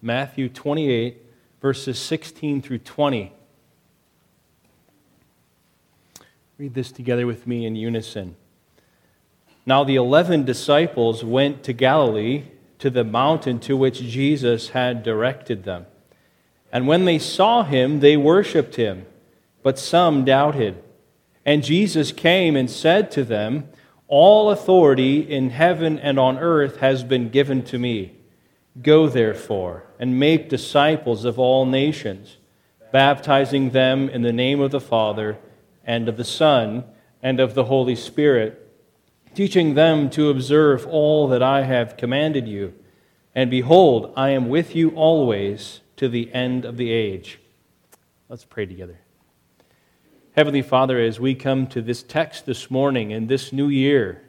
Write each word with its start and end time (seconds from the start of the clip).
Matthew 0.00 0.48
28, 0.48 1.20
verses 1.60 1.98
16 1.98 2.62
through 2.62 2.78
20. 2.78 3.32
Read 6.58 6.74
this 6.74 6.92
together 6.92 7.26
with 7.26 7.44
me 7.44 7.66
in 7.66 7.74
unison. 7.74 8.36
Now 9.66 9.82
the 9.82 9.96
eleven 9.96 10.44
disciples 10.44 11.24
went 11.24 11.64
to 11.64 11.72
Galilee, 11.72 12.44
to 12.78 12.88
the 12.88 13.02
mountain 13.02 13.58
to 13.60 13.76
which 13.76 14.00
Jesus 14.00 14.68
had 14.68 15.02
directed 15.02 15.64
them. 15.64 15.86
And 16.70 16.86
when 16.86 17.04
they 17.04 17.18
saw 17.18 17.64
him, 17.64 17.98
they 17.98 18.16
worshipped 18.16 18.76
him, 18.76 19.06
but 19.64 19.76
some 19.76 20.24
doubted. 20.24 20.80
And 21.44 21.64
Jesus 21.64 22.12
came 22.12 22.54
and 22.54 22.70
said 22.70 23.10
to 23.10 23.24
them, 23.24 23.68
All 24.06 24.50
authority 24.50 25.18
in 25.18 25.50
heaven 25.50 25.98
and 25.98 26.16
on 26.16 26.38
earth 26.38 26.76
has 26.76 27.02
been 27.02 27.28
given 27.28 27.64
to 27.64 27.78
me. 27.80 28.18
Go 28.80 29.08
therefore 29.08 29.84
and 29.98 30.18
make 30.18 30.48
disciples 30.48 31.24
of 31.24 31.38
all 31.38 31.66
nations, 31.66 32.38
baptizing 32.90 33.70
them 33.70 34.08
in 34.08 34.22
the 34.22 34.32
name 34.32 34.60
of 34.60 34.70
the 34.70 34.80
Father 34.80 35.38
and 35.84 36.08
of 36.08 36.16
the 36.16 36.24
Son 36.24 36.84
and 37.22 37.38
of 37.38 37.54
the 37.54 37.64
Holy 37.64 37.94
Spirit, 37.94 38.58
teaching 39.34 39.74
them 39.74 40.08
to 40.10 40.30
observe 40.30 40.86
all 40.86 41.28
that 41.28 41.42
I 41.42 41.62
have 41.62 41.96
commanded 41.96 42.48
you. 42.48 42.74
And 43.34 43.50
behold, 43.50 44.12
I 44.16 44.30
am 44.30 44.48
with 44.48 44.74
you 44.74 44.90
always 44.90 45.80
to 45.96 46.08
the 46.08 46.32
end 46.32 46.64
of 46.64 46.76
the 46.76 46.90
age. 46.90 47.38
Let's 48.28 48.44
pray 48.44 48.66
together. 48.66 48.98
Heavenly 50.34 50.62
Father, 50.62 50.98
as 50.98 51.20
we 51.20 51.34
come 51.34 51.66
to 51.68 51.82
this 51.82 52.02
text 52.02 52.46
this 52.46 52.70
morning 52.70 53.10
in 53.10 53.26
this 53.26 53.52
new 53.52 53.68
year, 53.68 54.22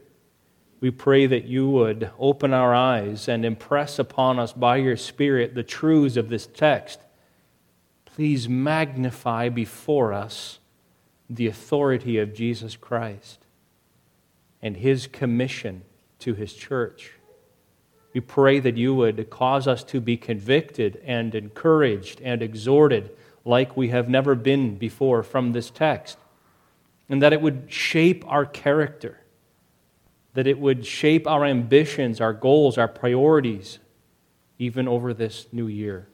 we 0.84 0.92
pray 0.92 1.26
that 1.26 1.46
you 1.46 1.70
would 1.70 2.12
open 2.20 2.54
our 2.54 2.76
eyes 2.76 3.30
and 3.30 3.46
impress 3.46 4.00
upon 4.00 4.38
us 4.38 4.52
by 4.52 4.76
your 4.76 4.98
Spirit 4.98 5.56
the 5.56 5.64
truths 5.64 6.18
of 6.18 6.28
this 6.28 6.46
text. 6.46 7.00
Please 8.04 8.50
magnify 8.50 9.48
before 9.48 10.12
us 10.12 10.60
the 11.30 11.48
authority 11.48 12.18
of 12.18 12.34
Jesus 12.34 12.76
Christ 12.76 13.46
and 14.62 14.76
his 14.76 15.08
commission 15.08 15.84
to 16.20 16.34
his 16.34 16.54
church. 16.54 17.14
We 18.14 18.20
pray 18.20 18.60
that 18.60 18.76
you 18.76 18.94
would 18.94 19.30
cause 19.30 19.70
us 19.70 19.86
to 19.86 20.02
be 20.02 20.18
convicted 20.18 21.02
and 21.06 21.34
encouraged 21.34 22.20
and 22.22 22.42
exhorted 22.42 23.10
like 23.46 23.78
we 23.78 23.88
have 23.88 24.10
never 24.10 24.36
been 24.36 24.76
before 24.76 25.24
from 25.24 25.54
this 25.54 25.70
text, 25.70 26.18
and 27.08 27.22
that 27.22 27.32
it 27.32 27.40
would 27.40 27.72
shape 27.72 28.26
our 28.28 28.46
character 28.46 29.20
that 30.34 30.48
it 30.48 30.60
would 30.60 30.86
shape 30.86 31.28
our 31.28 31.46
ambitions, 31.46 32.20
our 32.20 32.34
goals, 32.34 32.78
our 32.78 32.88
priorities, 32.88 33.80
even 34.58 34.88
over 34.88 35.14
this 35.14 35.48
new 35.52 35.68
year. 35.68 36.08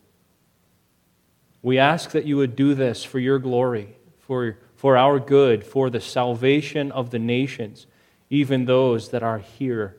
We 1.61 1.77
ask 1.77 2.11
that 2.11 2.25
you 2.25 2.37
would 2.37 2.55
do 2.55 2.73
this 2.73 3.03
for 3.03 3.19
your 3.19 3.39
glory, 3.39 3.95
for, 4.19 4.57
for 4.75 4.97
our 4.97 5.19
good, 5.19 5.65
for 5.65 5.89
the 5.89 6.01
salvation 6.01 6.91
of 6.91 7.11
the 7.11 7.19
nations, 7.19 7.85
even 8.29 8.65
those 8.65 9.09
that 9.09 9.23
are 9.23 9.39
here 9.39 9.97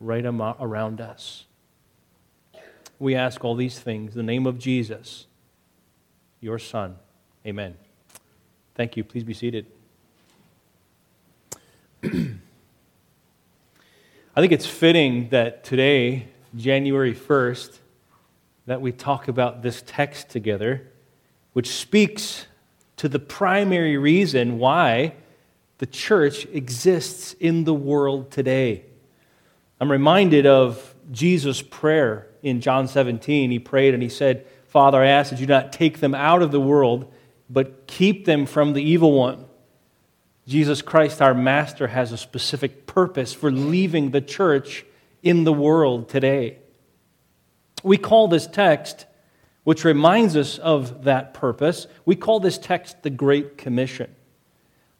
right 0.00 0.24
around 0.24 1.00
us. 1.00 1.46
We 2.98 3.14
ask 3.14 3.44
all 3.44 3.56
these 3.56 3.78
things 3.78 4.12
in 4.12 4.18
the 4.18 4.32
name 4.32 4.46
of 4.46 4.58
Jesus, 4.58 5.26
your 6.40 6.58
Son. 6.58 6.96
Amen. 7.46 7.76
Thank 8.74 8.96
you. 8.96 9.04
Please 9.04 9.24
be 9.24 9.34
seated. 9.34 9.66
I 14.36 14.40
think 14.40 14.52
it's 14.52 14.66
fitting 14.66 15.28
that 15.28 15.62
today, 15.62 16.26
January 16.56 17.14
1st, 17.14 17.78
that 18.66 18.80
we 18.80 18.90
talk 18.90 19.28
about 19.28 19.62
this 19.62 19.80
text 19.86 20.28
together, 20.28 20.90
which 21.52 21.68
speaks 21.68 22.46
to 22.96 23.08
the 23.08 23.20
primary 23.20 23.96
reason 23.96 24.58
why 24.58 25.14
the 25.78 25.86
church 25.86 26.46
exists 26.46 27.34
in 27.34 27.62
the 27.62 27.74
world 27.74 28.32
today. 28.32 28.86
I'm 29.78 29.88
reminded 29.88 30.46
of 30.46 30.96
Jesus' 31.12 31.62
prayer 31.62 32.26
in 32.42 32.60
John 32.60 32.88
17. 32.88 33.52
He 33.52 33.60
prayed 33.60 33.94
and 33.94 34.02
he 34.02 34.08
said, 34.08 34.44
Father, 34.66 35.00
I 35.00 35.06
ask 35.06 35.30
that 35.30 35.38
you 35.38 35.46
not 35.46 35.72
take 35.72 36.00
them 36.00 36.12
out 36.12 36.42
of 36.42 36.50
the 36.50 36.60
world, 36.60 37.12
but 37.48 37.86
keep 37.86 38.24
them 38.24 38.46
from 38.46 38.72
the 38.72 38.82
evil 38.82 39.12
one. 39.12 39.44
Jesus 40.46 40.82
Christ, 40.82 41.22
our 41.22 41.34
Master, 41.34 41.88
has 41.88 42.12
a 42.12 42.18
specific 42.18 42.86
purpose 42.86 43.32
for 43.32 43.50
leaving 43.50 44.10
the 44.10 44.20
church 44.20 44.84
in 45.22 45.44
the 45.44 45.52
world 45.52 46.08
today. 46.08 46.58
We 47.82 47.96
call 47.96 48.28
this 48.28 48.46
text, 48.46 49.06
which 49.64 49.84
reminds 49.84 50.36
us 50.36 50.58
of 50.58 51.04
that 51.04 51.32
purpose, 51.32 51.86
we 52.04 52.16
call 52.16 52.40
this 52.40 52.58
text 52.58 53.02
the 53.02 53.10
Great 53.10 53.56
Commission. 53.56 54.14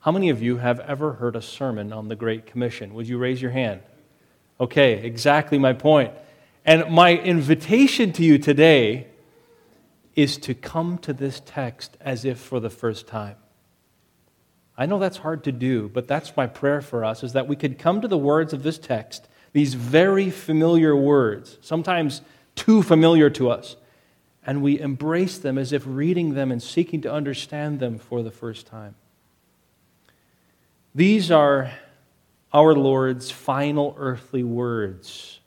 How 0.01 0.13
many 0.13 0.31
of 0.31 0.43
you 0.43 0.59
have 0.59 0.81
ever 0.81 1.15
heard 1.15 1.37
a 1.37 1.43
sermon 1.43 1.93
on 1.93 2.09
the 2.09 2.17
Great 2.17 2.47
Commission? 2.47 2.95
Would 2.95 3.09
you 3.09 3.19
raise 3.19 3.41
your 3.41 3.51
hand? 3.51 3.81
Okay, 4.61 5.05
exactly 5.05 5.59
my 5.59 5.73
point. 5.73 6.13
And 6.65 6.91
my 6.91 7.17
invitation 7.17 8.13
to 8.13 8.23
you 8.23 8.39
today 8.39 9.09
is 10.15 10.39
to 10.39 10.55
come 10.55 10.97
to 10.99 11.13
this 11.13 11.43
text 11.45 11.97
as 12.01 12.25
if 12.25 12.39
for 12.39 12.61
the 12.61 12.71
first 12.71 13.07
time. 13.07 13.37
I 14.77 14.87
know 14.87 14.99
that's 14.99 15.19
hard 15.19 15.45
to 15.45 15.53
do, 15.53 15.89
but 15.89 16.09
that's 16.09 16.37
my 16.37 16.47
prayer 16.47 16.81
for 16.81 17.05
us 17.05 17.23
is 17.23 17.33
that 17.33 17.47
we 17.47 17.57
could 17.57 17.79
come 17.79 18.01
to 18.01 18.09
the 18.09 18.19
words 18.19 18.53
of 18.53 18.63
this 18.63 18.79
text, 18.79 19.29
these 19.53 19.75
very 19.75 20.31
familiar 20.31 20.97
words, 20.97 21.59
sometimes 21.61 22.23
too 22.57 22.83
familiar 22.83 23.31
to 23.31 23.51
us, 23.51 23.77
and 24.47 24.63
we 24.63 24.81
embrace 24.81 25.39
them 25.39 25.59
as 25.59 25.73
if 25.73 25.85
reading 25.87 26.35
them 26.35 26.51
and 26.51 26.63
seeking 26.63 27.01
to 27.03 27.13
understand 27.13 27.79
them 27.79 27.99
for 27.99 28.23
the 28.23 28.31
first 28.31 28.67
time. 28.67 28.95
These 30.95 31.31
are 31.31 31.73
our 32.53 32.75
Lord's 32.75 33.31
final 33.31 33.95
earthly 33.99 34.43
words. 34.43 35.41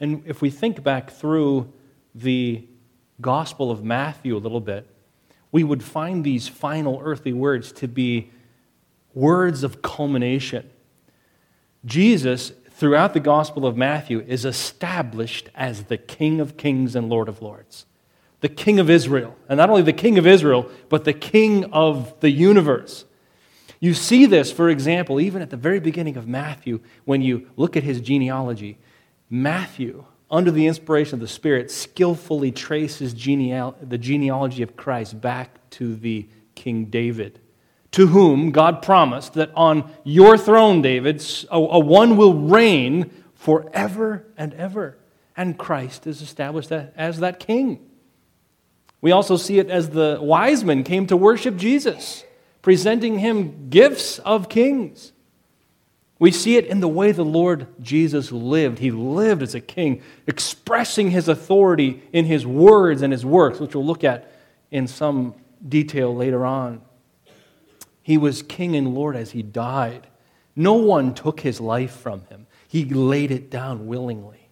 And 0.00 0.22
if 0.26 0.42
we 0.42 0.50
think 0.50 0.82
back 0.82 1.10
through 1.10 1.72
the 2.14 2.64
Gospel 3.20 3.70
of 3.70 3.82
Matthew 3.82 4.36
a 4.36 4.38
little 4.38 4.60
bit, 4.60 4.86
we 5.50 5.64
would 5.64 5.82
find 5.82 6.24
these 6.24 6.48
final 6.48 7.00
earthly 7.02 7.32
words 7.32 7.72
to 7.72 7.88
be 7.88 8.30
words 9.14 9.62
of 9.62 9.82
culmination. 9.82 10.68
Jesus, 11.84 12.52
throughout 12.70 13.14
the 13.14 13.20
Gospel 13.20 13.66
of 13.66 13.76
Matthew, 13.76 14.20
is 14.26 14.44
established 14.44 15.48
as 15.54 15.84
the 15.84 15.96
King 15.96 16.40
of 16.40 16.56
kings 16.56 16.94
and 16.94 17.08
Lord 17.08 17.28
of 17.28 17.40
lords, 17.40 17.86
the 18.40 18.48
King 18.48 18.78
of 18.78 18.90
Israel. 18.90 19.36
And 19.48 19.58
not 19.58 19.70
only 19.70 19.82
the 19.82 19.92
King 19.92 20.18
of 20.18 20.26
Israel, 20.26 20.70
but 20.88 21.04
the 21.04 21.12
King 21.12 21.64
of 21.72 22.18
the 22.20 22.30
universe. 22.30 23.04
You 23.80 23.94
see 23.94 24.26
this, 24.26 24.50
for 24.50 24.68
example, 24.68 25.20
even 25.20 25.40
at 25.40 25.50
the 25.50 25.56
very 25.56 25.80
beginning 25.80 26.16
of 26.16 26.26
Matthew, 26.26 26.80
when 27.04 27.22
you 27.22 27.48
look 27.56 27.76
at 27.76 27.84
his 27.84 28.00
genealogy. 28.00 28.78
Matthew 29.30 30.04
under 30.30 30.50
the 30.50 30.66
inspiration 30.66 31.14
of 31.14 31.20
the 31.20 31.28
Spirit, 31.28 31.70
skillfully 31.70 32.52
traces 32.52 33.14
geneal- 33.14 33.74
the 33.80 33.98
genealogy 33.98 34.62
of 34.62 34.76
Christ 34.76 35.20
back 35.20 35.70
to 35.70 35.94
the 35.96 36.28
King 36.54 36.86
David, 36.86 37.40
to 37.92 38.08
whom 38.08 38.50
God 38.50 38.82
promised 38.82 39.34
that 39.34 39.50
on 39.54 39.90
your 40.04 40.36
throne, 40.36 40.82
David, 40.82 41.24
a, 41.50 41.56
a 41.56 41.78
one 41.78 42.16
will 42.16 42.34
reign 42.34 43.10
forever 43.34 44.26
and 44.36 44.52
ever. 44.54 44.98
And 45.36 45.56
Christ 45.56 46.06
is 46.06 46.20
established 46.20 46.72
as 46.72 47.20
that 47.20 47.38
king. 47.38 47.88
We 49.00 49.12
also 49.12 49.36
see 49.36 49.58
it 49.58 49.70
as 49.70 49.90
the 49.90 50.18
wise 50.20 50.64
men 50.64 50.82
came 50.82 51.06
to 51.06 51.16
worship 51.16 51.56
Jesus, 51.56 52.24
presenting 52.60 53.20
him 53.20 53.70
gifts 53.70 54.18
of 54.18 54.48
kings. 54.48 55.12
We 56.18 56.32
see 56.32 56.56
it 56.56 56.66
in 56.66 56.80
the 56.80 56.88
way 56.88 57.12
the 57.12 57.24
Lord 57.24 57.68
Jesus 57.80 58.32
lived. 58.32 58.80
He 58.80 58.90
lived 58.90 59.42
as 59.42 59.54
a 59.54 59.60
king, 59.60 60.02
expressing 60.26 61.10
his 61.10 61.28
authority 61.28 62.02
in 62.12 62.24
his 62.24 62.44
words 62.44 63.02
and 63.02 63.12
his 63.12 63.24
works, 63.24 63.60
which 63.60 63.74
we'll 63.74 63.86
look 63.86 64.02
at 64.02 64.32
in 64.70 64.88
some 64.88 65.34
detail 65.66 66.14
later 66.14 66.44
on. 66.44 66.82
He 68.02 68.18
was 68.18 68.42
king 68.42 68.74
and 68.74 68.94
Lord 68.94 69.14
as 69.14 69.30
he 69.30 69.42
died. 69.42 70.08
No 70.56 70.74
one 70.74 71.14
took 71.14 71.40
his 71.40 71.60
life 71.60 71.92
from 71.92 72.22
him, 72.26 72.46
he 72.66 72.84
laid 72.84 73.30
it 73.30 73.50
down 73.50 73.86
willingly. 73.86 74.48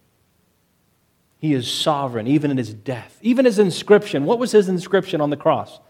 He 1.38 1.52
is 1.52 1.70
sovereign, 1.70 2.26
even 2.26 2.50
in 2.50 2.56
his 2.56 2.72
death. 2.72 3.18
Even 3.20 3.44
his 3.44 3.58
inscription. 3.58 4.24
What 4.24 4.38
was 4.38 4.52
his 4.52 4.68
inscription 4.68 5.20
on 5.20 5.30
the 5.30 5.36
cross? 5.36 5.80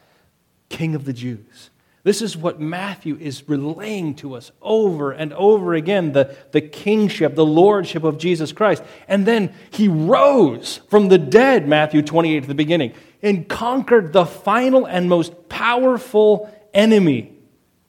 King 0.69 0.95
of 0.95 1.05
the 1.05 1.13
Jews. 1.13 1.71
This 2.07 2.23
is 2.23 2.37
what 2.37 2.61
Matthew 2.61 3.19
is 3.19 3.49
relaying 3.49 4.15
to 4.19 4.35
us 4.37 4.53
over 4.63 5.11
and 5.11 5.33
over 5.33 5.75
again 5.75 6.13
the, 6.13 6.37
the 6.53 6.61
kingship, 6.61 7.35
the 7.35 7.45
lordship 7.45 8.05
of 8.05 8.17
Jesus 8.17 8.53
Christ. 8.53 8.85
And 9.09 9.27
then 9.27 9.53
he 9.73 9.89
rose 9.89 10.77
from 10.89 11.09
the 11.09 11.19
dead, 11.19 11.67
Matthew 11.67 12.03
28 12.03 12.45
at 12.45 12.49
the 12.49 12.55
beginning, 12.55 12.93
and 13.23 13.49
conquered 13.49 14.13
the 14.13 14.25
final 14.25 14.85
and 14.87 15.09
most 15.09 15.49
powerful 15.49 16.49
enemy, 16.73 17.33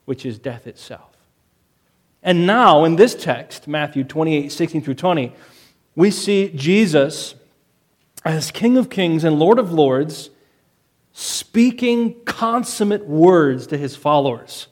which 0.06 0.26
is 0.26 0.40
death 0.40 0.66
itself. 0.66 1.16
And 2.24 2.48
now, 2.48 2.86
in 2.86 2.96
this 2.96 3.14
text, 3.14 3.68
Matthew 3.68 4.04
28 4.04 4.52
16 4.52 4.82
through 4.82 4.96
20, 4.96 5.32
we 5.96 6.10
see 6.10 6.52
Jesus 6.56 7.36
as 8.26 8.50
King 8.50 8.78
of 8.78 8.90
Kings 8.90 9.24
and 9.24 9.38
Lord 9.38 9.60
of 9.60 9.72
Lords 9.72 10.32
speaking 11.20 12.14
consummate 12.26 13.08
words 13.08 13.66
to 13.66 13.76
his 13.76 13.96
followers. 13.96 14.68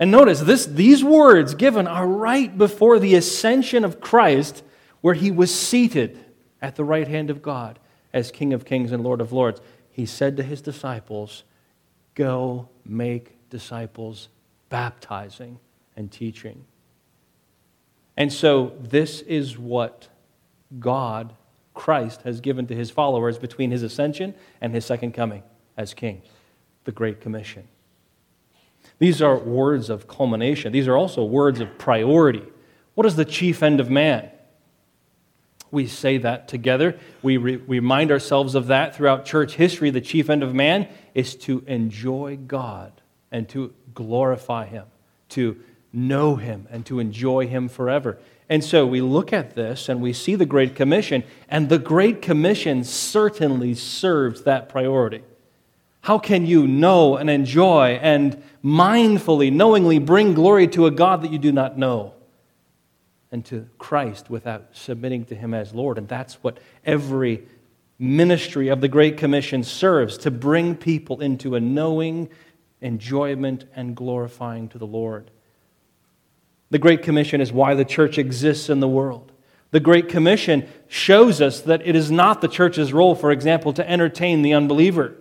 And 0.00 0.10
notice 0.10 0.40
this, 0.40 0.66
these 0.66 1.04
words 1.04 1.54
given 1.54 1.86
are 1.86 2.08
right 2.08 2.58
before 2.58 2.98
the 2.98 3.14
ascension 3.14 3.84
of 3.84 4.00
Christ, 4.00 4.64
where 5.00 5.14
he 5.14 5.30
was 5.30 5.54
seated 5.54 6.18
at 6.60 6.74
the 6.74 6.82
right 6.82 7.06
hand 7.06 7.30
of 7.30 7.40
God 7.40 7.78
as 8.12 8.32
King 8.32 8.52
of 8.52 8.64
Kings 8.64 8.90
and 8.90 9.04
Lord 9.04 9.20
of 9.20 9.30
Lords. 9.30 9.60
He 9.92 10.06
said 10.06 10.36
to 10.38 10.42
his 10.42 10.60
disciples, 10.60 11.44
Go 12.16 12.68
make 12.84 13.48
disciples, 13.48 14.28
baptizing 14.70 15.60
and 15.94 16.10
teaching. 16.10 16.64
And 18.16 18.32
so, 18.32 18.72
this 18.80 19.20
is 19.20 19.56
what 19.56 20.08
God, 20.80 21.32
Christ, 21.74 22.22
has 22.22 22.40
given 22.40 22.66
to 22.66 22.74
his 22.74 22.90
followers 22.90 23.38
between 23.38 23.70
his 23.70 23.82
ascension 23.82 24.34
and 24.60 24.74
his 24.74 24.84
second 24.84 25.12
coming 25.12 25.42
as 25.76 25.94
king 25.94 26.22
the 26.84 26.92
Great 26.92 27.20
Commission. 27.20 27.68
These 28.98 29.22
are 29.22 29.36
words 29.36 29.90
of 29.90 30.06
culmination. 30.08 30.72
These 30.72 30.88
are 30.88 30.96
also 30.96 31.24
words 31.24 31.60
of 31.60 31.78
priority. 31.78 32.44
What 32.94 33.06
is 33.06 33.16
the 33.16 33.24
chief 33.24 33.62
end 33.62 33.80
of 33.80 33.90
man? 33.90 34.30
We 35.70 35.86
say 35.86 36.18
that 36.18 36.48
together. 36.48 36.98
We 37.22 37.38
re- 37.38 37.56
remind 37.56 38.10
ourselves 38.10 38.54
of 38.54 38.66
that 38.66 38.94
throughout 38.94 39.24
church 39.24 39.54
history. 39.54 39.90
The 39.90 40.02
chief 40.02 40.28
end 40.28 40.42
of 40.42 40.54
man 40.54 40.88
is 41.14 41.34
to 41.36 41.64
enjoy 41.66 42.36
God 42.46 42.92
and 43.30 43.48
to 43.50 43.72
glorify 43.94 44.66
Him, 44.66 44.84
to 45.30 45.58
know 45.92 46.36
Him 46.36 46.68
and 46.70 46.84
to 46.86 46.98
enjoy 46.98 47.46
Him 47.46 47.68
forever. 47.68 48.18
And 48.48 48.62
so 48.62 48.86
we 48.86 49.00
look 49.00 49.32
at 49.32 49.54
this 49.54 49.88
and 49.88 50.00
we 50.00 50.12
see 50.12 50.34
the 50.34 50.46
Great 50.46 50.74
Commission, 50.74 51.24
and 51.48 51.68
the 51.68 51.78
Great 51.78 52.22
Commission 52.22 52.84
certainly 52.84 53.74
serves 53.74 54.42
that 54.42 54.68
priority. 54.68 55.22
How 56.02 56.18
can 56.18 56.46
you 56.46 56.66
know 56.66 57.16
and 57.16 57.30
enjoy 57.30 57.98
and 58.02 58.42
mindfully, 58.64 59.52
knowingly 59.52 59.98
bring 60.00 60.34
glory 60.34 60.66
to 60.68 60.86
a 60.86 60.90
God 60.90 61.22
that 61.22 61.32
you 61.32 61.38
do 61.38 61.52
not 61.52 61.78
know 61.78 62.14
and 63.30 63.44
to 63.46 63.68
Christ 63.78 64.28
without 64.28 64.70
submitting 64.72 65.24
to 65.26 65.36
Him 65.36 65.54
as 65.54 65.72
Lord? 65.72 65.98
And 65.98 66.08
that's 66.08 66.34
what 66.42 66.58
every 66.84 67.44
ministry 68.00 68.66
of 68.68 68.80
the 68.80 68.88
Great 68.88 69.16
Commission 69.16 69.62
serves 69.62 70.18
to 70.18 70.30
bring 70.30 70.74
people 70.74 71.20
into 71.20 71.54
a 71.54 71.60
knowing 71.60 72.28
enjoyment 72.80 73.64
and 73.76 73.94
glorifying 73.94 74.68
to 74.70 74.78
the 74.78 74.86
Lord. 74.86 75.30
The 76.72 76.78
Great 76.78 77.02
Commission 77.02 77.42
is 77.42 77.52
why 77.52 77.74
the 77.74 77.84
church 77.84 78.16
exists 78.16 78.70
in 78.70 78.80
the 78.80 78.88
world. 78.88 79.30
The 79.72 79.80
Great 79.80 80.08
Commission 80.08 80.66
shows 80.88 81.42
us 81.42 81.60
that 81.60 81.86
it 81.86 81.94
is 81.94 82.10
not 82.10 82.40
the 82.40 82.48
church's 82.48 82.94
role, 82.94 83.14
for 83.14 83.30
example, 83.30 83.74
to 83.74 83.86
entertain 83.86 84.40
the 84.40 84.54
unbeliever. 84.54 85.14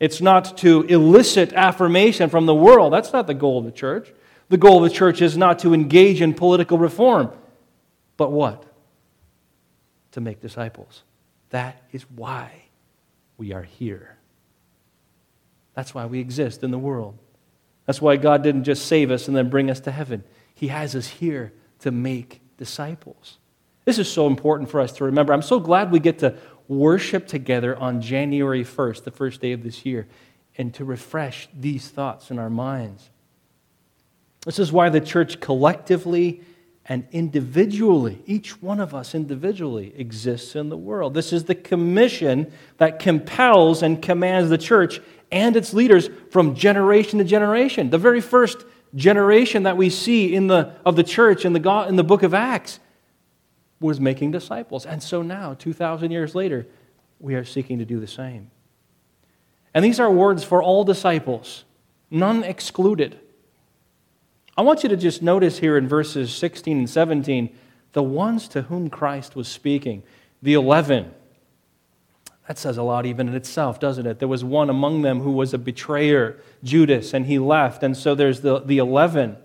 It's 0.00 0.20
not 0.20 0.56
to 0.58 0.82
elicit 0.82 1.52
affirmation 1.52 2.28
from 2.28 2.46
the 2.46 2.56
world. 2.56 2.92
That's 2.92 3.12
not 3.12 3.28
the 3.28 3.34
goal 3.34 3.58
of 3.58 3.66
the 3.66 3.70
church. 3.70 4.12
The 4.48 4.56
goal 4.56 4.82
of 4.84 4.90
the 4.90 4.96
church 4.96 5.22
is 5.22 5.36
not 5.36 5.60
to 5.60 5.72
engage 5.72 6.20
in 6.20 6.34
political 6.34 6.76
reform, 6.76 7.30
but 8.16 8.32
what? 8.32 8.64
To 10.12 10.20
make 10.20 10.40
disciples. 10.40 11.04
That 11.50 11.80
is 11.92 12.02
why 12.10 12.64
we 13.36 13.52
are 13.52 13.62
here. 13.62 14.16
That's 15.74 15.94
why 15.94 16.06
we 16.06 16.18
exist 16.18 16.64
in 16.64 16.72
the 16.72 16.78
world. 16.80 17.16
That's 17.86 18.02
why 18.02 18.16
God 18.16 18.42
didn't 18.42 18.64
just 18.64 18.86
save 18.86 19.12
us 19.12 19.28
and 19.28 19.36
then 19.36 19.50
bring 19.50 19.70
us 19.70 19.78
to 19.80 19.92
heaven. 19.92 20.24
He 20.58 20.68
has 20.68 20.96
us 20.96 21.06
here 21.06 21.52
to 21.80 21.92
make 21.92 22.40
disciples. 22.56 23.38
This 23.84 23.96
is 23.96 24.10
so 24.10 24.26
important 24.26 24.68
for 24.68 24.80
us 24.80 24.90
to 24.94 25.04
remember. 25.04 25.32
I'm 25.32 25.40
so 25.40 25.60
glad 25.60 25.92
we 25.92 26.00
get 26.00 26.18
to 26.18 26.36
worship 26.66 27.28
together 27.28 27.76
on 27.76 28.00
January 28.00 28.64
1st, 28.64 29.04
the 29.04 29.12
first 29.12 29.40
day 29.40 29.52
of 29.52 29.62
this 29.62 29.86
year, 29.86 30.08
and 30.56 30.74
to 30.74 30.84
refresh 30.84 31.48
these 31.56 31.86
thoughts 31.88 32.32
in 32.32 32.40
our 32.40 32.50
minds. 32.50 33.08
This 34.44 34.58
is 34.58 34.72
why 34.72 34.88
the 34.88 35.00
church 35.00 35.38
collectively 35.38 36.42
and 36.86 37.06
individually, 37.12 38.20
each 38.26 38.60
one 38.60 38.80
of 38.80 38.96
us 38.96 39.14
individually, 39.14 39.94
exists 39.96 40.56
in 40.56 40.70
the 40.70 40.76
world. 40.76 41.14
This 41.14 41.32
is 41.32 41.44
the 41.44 41.54
commission 41.54 42.50
that 42.78 42.98
compels 42.98 43.84
and 43.84 44.02
commands 44.02 44.50
the 44.50 44.58
church 44.58 45.00
and 45.30 45.54
its 45.54 45.72
leaders 45.72 46.10
from 46.32 46.56
generation 46.56 47.20
to 47.20 47.24
generation. 47.24 47.90
The 47.90 47.98
very 47.98 48.20
first 48.20 48.64
generation 48.94 49.64
that 49.64 49.76
we 49.76 49.90
see 49.90 50.34
in 50.34 50.46
the, 50.46 50.74
of 50.84 50.96
the 50.96 51.04
church 51.04 51.44
in 51.44 51.52
the, 51.52 51.86
in 51.88 51.96
the 51.96 52.04
book 52.04 52.22
of 52.22 52.34
Acts 52.34 52.80
was 53.80 54.00
making 54.00 54.30
disciples. 54.30 54.86
And 54.86 55.02
so 55.02 55.22
now, 55.22 55.54
2,000 55.54 56.10
years 56.10 56.34
later, 56.34 56.66
we 57.20 57.34
are 57.34 57.44
seeking 57.44 57.78
to 57.78 57.84
do 57.84 58.00
the 58.00 58.06
same. 58.06 58.50
And 59.74 59.84
these 59.84 60.00
are 60.00 60.10
words 60.10 60.42
for 60.44 60.62
all 60.62 60.84
disciples, 60.84 61.64
none 62.10 62.42
excluded. 62.42 63.18
I 64.56 64.62
want 64.62 64.82
you 64.82 64.88
to 64.88 64.96
just 64.96 65.22
notice 65.22 65.58
here 65.58 65.76
in 65.76 65.86
verses 65.86 66.34
16 66.34 66.78
and 66.78 66.90
17 66.90 67.56
the 67.92 68.02
ones 68.02 68.48
to 68.48 68.62
whom 68.62 68.90
Christ 68.90 69.36
was 69.36 69.48
speaking, 69.48 70.02
the 70.42 70.54
eleven. 70.54 71.12
That 72.48 72.56
says 72.56 72.78
a 72.78 72.82
lot 72.82 73.04
even 73.04 73.28
in 73.28 73.34
itself, 73.34 73.78
doesn't 73.78 74.06
it? 74.06 74.18
There 74.20 74.26
was 74.26 74.42
one 74.42 74.70
among 74.70 75.02
them 75.02 75.20
who 75.20 75.32
was 75.32 75.52
a 75.52 75.58
betrayer, 75.58 76.38
Judas, 76.64 77.12
and 77.12 77.26
he 77.26 77.38
left. 77.38 77.82
And 77.82 77.94
so 77.94 78.14
there's 78.14 78.40
the, 78.40 78.60
the 78.60 78.78
eleven. 78.78 79.36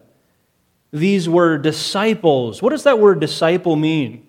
These 0.91 1.27
were 1.27 1.57
disciples. 1.57 2.61
What 2.61 2.69
does 2.69 2.83
that 2.83 2.99
word 2.99 3.19
disciple 3.19 3.75
mean? 3.75 4.25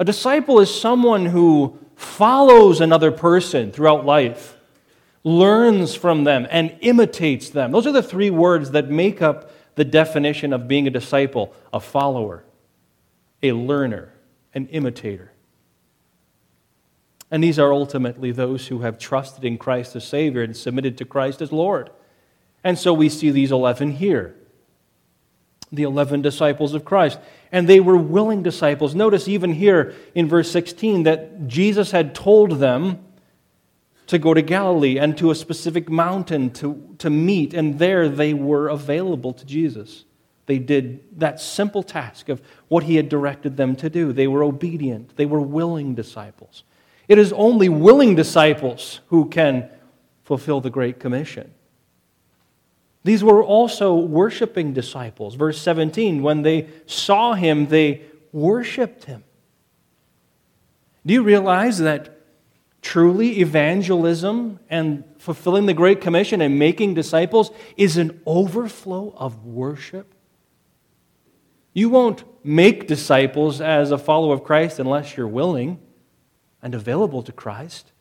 A 0.00 0.04
disciple 0.04 0.58
is 0.58 0.74
someone 0.74 1.26
who 1.26 1.78
follows 1.94 2.80
another 2.80 3.12
person 3.12 3.70
throughout 3.70 4.04
life, 4.04 4.56
learns 5.22 5.94
from 5.94 6.24
them, 6.24 6.46
and 6.50 6.76
imitates 6.80 7.50
them. 7.50 7.70
Those 7.70 7.86
are 7.86 7.92
the 7.92 8.02
three 8.02 8.30
words 8.30 8.72
that 8.72 8.90
make 8.90 9.22
up 9.22 9.52
the 9.76 9.84
definition 9.84 10.52
of 10.52 10.66
being 10.66 10.88
a 10.88 10.90
disciple 10.90 11.54
a 11.72 11.78
follower, 11.78 12.42
a 13.44 13.52
learner, 13.52 14.12
an 14.54 14.66
imitator. 14.68 15.30
And 17.30 17.42
these 17.42 17.58
are 17.58 17.72
ultimately 17.72 18.30
those 18.30 18.68
who 18.68 18.80
have 18.80 18.98
trusted 18.98 19.44
in 19.44 19.58
Christ 19.58 19.96
as 19.96 20.06
Savior 20.06 20.42
and 20.42 20.56
submitted 20.56 20.96
to 20.98 21.04
Christ 21.04 21.42
as 21.42 21.52
Lord. 21.52 21.90
And 22.62 22.78
so 22.78 22.92
we 22.92 23.08
see 23.08 23.30
these 23.30 23.52
11 23.52 23.92
here 23.92 24.36
the 25.72 25.82
11 25.82 26.22
disciples 26.22 26.74
of 26.74 26.84
Christ. 26.84 27.18
And 27.52 27.68
they 27.68 27.80
were 27.80 27.96
willing 27.96 28.42
disciples. 28.42 28.94
Notice 28.94 29.28
even 29.28 29.52
here 29.52 29.94
in 30.14 30.28
verse 30.28 30.50
16 30.50 31.04
that 31.04 31.46
Jesus 31.46 31.90
had 31.90 32.14
told 32.14 32.52
them 32.52 33.04
to 34.06 34.18
go 34.18 34.34
to 34.34 34.42
Galilee 34.42 34.98
and 34.98 35.18
to 35.18 35.30
a 35.30 35.34
specific 35.34 35.88
mountain 35.88 36.50
to, 36.50 36.94
to 36.98 37.10
meet, 37.10 37.54
and 37.54 37.78
there 37.78 38.08
they 38.08 38.34
were 38.34 38.68
available 38.68 39.32
to 39.32 39.44
Jesus. 39.44 40.04
They 40.46 40.58
did 40.58 41.18
that 41.18 41.40
simple 41.40 41.82
task 41.82 42.28
of 42.28 42.40
what 42.68 42.84
he 42.84 42.94
had 42.94 43.08
directed 43.08 43.56
them 43.56 43.74
to 43.76 43.90
do. 43.90 44.12
They 44.12 44.28
were 44.28 44.44
obedient, 44.44 45.16
they 45.16 45.26
were 45.26 45.40
willing 45.40 45.94
disciples. 45.94 46.62
It 47.08 47.18
is 47.18 47.32
only 47.32 47.68
willing 47.68 48.14
disciples 48.14 49.00
who 49.08 49.28
can 49.28 49.70
fulfill 50.24 50.60
the 50.60 50.70
Great 50.70 50.98
Commission. 50.98 51.52
These 53.04 53.22
were 53.22 53.44
also 53.44 53.94
worshiping 53.94 54.72
disciples. 54.72 55.36
Verse 55.36 55.60
17, 55.60 56.22
when 56.22 56.42
they 56.42 56.68
saw 56.86 57.34
him, 57.34 57.68
they 57.68 58.02
worshiped 58.32 59.04
him. 59.04 59.22
Do 61.04 61.14
you 61.14 61.22
realize 61.22 61.78
that 61.78 62.18
truly 62.82 63.38
evangelism 63.38 64.58
and 64.68 65.04
fulfilling 65.18 65.66
the 65.66 65.74
Great 65.74 66.00
Commission 66.00 66.40
and 66.40 66.58
making 66.58 66.94
disciples 66.94 67.52
is 67.76 67.96
an 67.96 68.20
overflow 68.26 69.14
of 69.16 69.46
worship? 69.46 70.12
You 71.72 71.90
won't 71.90 72.24
make 72.44 72.88
disciples 72.88 73.60
as 73.60 73.92
a 73.92 73.98
follower 73.98 74.34
of 74.34 74.42
Christ 74.42 74.80
unless 74.80 75.16
you're 75.16 75.28
willing 75.28 75.78
and 76.66 76.74
available 76.74 77.22
to 77.22 77.30
Christ 77.30 77.92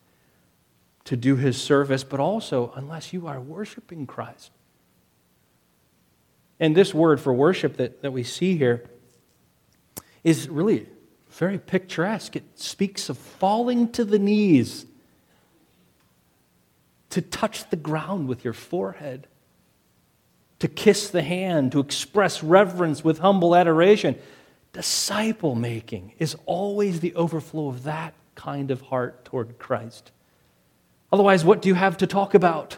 to 1.04 1.16
do 1.16 1.36
his 1.36 1.62
service, 1.62 2.04
but 2.04 2.20
also 2.20 2.74
unless 2.76 3.14
you 3.14 3.28
are 3.28 3.40
worshiping 3.40 4.08
Christ. 4.08 4.50
And 6.60 6.76
this 6.76 6.92
word 6.92 7.22
for 7.22 7.32
worship 7.32 7.78
that, 7.78 8.02
that 8.02 8.10
we 8.10 8.24
see 8.24 8.58
here 8.58 8.90
is 10.24 10.50
really 10.50 10.88
very 11.30 11.60
picturesque. 11.60 12.36
It 12.36 12.44
speaks 12.56 13.08
of 13.08 13.20
falling 13.20 13.92
to 13.92 14.04
the 14.04 14.18
knees, 14.18 14.88
to 17.12 17.22
touch 17.22 17.70
the 17.70 17.76
ground 17.76 18.28
with 18.28 18.44
your 18.44 18.54
forehead, 18.54 19.28
to 20.58 20.68
kiss 20.68 21.12
the 21.12 21.22
hand, 21.22 21.72
to 21.74 21.80
express 21.80 22.42
reverence 22.42 23.04
with 23.04 23.20
humble 23.20 23.56
adoration. 23.56 24.16
Disciple 24.74 25.54
making 25.54 26.14
is 26.18 26.36
always 26.48 27.02
the 27.02 27.14
overflow 27.14 27.68
of 27.68 27.84
that 27.84 28.16
kind 28.36 28.72
of 28.72 28.82
heart 28.82 29.26
toward 29.26 29.58
Christ. 29.58 30.12
Otherwise, 31.12 31.44
what 31.44 31.62
do 31.62 31.70
you 31.70 31.76
have 31.76 31.98
to 31.98 32.08
talk 32.08 32.34
about? 32.34 32.78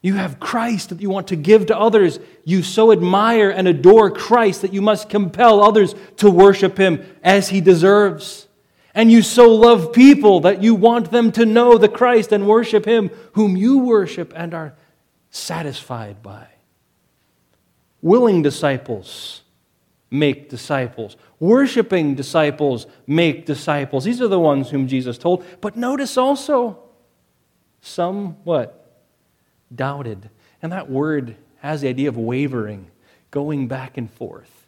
You 0.00 0.14
have 0.14 0.38
Christ 0.38 0.90
that 0.90 1.00
you 1.00 1.10
want 1.10 1.28
to 1.28 1.36
give 1.36 1.66
to 1.66 1.78
others. 1.78 2.20
You 2.44 2.62
so 2.62 2.92
admire 2.92 3.50
and 3.50 3.66
adore 3.66 4.10
Christ 4.10 4.62
that 4.62 4.72
you 4.72 4.80
must 4.80 5.08
compel 5.08 5.62
others 5.62 5.94
to 6.18 6.30
worship 6.30 6.78
him 6.78 7.04
as 7.22 7.48
he 7.48 7.60
deserves. 7.60 8.46
And 8.94 9.10
you 9.10 9.22
so 9.22 9.52
love 9.54 9.92
people 9.92 10.40
that 10.40 10.62
you 10.62 10.74
want 10.74 11.10
them 11.10 11.32
to 11.32 11.44
know 11.44 11.78
the 11.78 11.88
Christ 11.88 12.32
and 12.32 12.46
worship 12.46 12.84
him 12.84 13.10
whom 13.32 13.56
you 13.56 13.78
worship 13.78 14.32
and 14.36 14.54
are 14.54 14.74
satisfied 15.30 16.22
by. 16.22 16.46
Willing 18.00 18.42
disciples 18.42 19.42
make 20.10 20.48
disciples. 20.48 21.16
Worshipping 21.40 22.14
disciples 22.14 22.86
make 23.06 23.46
disciples. 23.46 24.04
These 24.04 24.20
are 24.20 24.28
the 24.28 24.40
ones 24.40 24.70
whom 24.70 24.88
Jesus 24.88 25.18
told. 25.18 25.44
But 25.60 25.76
notice 25.76 26.16
also, 26.16 26.78
some 27.80 28.36
what? 28.44 29.02
Doubted. 29.74 30.30
And 30.62 30.72
that 30.72 30.90
word 30.90 31.36
has 31.58 31.80
the 31.80 31.88
idea 31.88 32.08
of 32.08 32.16
wavering, 32.16 32.90
going 33.30 33.68
back 33.68 33.96
and 33.96 34.10
forth. 34.10 34.66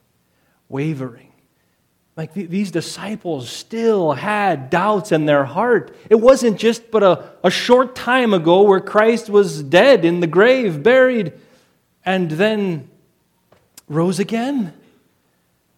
Wavering. 0.69 1.33
Like 2.17 2.35
these 2.35 2.71
disciples 2.71 3.49
still 3.49 4.13
had 4.13 4.69
doubts 4.69 5.11
in 5.11 5.25
their 5.25 5.45
heart. 5.45 5.97
It 6.11 6.17
wasn't 6.17 6.59
just 6.59 6.91
but 6.91 7.03
a, 7.03 7.31
a 7.43 7.51
short 7.51 7.97
time 7.97 8.35
ago 8.35 8.63
where 8.63 8.81
Christ 8.81 9.31
was 9.31 9.63
dead 9.63 10.05
in 10.05 10.21
the 10.21 10.27
grave, 10.27 10.83
buried, 10.83 11.33
and 12.05 12.31
then 12.31 12.91
rose 13.89 14.19
again. 14.19 14.75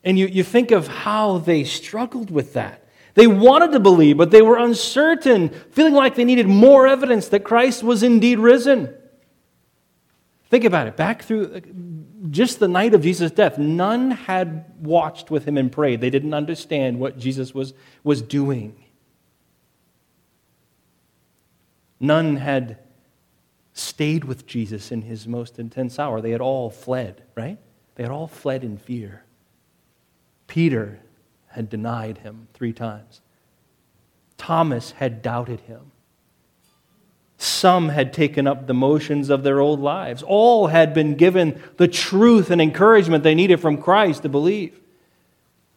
And 0.05 0.19
you, 0.19 0.27
you 0.27 0.43
think 0.43 0.71
of 0.71 0.89
how 0.89 1.39
they 1.39 1.65
struggled 1.65 2.31
with 2.31 2.55
that. 2.55 2.83
They 3.15 3.27
wanted 3.27 3.73
to 3.73 3.81
believe, 3.81 4.17
but 4.17 4.31
they 4.31 4.43
were 4.43 4.57
uncertain, 4.57 5.51
feeling 5.71 5.95
like 5.95 6.15
they 6.15 6.25
needed 6.25 6.49
more 6.49 6.87
evidence 6.87 7.29
that 7.29 7.45
Christ 7.45 7.83
was 7.83 8.03
indeed 8.03 8.39
risen. 8.39 8.95
Think 10.49 10.65
about 10.65 10.87
it. 10.87 10.97
Back 10.97 11.23
through 11.23 11.61
just 12.31 12.59
the 12.59 12.69
night 12.69 12.95
of 12.95 13.03
Jesus' 13.03 13.31
death, 13.31 13.59
none 13.59 14.11
had 14.11 14.65
watched 14.81 15.31
with 15.31 15.45
him 15.47 15.57
and 15.57 15.71
prayed. 15.71 16.01
They 16.01 16.11
didn't 16.11 16.35
understand 16.35 16.99
what 16.99 17.19
Jesus 17.19 17.55
was, 17.55 17.75
was 18.03 18.23
doing. 18.23 18.83
None 22.01 22.37
had 22.37 22.79
stayed 23.75 24.25
with 24.25 24.47
Jesus 24.47 24.91
in 24.91 25.03
his 25.03 25.27
most 25.27 25.59
intense 25.59 25.99
hour. 25.99 26.21
They 26.21 26.33
had 26.33 26.41
all 26.41 26.69
fled, 26.69 27.23
right? 27.35 27.59
They 27.95 28.03
had 28.03 28.13
all 28.13 28.27
fled 28.27 28.65
in 28.65 28.77
fear. 28.77 29.25
Peter 30.53 31.01
had 31.47 31.71
denied 31.71 32.19
him 32.19 32.47
three 32.53 32.75
times. 32.75 33.23
Thomas 34.37 34.91
had 34.91 35.23
doubted 35.23 35.61
him. 35.61 35.93
Some 37.39 37.89
had 37.89 38.13
taken 38.13 38.47
up 38.47 38.67
the 38.67 38.75
motions 38.75 39.31
of 39.31 39.45
their 39.45 39.61
old 39.61 39.81
lives. 39.81 40.23
All 40.23 40.67
had 40.67 40.93
been 40.93 41.15
given 41.15 41.59
the 41.79 41.89
truth 41.89 42.51
and 42.51 42.61
encouragement 42.61 43.25
they 43.25 43.35
needed 43.35 43.61
from 43.61 43.79
Christ 43.79 44.25
to 44.25 44.29
believe. 44.29 44.79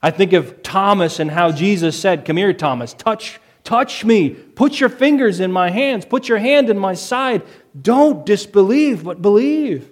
I 0.04 0.12
think 0.12 0.34
of 0.34 0.62
Thomas 0.62 1.22
and 1.22 1.32
how 1.32 1.54
Jesus 1.54 1.98
said, 1.98 2.26
Come 2.26 2.36
here, 2.36 2.52
Thomas, 2.52 2.94
touch, 2.94 3.40
touch 3.64 4.04
me. 4.04 4.32
Put 4.32 4.82
your 4.82 4.90
fingers 4.90 5.40
in 5.40 5.54
my 5.54 5.70
hands. 5.70 6.04
Put 6.04 6.28
your 6.28 6.40
hand 6.40 6.70
in 6.70 6.78
my 6.78 6.96
side. 6.96 7.44
Don't 7.82 8.26
disbelieve, 8.26 9.06
but 9.06 9.22
believe. 9.22 9.90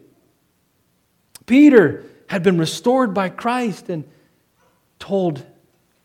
Peter 1.46 2.04
had 2.28 2.44
been 2.44 2.58
restored 2.58 3.14
by 3.14 3.30
Christ 3.30 3.88
and 3.88 4.04
told 5.04 5.46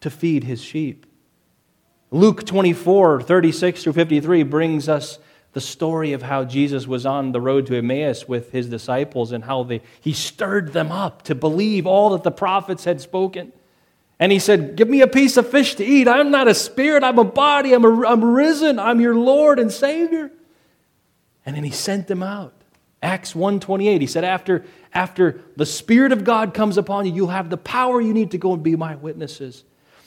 to 0.01 0.11
feed 0.11 0.43
his 0.43 0.61
sheep. 0.61 1.07
Luke 2.11 2.45
24, 2.45 3.23
36 3.23 3.85
through 3.85 3.93
53 3.93 4.43
brings 4.43 4.89
us 4.89 5.21
the 5.53 5.61
story 5.61 6.15
of 6.15 6.23
how 6.23 6.43
Jesus 6.43 6.89
was 6.89 7.07
on 7.07 7.31
the 7.31 7.41
road 7.41 7.67
to 7.67 7.77
Emmaus 7.77 8.27
with 8.27 8.51
his 8.51 8.69
disciples 8.69 9.31
and 9.31 9.45
how 9.45 9.63
they, 9.63 9.83
he 10.01 10.13
stirred 10.13 10.73
them 10.73 10.91
up 10.91 11.23
to 11.23 11.37
believe 11.37 11.87
all 11.87 12.11
that 12.11 12.25
the 12.25 12.33
prophets 12.33 12.83
had 12.83 13.01
spoken. 13.01 13.53
And 14.19 14.33
he 14.33 14.41
said, 14.41 14.75
Give 14.75 14.89
me 14.89 15.01
a 15.01 15.07
piece 15.07 15.37
of 15.37 15.49
fish 15.49 15.77
to 15.77 15.85
eat. 15.85 16.09
I'm 16.09 16.33
not 16.33 16.49
a 16.49 16.55
spirit, 16.55 17.05
I'm 17.05 17.21
a 17.21 17.25
body, 17.25 17.75
I'm, 17.75 17.85
a, 17.85 18.05
I'm 18.05 18.25
risen, 18.25 18.81
I'm 18.81 19.01
your 19.01 19.15
Lord 19.15 19.61
and 19.61 19.71
Savior. 19.71 20.33
And 21.47 21.55
then 21.55 21.63
he 21.63 21.71
sent 21.71 22.09
them 22.09 22.25
out. 22.25 22.58
Acts 23.03 23.35
128, 23.35 24.01
he 24.01 24.07
said, 24.07 24.25
after, 24.25 24.65
after 24.93 25.41
the 25.57 25.67
Spirit 25.67 26.11
of 26.11 26.25
God 26.25 26.53
comes 26.53 26.79
upon 26.79 27.07
you, 27.07 27.15
you'll 27.15 27.29
have 27.29 27.49
the 27.49 27.57
power 27.57 28.01
you 28.01 28.13
need 28.13 28.33
to 28.33 28.39
go 28.39 28.55
and 28.55 28.63
be 28.63 28.75
my 28.75 28.97
witnesses. 28.97 29.65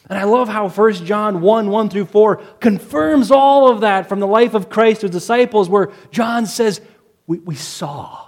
And 0.10 0.18
I 0.18 0.24
love 0.24 0.50
how 0.50 0.68
1 0.68 0.94
John 1.06 1.42
1 1.42 1.70
1 1.70 1.90
through 1.90 2.06
4 2.06 2.38
confirms 2.60 3.32
all 3.32 3.70
of 3.70 3.82
that 3.82 4.10
from 4.10 4.20
the 4.20 4.28
life 4.28 4.54
of 4.54 4.70
Christ 4.70 5.04
his 5.04 5.12
disciples, 5.12 5.70
where 5.70 5.92
John 6.12 6.46
says, 6.46 6.82
We, 7.28 7.40
we 7.40 7.56
saw 7.56 8.28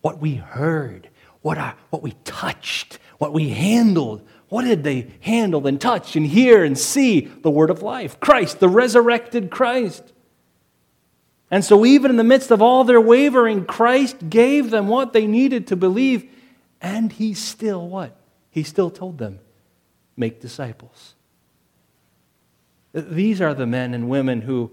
what 0.00 0.20
we 0.20 0.34
heard, 0.34 1.08
what, 1.42 1.58
our, 1.58 1.74
what 1.90 2.02
we 2.02 2.12
touched, 2.24 2.98
what 3.18 3.32
we 3.32 3.48
handled. 3.48 4.22
What 4.48 4.62
did 4.62 4.84
they 4.84 5.08
handle 5.20 5.66
and 5.66 5.80
touch 5.80 6.14
and 6.14 6.24
hear 6.24 6.62
and 6.62 6.78
see? 6.78 7.20
The 7.20 7.50
word 7.50 7.70
of 7.70 7.82
life, 7.82 8.20
Christ, 8.20 8.60
the 8.60 8.68
resurrected 8.68 9.50
Christ. 9.50 10.12
And 11.50 11.64
so, 11.64 11.86
even 11.86 12.10
in 12.10 12.16
the 12.16 12.24
midst 12.24 12.50
of 12.50 12.60
all 12.60 12.82
their 12.84 13.00
wavering, 13.00 13.64
Christ 13.64 14.28
gave 14.28 14.70
them 14.70 14.88
what 14.88 15.12
they 15.12 15.26
needed 15.26 15.68
to 15.68 15.76
believe. 15.76 16.28
And 16.80 17.12
He 17.12 17.34
still 17.34 17.86
what? 17.86 18.16
He 18.50 18.62
still 18.62 18.90
told 18.90 19.18
them, 19.18 19.38
make 20.16 20.40
disciples. 20.40 21.14
These 22.92 23.40
are 23.40 23.54
the 23.54 23.66
men 23.66 23.94
and 23.94 24.08
women 24.08 24.40
who 24.40 24.72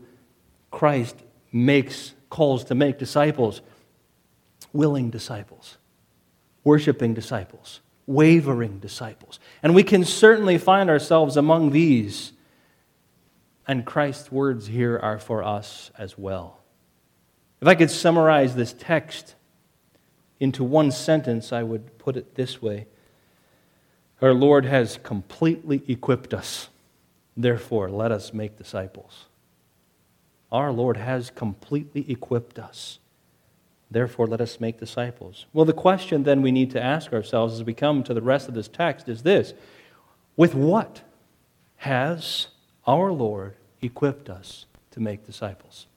Christ 0.72 1.16
makes 1.52 2.14
calls 2.30 2.64
to 2.66 2.76
make 2.76 2.98
disciples, 2.98 3.62
willing 4.72 5.12
disciples, 5.12 5.78
worshiping 6.64 7.14
disciples, 7.14 7.82
wavering 8.08 8.80
disciples. 8.80 9.40
And 9.62 9.76
we 9.76 9.84
can 9.84 10.06
certainly 10.06 10.58
find 10.58 10.90
ourselves 10.90 11.38
among 11.38 11.70
these. 11.70 12.32
And 13.68 13.86
Christ's 13.86 14.32
words 14.32 14.66
here 14.66 14.98
are 14.98 15.20
for 15.20 15.44
us 15.44 15.92
as 15.98 16.18
well. 16.18 16.63
If 17.64 17.68
I 17.68 17.76
could 17.76 17.92
summarize 17.92 18.56
this 18.56 18.74
text 18.74 19.36
into 20.38 20.66
one 20.66 20.92
sentence, 20.92 21.54
I 21.54 21.64
would 21.64 21.98
put 21.98 22.18
it 22.18 22.36
this 22.36 22.62
way 22.62 22.88
Our 24.22 24.34
Lord 24.34 24.66
has 24.66 25.00
completely 25.02 25.82
equipped 25.88 26.34
us. 26.34 26.68
Therefore, 27.38 27.90
let 27.90 28.12
us 28.12 28.34
make 28.34 28.58
disciples. 28.58 29.28
Our 30.52 30.74
Lord 30.74 30.98
has 30.98 31.30
completely 31.30 32.12
equipped 32.12 32.60
us. 32.60 33.00
Therefore, 33.90 34.28
let 34.28 34.42
us 34.42 34.60
make 34.60 34.78
disciples. 34.78 35.46
Well, 35.54 35.64
the 35.64 35.72
question 35.72 36.24
then 36.24 36.42
we 36.42 36.52
need 36.52 36.72
to 36.72 36.84
ask 36.84 37.14
ourselves 37.14 37.54
as 37.54 37.64
we 37.64 37.74
come 37.74 38.04
to 38.04 38.14
the 38.14 38.22
rest 38.22 38.50
of 38.50 38.56
this 38.56 38.68
text 38.68 39.08
is 39.08 39.24
this 39.24 39.54
With 40.36 40.54
what 40.54 41.02
has 41.78 42.48
our 42.86 43.14
Lord 43.14 43.56
equipped 43.82 44.30
us 44.30 44.66
to 44.92 45.00
make 45.00 45.26
disciples? 45.26 45.88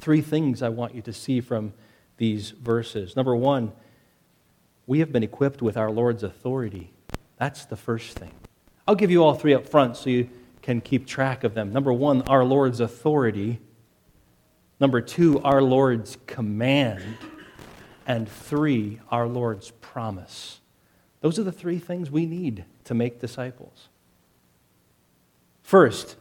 Three 0.00 0.22
things 0.22 0.62
I 0.62 0.70
want 0.70 0.94
you 0.94 1.02
to 1.02 1.12
see 1.12 1.40
from 1.40 1.74
these 2.16 2.50
verses. 2.50 3.16
Number 3.16 3.36
one, 3.36 3.72
we 4.86 5.00
have 5.00 5.12
been 5.12 5.22
equipped 5.22 5.62
with 5.62 5.76
our 5.76 5.90
Lord's 5.90 6.22
authority. 6.22 6.92
That's 7.36 7.64
the 7.66 7.76
first 7.76 8.18
thing. 8.18 8.32
I'll 8.88 8.94
give 8.94 9.10
you 9.10 9.22
all 9.22 9.34
three 9.34 9.54
up 9.54 9.68
front 9.68 9.96
so 9.96 10.10
you 10.10 10.28
can 10.62 10.80
keep 10.80 11.06
track 11.06 11.44
of 11.44 11.54
them. 11.54 11.72
Number 11.72 11.92
one, 11.92 12.22
our 12.22 12.44
Lord's 12.44 12.80
authority. 12.80 13.60
Number 14.80 15.00
two, 15.00 15.40
our 15.42 15.62
Lord's 15.62 16.16
command. 16.26 17.16
And 18.06 18.28
three, 18.28 19.00
our 19.10 19.28
Lord's 19.28 19.70
promise. 19.80 20.60
Those 21.20 21.38
are 21.38 21.44
the 21.44 21.52
three 21.52 21.78
things 21.78 22.10
we 22.10 22.26
need 22.26 22.64
to 22.84 22.94
make 22.94 23.20
disciples. 23.20 23.88
First, 25.62 26.16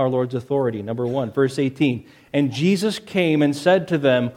our 0.00 0.08
Lord's 0.08 0.34
authority. 0.34 0.80
Number 0.80 1.06
one, 1.06 1.30
verse 1.30 1.58
18. 1.58 2.06
And 2.32 2.50
Jesus 2.50 2.98
came 2.98 3.42
and 3.42 3.54
said 3.54 3.86
to 3.88 3.98
them, 3.98 4.32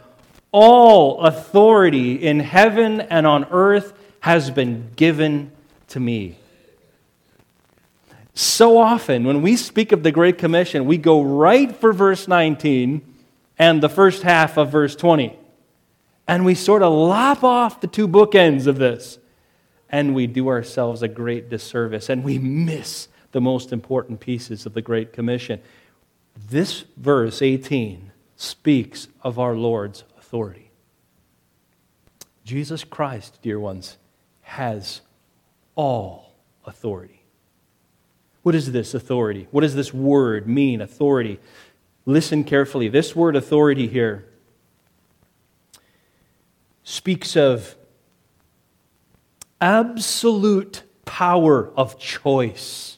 All 0.51 1.21
authority 1.21 2.15
in 2.15 2.41
heaven 2.41 2.99
and 2.99 3.25
on 3.25 3.45
earth 3.45 3.93
has 4.19 4.51
been 4.51 4.91
given 4.97 5.53
to 5.87 6.01
me. 6.01 6.37
So 8.33 8.77
often, 8.77 9.23
when 9.23 9.41
we 9.41 9.55
speak 9.55 9.93
of 9.93 10.03
the 10.03 10.11
Great 10.11 10.37
Commission, 10.37 10.85
we 10.85 10.97
go 10.97 11.21
right 11.21 11.73
for 11.73 11.93
verse 11.93 12.27
19 12.27 13.01
and 13.57 13.81
the 13.81 13.89
first 13.89 14.23
half 14.23 14.57
of 14.57 14.69
verse 14.69 14.97
20. 14.97 15.37
And 16.27 16.43
we 16.43 16.55
sort 16.55 16.83
of 16.83 16.91
lop 16.91 17.43
off 17.43 17.79
the 17.79 17.87
two 17.87 18.07
bookends 18.07 18.67
of 18.67 18.77
this. 18.77 19.17
And 19.89 20.13
we 20.13 20.27
do 20.27 20.49
ourselves 20.49 21.03
a 21.03 21.07
great 21.07 21.49
disservice 21.49 22.09
and 22.09 22.23
we 22.23 22.37
miss 22.39 23.07
the 23.33 23.41
most 23.41 23.73
important 23.73 24.19
pieces 24.19 24.65
of 24.65 24.73
the 24.73 24.81
Great 24.81 25.11
Commission. 25.11 25.61
This 26.49 26.85
verse 26.97 27.41
18 27.41 28.11
speaks 28.35 29.07
of 29.21 29.37
our 29.37 29.55
Lord's 29.55 30.03
authority. 30.17 30.71
Jesus 32.45 32.83
Christ, 32.83 33.39
dear 33.41 33.59
ones, 33.59 33.97
has 34.41 35.01
all 35.75 36.35
authority. 36.65 37.23
What 38.43 38.55
is 38.55 38.71
this 38.71 38.93
authority? 38.93 39.47
What 39.51 39.61
does 39.61 39.75
this 39.75 39.93
word 39.93 40.47
mean, 40.47 40.81
authority? 40.81 41.39
Listen 42.05 42.43
carefully. 42.43 42.89
This 42.89 43.15
word 43.15 43.35
authority 43.35 43.87
here 43.87 44.25
speaks 46.83 47.37
of 47.37 47.75
absolute 49.61 50.83
power 51.05 51.71
of 51.77 51.97
choice, 51.97 52.92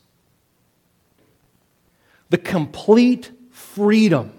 the 2.29 2.37
complete 2.37 3.31
freedom 3.51 4.31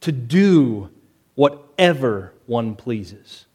to 0.00 0.12
do 0.12 0.90
whatever 1.34 2.32
one 2.46 2.74
pleases. 2.74 3.46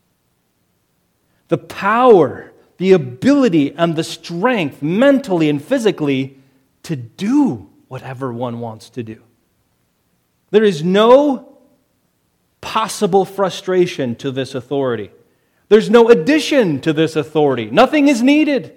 The 1.48 1.58
power, 1.58 2.52
the 2.78 2.94
ability, 2.94 3.74
and 3.74 3.96
the 3.96 4.04
strength, 4.04 4.82
mentally 4.82 5.50
and 5.50 5.64
physically, 5.64 6.38
to 6.84 6.96
do 6.96 7.70
whatever 7.88 8.32
one 8.32 8.60
wants 8.60 8.90
to 8.92 9.04
do. 9.04 9.22
There 10.52 10.64
is 10.64 10.84
no 10.84 11.58
possible 12.62 13.26
frustration 13.26 14.16
to 14.18 14.32
this 14.32 14.56
authority. 14.56 15.12
There's 15.70 15.90
no 15.90 16.10
addition 16.10 16.80
to 16.82 16.94
this 16.94 17.16
authority. 17.16 17.70
Nothing 17.70 18.08
is 18.08 18.22
needed. 18.22 18.76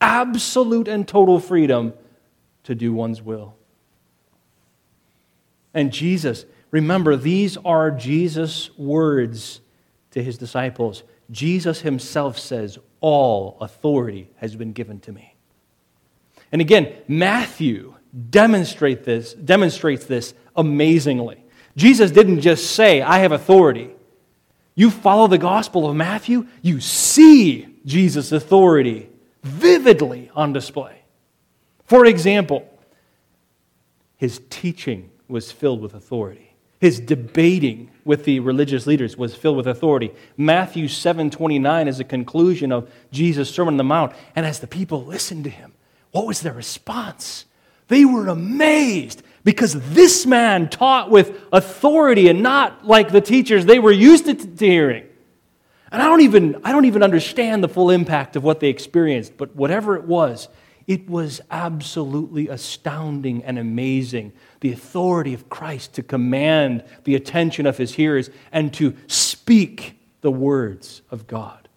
Absolute 0.00 0.88
and 0.88 1.06
total 1.06 1.40
freedom 1.40 1.94
to 2.64 2.74
do 2.74 2.92
one's 2.92 3.22
will. 3.22 3.54
And 5.76 5.92
Jesus, 5.92 6.46
remember, 6.70 7.16
these 7.16 7.58
are 7.58 7.90
Jesus' 7.90 8.70
words 8.78 9.60
to 10.12 10.22
his 10.22 10.38
disciples. 10.38 11.02
Jesus 11.30 11.82
himself 11.82 12.38
says, 12.38 12.78
All 13.02 13.58
authority 13.60 14.30
has 14.36 14.56
been 14.56 14.72
given 14.72 15.00
to 15.00 15.12
me. 15.12 15.36
And 16.50 16.62
again, 16.62 16.94
Matthew 17.06 17.94
demonstrate 18.30 19.04
this, 19.04 19.34
demonstrates 19.34 20.06
this 20.06 20.32
amazingly. 20.56 21.44
Jesus 21.76 22.10
didn't 22.10 22.40
just 22.40 22.70
say, 22.70 23.02
I 23.02 23.18
have 23.18 23.32
authority. 23.32 23.90
You 24.74 24.90
follow 24.90 25.26
the 25.26 25.36
Gospel 25.36 25.86
of 25.86 25.94
Matthew, 25.94 26.46
you 26.62 26.80
see 26.80 27.68
Jesus' 27.84 28.32
authority 28.32 29.10
vividly 29.42 30.30
on 30.34 30.54
display. 30.54 31.02
For 31.84 32.06
example, 32.06 32.66
his 34.16 34.40
teaching 34.48 35.10
was 35.28 35.52
filled 35.52 35.80
with 35.80 35.94
authority. 35.94 36.52
His 36.80 37.00
debating 37.00 37.90
with 38.04 38.24
the 38.24 38.40
religious 38.40 38.86
leaders 38.86 39.16
was 39.16 39.34
filled 39.34 39.56
with 39.56 39.66
authority. 39.66 40.12
Matthew 40.36 40.88
7:29 40.88 41.88
is 41.88 42.00
a 42.00 42.04
conclusion 42.04 42.70
of 42.70 42.90
Jesus' 43.10 43.50
Sermon 43.50 43.74
on 43.74 43.78
the 43.78 43.84
Mount, 43.84 44.12
and 44.34 44.44
as 44.44 44.58
the 44.58 44.66
people 44.66 45.04
listened 45.04 45.44
to 45.44 45.50
him, 45.50 45.72
what 46.10 46.26
was 46.26 46.40
their 46.40 46.52
response? 46.52 47.46
They 47.88 48.04
were 48.04 48.28
amazed 48.28 49.22
because 49.44 49.74
this 49.92 50.26
man 50.26 50.68
taught 50.68 51.10
with 51.10 51.40
authority 51.52 52.28
and 52.28 52.42
not 52.42 52.86
like 52.86 53.10
the 53.10 53.20
teachers 53.20 53.64
they 53.64 53.78
were 53.78 53.92
used 53.92 54.26
to, 54.26 54.34
to 54.34 54.66
hearing. 54.66 55.04
And 55.92 56.02
I 56.02 56.06
don't 56.06 56.22
even 56.22 56.60
I 56.64 56.72
don't 56.72 56.84
even 56.84 57.02
understand 57.02 57.62
the 57.62 57.68
full 57.68 57.90
impact 57.90 58.36
of 58.36 58.44
what 58.44 58.60
they 58.60 58.68
experienced, 58.68 59.36
but 59.36 59.54
whatever 59.54 59.96
it 59.96 60.04
was, 60.04 60.48
it 60.86 61.08
was 61.08 61.40
absolutely 61.50 62.48
astounding 62.48 63.44
and 63.44 63.58
amazing. 63.58 64.32
The 64.66 64.72
authority 64.72 65.32
of 65.32 65.48
Christ 65.48 65.92
to 65.92 66.02
command 66.02 66.82
the 67.04 67.14
attention 67.14 67.66
of 67.66 67.78
his 67.78 67.94
hearers 67.94 68.30
and 68.50 68.74
to 68.74 68.96
speak 69.06 69.96
the 70.22 70.30
words 70.32 71.02
of 71.08 71.28
God. 71.28 71.68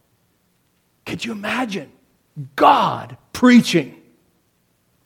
Could 1.05 1.23
you 1.23 1.31
imagine 1.31 1.91
God 2.55 3.15
preaching? 3.31 4.01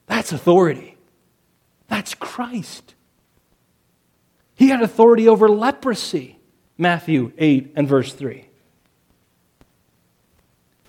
That's 0.06 0.32
authority. 0.32 0.96
That's 1.90 2.14
Christ. 2.14 2.96
He 4.56 4.70
had 4.70 4.82
authority 4.82 5.28
over 5.28 5.50
leprosy, 5.50 6.40
Matthew 6.78 7.34
8 7.38 7.74
and 7.76 7.86
verse 7.86 8.14
3. 8.14 8.48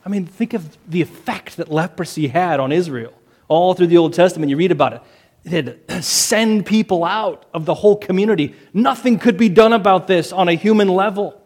I 0.06 0.08
mean, 0.08 0.26
think 0.26 0.54
of 0.54 0.78
the 0.88 1.02
effect 1.02 1.56
that 1.56 1.72
leprosy 1.72 2.28
had 2.28 2.60
on 2.60 2.70
Israel. 2.70 3.14
All 3.48 3.74
through 3.74 3.88
the 3.88 3.98
Old 3.98 4.14
Testament, 4.14 4.48
you 4.48 4.56
read 4.56 4.70
about 4.70 4.92
it. 4.92 5.02
Had 5.46 5.80
send 6.02 6.64
people 6.64 7.04
out 7.04 7.44
of 7.52 7.66
the 7.66 7.74
whole 7.74 7.96
community. 7.96 8.54
Nothing 8.73 9.19
could 9.19 9.36
be 9.36 9.50
done 9.50 9.73
about 9.75 10.06
this 10.06 10.32
on 10.32 10.49
a 10.49 10.54
human 10.54 10.88
level. 10.88 11.40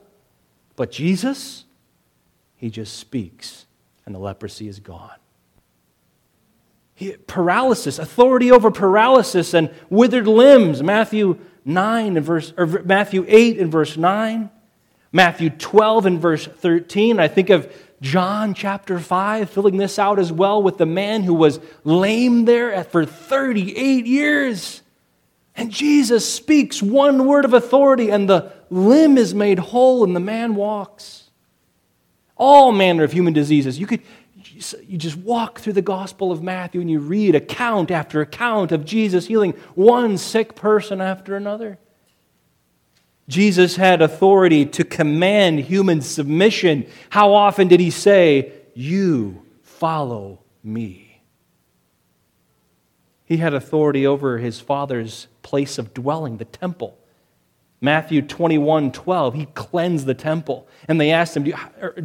But 0.77 0.93
Jesus, 0.93 1.65
he 2.55 2.71
just 2.71 2.97
speaks, 2.97 3.67
and 4.07 4.15
the 4.15 4.21
leprosy 4.21 4.69
is 4.69 4.79
gone. 4.79 5.17
He, 6.95 7.13
paralysis, 7.13 7.99
authority 7.99 8.53
over 8.53 8.71
paralysis 8.71 9.55
and 9.55 9.75
withered 9.91 10.27
limbs. 10.27 10.83
Matthew 10.83 11.39
9 11.65 12.17
and 12.17 12.25
verse, 12.25 12.53
or 12.57 12.67
Matthew 12.67 13.25
8 13.29 13.59
and 13.59 13.71
verse 13.73 13.97
9. 13.97 14.51
Matthew 15.13 15.51
12 15.51 16.07
and 16.07 16.21
verse 16.21 16.47
13. 16.47 17.19
I 17.19 17.29
think 17.29 17.51
of 17.51 17.73
John 18.01 18.55
chapter 18.55 18.99
5, 18.99 19.51
filling 19.51 19.77
this 19.77 19.99
out 19.99 20.19
as 20.19 20.33
well 20.33 20.63
with 20.63 20.79
the 20.79 20.87
man 20.87 21.23
who 21.23 21.35
was 21.35 21.59
lame 21.85 22.45
there 22.45 22.85
for 22.85 23.05
38 23.05 24.07
years. 24.07 24.83
And 25.57 25.73
Jesus 25.73 26.33
speaks 26.33 26.81
one 26.81 27.27
word 27.27 27.45
of 27.45 27.53
authority, 27.53 28.11
and 28.11 28.29
the 28.29 28.53
limb 28.71 29.19
is 29.19 29.35
made 29.35 29.59
whole, 29.59 30.05
and 30.05 30.15
the 30.15 30.21
man 30.21 30.55
walks. 30.55 31.31
All 32.37 32.71
manner 32.71 33.03
of 33.03 33.13
human 33.13 33.33
diseases. 33.33 33.81
You 33.81 33.87
could 33.87 34.03
you 34.87 34.99
just 34.99 35.17
walk 35.17 35.61
through 35.61 35.75
the 35.75 35.83
Gospel 35.83 36.33
of 36.33 36.43
Matthew 36.43 36.81
and 36.81 36.91
you 36.91 36.99
read 36.99 37.35
account 37.35 37.91
after 37.91 38.21
account 38.21 38.73
of 38.73 38.85
Jesus 38.85 39.27
healing 39.27 39.53
one 39.75 40.19
sick 40.19 40.57
person 40.57 41.01
after 41.01 41.37
another. 41.37 41.79
Jesus 43.29 43.77
had 43.77 44.01
authority 44.01 44.65
to 44.65 44.85
command 44.85 45.61
human 45.61 46.01
submission. 46.01 46.87
How 47.11 47.35
often 47.35 47.69
did 47.69 47.79
he 47.79 47.91
say, 47.91 48.53
You 48.75 49.43
follow 49.63 50.41
me? 50.65 51.21
He 53.27 53.37
had 53.37 53.53
authority 53.53 54.07
over 54.07 54.39
his 54.39 54.59
father's 54.59 55.27
place 55.43 55.77
of 55.77 55.93
dwelling, 55.93 56.39
the 56.39 56.47
temple. 56.47 56.99
Matthew 57.81 58.23
21 58.23 58.91
12, 58.91 59.35
he 59.35 59.47
cleansed 59.47 60.07
the 60.07 60.15
temple. 60.15 60.67
And 60.89 60.99
they 60.99 61.11
asked 61.11 61.37
him, 61.37 61.53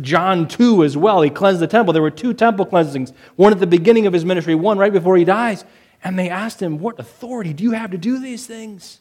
John 0.02 0.48
2 0.48 0.84
as 0.84 0.98
well, 0.98 1.22
he 1.22 1.30
cleansed 1.30 1.62
the 1.62 1.68
temple. 1.68 1.94
There 1.94 2.02
were 2.02 2.12
two 2.12 2.34
temple 2.34 2.66
cleansings, 2.66 3.14
one 3.38 3.54
at 3.54 3.60
the 3.60 3.68
beginning 3.68 4.06
of 4.06 4.14
his 4.14 4.26
ministry, 4.26 4.56
one 4.56 4.78
right 4.78 4.92
before 4.92 5.16
he 5.16 5.24
dies. 5.24 5.64
And 6.04 6.20
they 6.20 6.30
asked 6.30 6.62
him, 6.62 6.80
What 6.80 7.00
authority 7.00 7.54
do 7.54 7.64
you 7.64 7.72
have 7.72 7.92
to 7.92 7.98
do 7.98 8.20
these 8.20 8.46
things? 8.46 9.00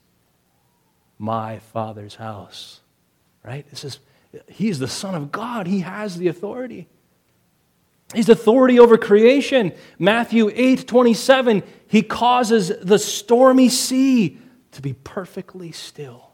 My 1.23 1.61
Father's 1.61 2.17
house. 2.17 2.81
Right? 3.45 3.65
This 3.71 3.85
is, 3.85 4.01
he's 4.49 4.81
the 4.81 4.89
Son 4.89 5.15
of 5.15 5.31
God. 5.31 5.69
He 5.69 5.81
has 5.81 6.17
the 6.17 6.27
authority. 6.27 6.89
He's 8.13 8.29
authority 8.29 8.81
over 8.81 8.99
creation. 8.99 9.73
Matthew 10.01 10.51
8 10.53 10.87
27, 10.87 11.63
he 11.87 12.03
causes 12.03 12.73
the 12.83 12.99
stormy 12.99 13.69
sea 13.69 14.37
to 14.73 14.83
be 14.83 14.95
perfectly 14.95 15.71
still. 15.71 16.33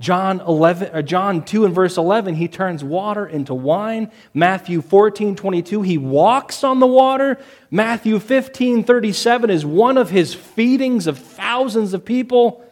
John 0.00 0.40
11 0.40 0.96
or 0.96 1.02
John 1.02 1.44
2 1.44 1.66
and 1.66 1.74
verse 1.74 1.96
11 1.96 2.34
he 2.34 2.48
turns 2.48 2.82
water 2.82 3.26
into 3.26 3.54
wine. 3.54 4.10
Matthew 4.32 4.80
14 4.80 5.36
22 5.36 5.82
he 5.82 5.98
walks 5.98 6.64
on 6.64 6.80
the 6.80 6.86
water. 6.86 7.38
Matthew 7.70 8.18
15 8.18 8.84
37 8.84 9.50
is 9.50 9.66
one 9.66 9.98
of 9.98 10.08
his 10.08 10.34
feedings 10.34 11.06
of 11.06 11.18
thousands 11.18 11.92
of 11.94 12.04
people. 12.04 12.64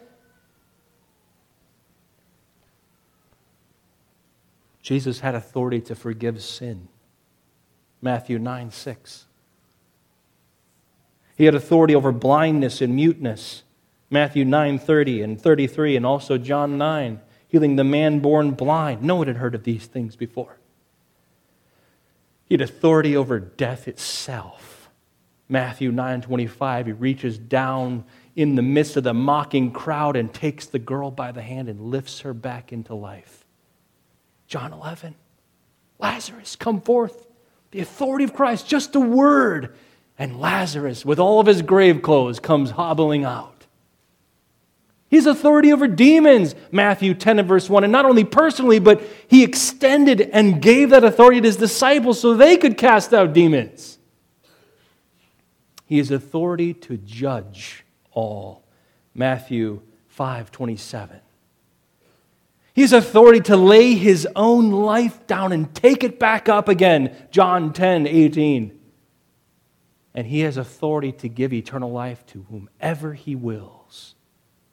Jesus 4.81 5.19
had 5.19 5.35
authority 5.35 5.81
to 5.81 5.95
forgive 5.95 6.41
sin. 6.41 6.87
Matthew 8.01 8.39
9 8.39 8.71
6. 8.71 9.25
He 11.35 11.45
had 11.45 11.55
authority 11.55 11.95
over 11.95 12.11
blindness 12.11 12.81
and 12.81 12.95
muteness. 12.95 13.63
Matthew 14.09 14.43
9 14.43 14.79
30 14.79 15.21
and 15.21 15.41
33, 15.41 15.95
and 15.95 16.05
also 16.05 16.37
John 16.37 16.77
9, 16.77 17.21
healing 17.47 17.75
the 17.77 17.83
man 17.83 18.19
born 18.19 18.51
blind. 18.51 19.03
No 19.03 19.15
one 19.15 19.27
had 19.27 19.37
heard 19.37 19.55
of 19.55 19.63
these 19.63 19.85
things 19.85 20.15
before. 20.15 20.57
He 22.45 22.55
had 22.55 22.61
authority 22.61 23.15
over 23.15 23.39
death 23.39 23.87
itself. 23.87 24.89
Matthew 25.47 25.91
9 25.91 26.21
25, 26.21 26.85
he 26.87 26.91
reaches 26.91 27.37
down 27.37 28.03
in 28.35 28.55
the 28.55 28.61
midst 28.61 28.97
of 28.97 29.03
the 29.03 29.13
mocking 29.13 29.71
crowd 29.71 30.15
and 30.15 30.33
takes 30.33 30.65
the 30.65 30.79
girl 30.79 31.11
by 31.11 31.31
the 31.31 31.41
hand 31.41 31.69
and 31.69 31.79
lifts 31.79 32.21
her 32.21 32.33
back 32.33 32.73
into 32.73 32.93
life. 32.93 33.40
John 34.51 34.73
11. 34.73 35.15
Lazarus, 35.97 36.57
come 36.57 36.81
forth. 36.81 37.25
The 37.71 37.79
authority 37.79 38.25
of 38.25 38.33
Christ, 38.33 38.67
just 38.67 38.93
a 38.97 38.99
word. 38.99 39.73
And 40.19 40.41
Lazarus, 40.41 41.05
with 41.05 41.19
all 41.19 41.39
of 41.39 41.47
his 41.47 41.61
grave 41.61 42.01
clothes, 42.01 42.41
comes 42.41 42.71
hobbling 42.71 43.23
out. 43.23 43.65
His 45.07 45.25
authority 45.25 45.71
over 45.71 45.87
demons, 45.87 46.53
Matthew 46.69 47.13
10 47.13 47.39
and 47.39 47.47
verse 47.47 47.69
1. 47.69 47.85
And 47.85 47.93
not 47.93 48.03
only 48.03 48.25
personally, 48.25 48.79
but 48.79 49.01
he 49.29 49.41
extended 49.41 50.19
and 50.19 50.61
gave 50.61 50.89
that 50.89 51.05
authority 51.05 51.39
to 51.39 51.47
his 51.47 51.55
disciples 51.55 52.19
so 52.19 52.33
they 52.33 52.57
could 52.57 52.77
cast 52.77 53.13
out 53.13 53.31
demons. 53.31 53.99
He 55.85 55.97
has 55.99 56.11
authority 56.11 56.73
to 56.73 56.97
judge 56.97 57.85
all. 58.11 58.65
Matthew 59.15 59.81
5 60.09 60.51
27. 60.51 61.21
He 62.81 62.83
has 62.83 62.93
authority 62.93 63.41
to 63.41 63.57
lay 63.57 63.93
his 63.93 64.27
own 64.35 64.71
life 64.71 65.27
down 65.27 65.51
and 65.51 65.71
take 65.71 66.03
it 66.03 66.17
back 66.17 66.49
up 66.49 66.67
again. 66.67 67.15
John 67.29 67.73
10 67.73 68.07
18. 68.07 68.79
And 70.15 70.25
he 70.25 70.39
has 70.39 70.57
authority 70.57 71.11
to 71.11 71.29
give 71.29 71.53
eternal 71.53 71.91
life 71.91 72.25
to 72.25 72.47
whomever 72.49 73.13
he 73.13 73.35
wills. 73.35 74.15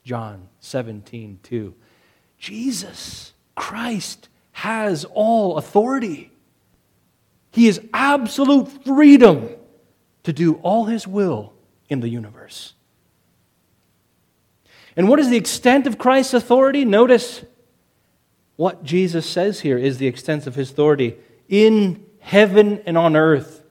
John 0.04 0.48
17 0.60 1.40
2. 1.42 1.74
Jesus 2.38 3.34
Christ 3.54 4.30
has 4.52 5.04
all 5.04 5.58
authority. 5.58 6.32
He 7.50 7.66
has 7.66 7.78
absolute 7.92 8.86
freedom 8.86 9.50
to 10.22 10.32
do 10.32 10.54
all 10.62 10.86
his 10.86 11.06
will 11.06 11.52
in 11.90 12.00
the 12.00 12.08
universe. 12.08 12.72
And 14.96 15.10
what 15.10 15.18
is 15.18 15.28
the 15.28 15.36
extent 15.36 15.86
of 15.86 15.98
Christ's 15.98 16.32
authority? 16.32 16.86
Notice 16.86 17.44
what 18.58 18.82
Jesus 18.82 19.24
says 19.24 19.60
here 19.60 19.78
is 19.78 19.98
the 19.98 20.08
extent 20.08 20.48
of 20.48 20.56
his 20.56 20.72
authority 20.72 21.16
in 21.48 22.04
heaven 22.18 22.82
and 22.86 22.98
on 22.98 23.14
earth. 23.14 23.62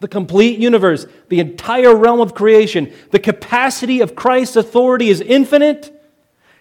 The 0.00 0.06
complete 0.06 0.58
universe, 0.58 1.06
the 1.30 1.40
entire 1.40 1.96
realm 1.96 2.20
of 2.20 2.34
creation, 2.34 2.92
the 3.10 3.18
capacity 3.18 4.02
of 4.02 4.14
Christ's 4.14 4.56
authority 4.56 5.08
is 5.08 5.22
infinite, 5.22 5.98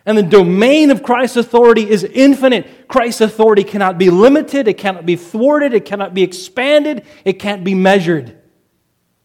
and 0.06 0.18
the 0.18 0.24
domain 0.24 0.92
of 0.92 1.04
Christ's 1.04 1.36
authority 1.36 1.90
is 1.90 2.06
infinite. 2.06 2.88
Christ's 2.88 3.20
authority 3.20 3.66
cannot 3.66 3.98
be 3.98 4.10
limited, 4.10 4.70
it 4.70 4.78
cannot 4.78 5.06
be 5.06 5.18
thwarted, 5.18 5.74
it 5.74 5.84
cannot 5.84 6.14
be 6.14 6.24
expanded, 6.24 7.06
it 7.26 7.34
can't 7.34 7.66
be 7.66 7.76
measured. 7.76 8.38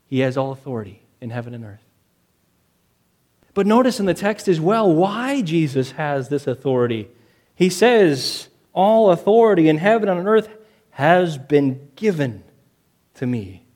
He 0.08 0.18
has 0.18 0.36
all 0.36 0.50
authority 0.50 1.04
in 1.20 1.30
heaven 1.30 1.54
and 1.54 1.64
earth. 1.64 1.84
But 3.54 3.68
notice 3.68 4.00
in 4.00 4.06
the 4.06 4.14
text 4.14 4.48
as 4.48 4.58
well 4.60 4.92
why 4.92 5.42
Jesus 5.42 5.92
has 5.92 6.28
this 6.28 6.48
authority. 6.48 7.08
He 7.60 7.68
says, 7.68 8.48
All 8.72 9.10
authority 9.10 9.68
in 9.68 9.76
heaven 9.76 10.08
and 10.08 10.20
on 10.20 10.26
earth 10.26 10.48
has 10.92 11.36
been 11.36 11.90
given 11.94 12.42
to 13.16 13.26
me. 13.26 13.66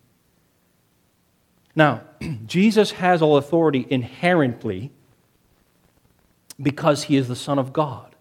Now, 1.76 2.00
Jesus 2.46 2.92
has 2.92 3.20
all 3.20 3.36
authority 3.36 3.86
inherently 3.90 4.90
because 6.60 7.04
he 7.04 7.16
is 7.18 7.28
the 7.28 7.36
Son 7.36 7.58
of 7.58 7.74
God. 7.74 8.16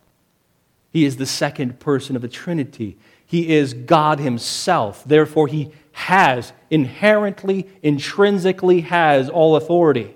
He 0.92 1.06
is 1.06 1.16
the 1.16 1.26
second 1.26 1.80
person 1.80 2.18
of 2.18 2.22
the 2.22 2.28
Trinity. 2.28 2.98
He 3.26 3.56
is 3.56 3.74
God 3.74 4.20
Himself. 4.20 5.06
Therefore, 5.06 5.48
He 5.48 5.72
has, 5.94 6.52
inherently, 6.70 7.70
intrinsically 7.82 8.82
has 8.82 9.30
all 9.30 9.56
authority. 9.56 10.14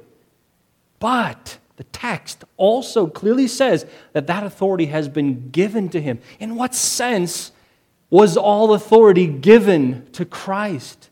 But 0.99 1.57
the 1.77 1.83
text 1.85 2.43
also 2.57 3.07
clearly 3.07 3.47
says 3.47 3.85
that 4.13 4.27
that 4.27 4.43
authority 4.43 4.87
has 4.87 5.07
been 5.07 5.49
given 5.51 5.89
to 5.89 6.01
him. 6.01 6.19
In 6.39 6.55
what 6.55 6.75
sense 6.75 7.51
was 8.09 8.35
all 8.35 8.73
authority 8.73 9.27
given 9.27 10.09
to 10.13 10.25
Christ? 10.25 11.09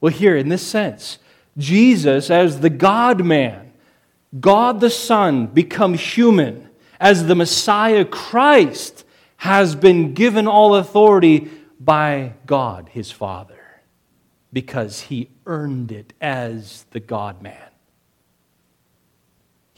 Well, 0.00 0.12
here, 0.12 0.36
in 0.36 0.48
this 0.48 0.66
sense, 0.66 1.18
Jesus, 1.58 2.30
as 2.30 2.60
the 2.60 2.70
God 2.70 3.24
man, 3.24 3.72
God 4.38 4.80
the 4.80 4.90
Son, 4.90 5.48
become 5.48 5.94
human, 5.94 6.70
as 7.00 7.26
the 7.26 7.34
Messiah 7.34 8.04
Christ, 8.04 9.04
has 9.38 9.74
been 9.74 10.14
given 10.14 10.46
all 10.46 10.76
authority 10.76 11.50
by 11.80 12.34
God, 12.46 12.90
his 12.92 13.10
Father, 13.10 13.58
because 14.52 15.00
he 15.00 15.30
earned 15.46 15.90
it 15.90 16.12
as 16.20 16.84
the 16.92 17.00
God 17.00 17.42
man. 17.42 17.69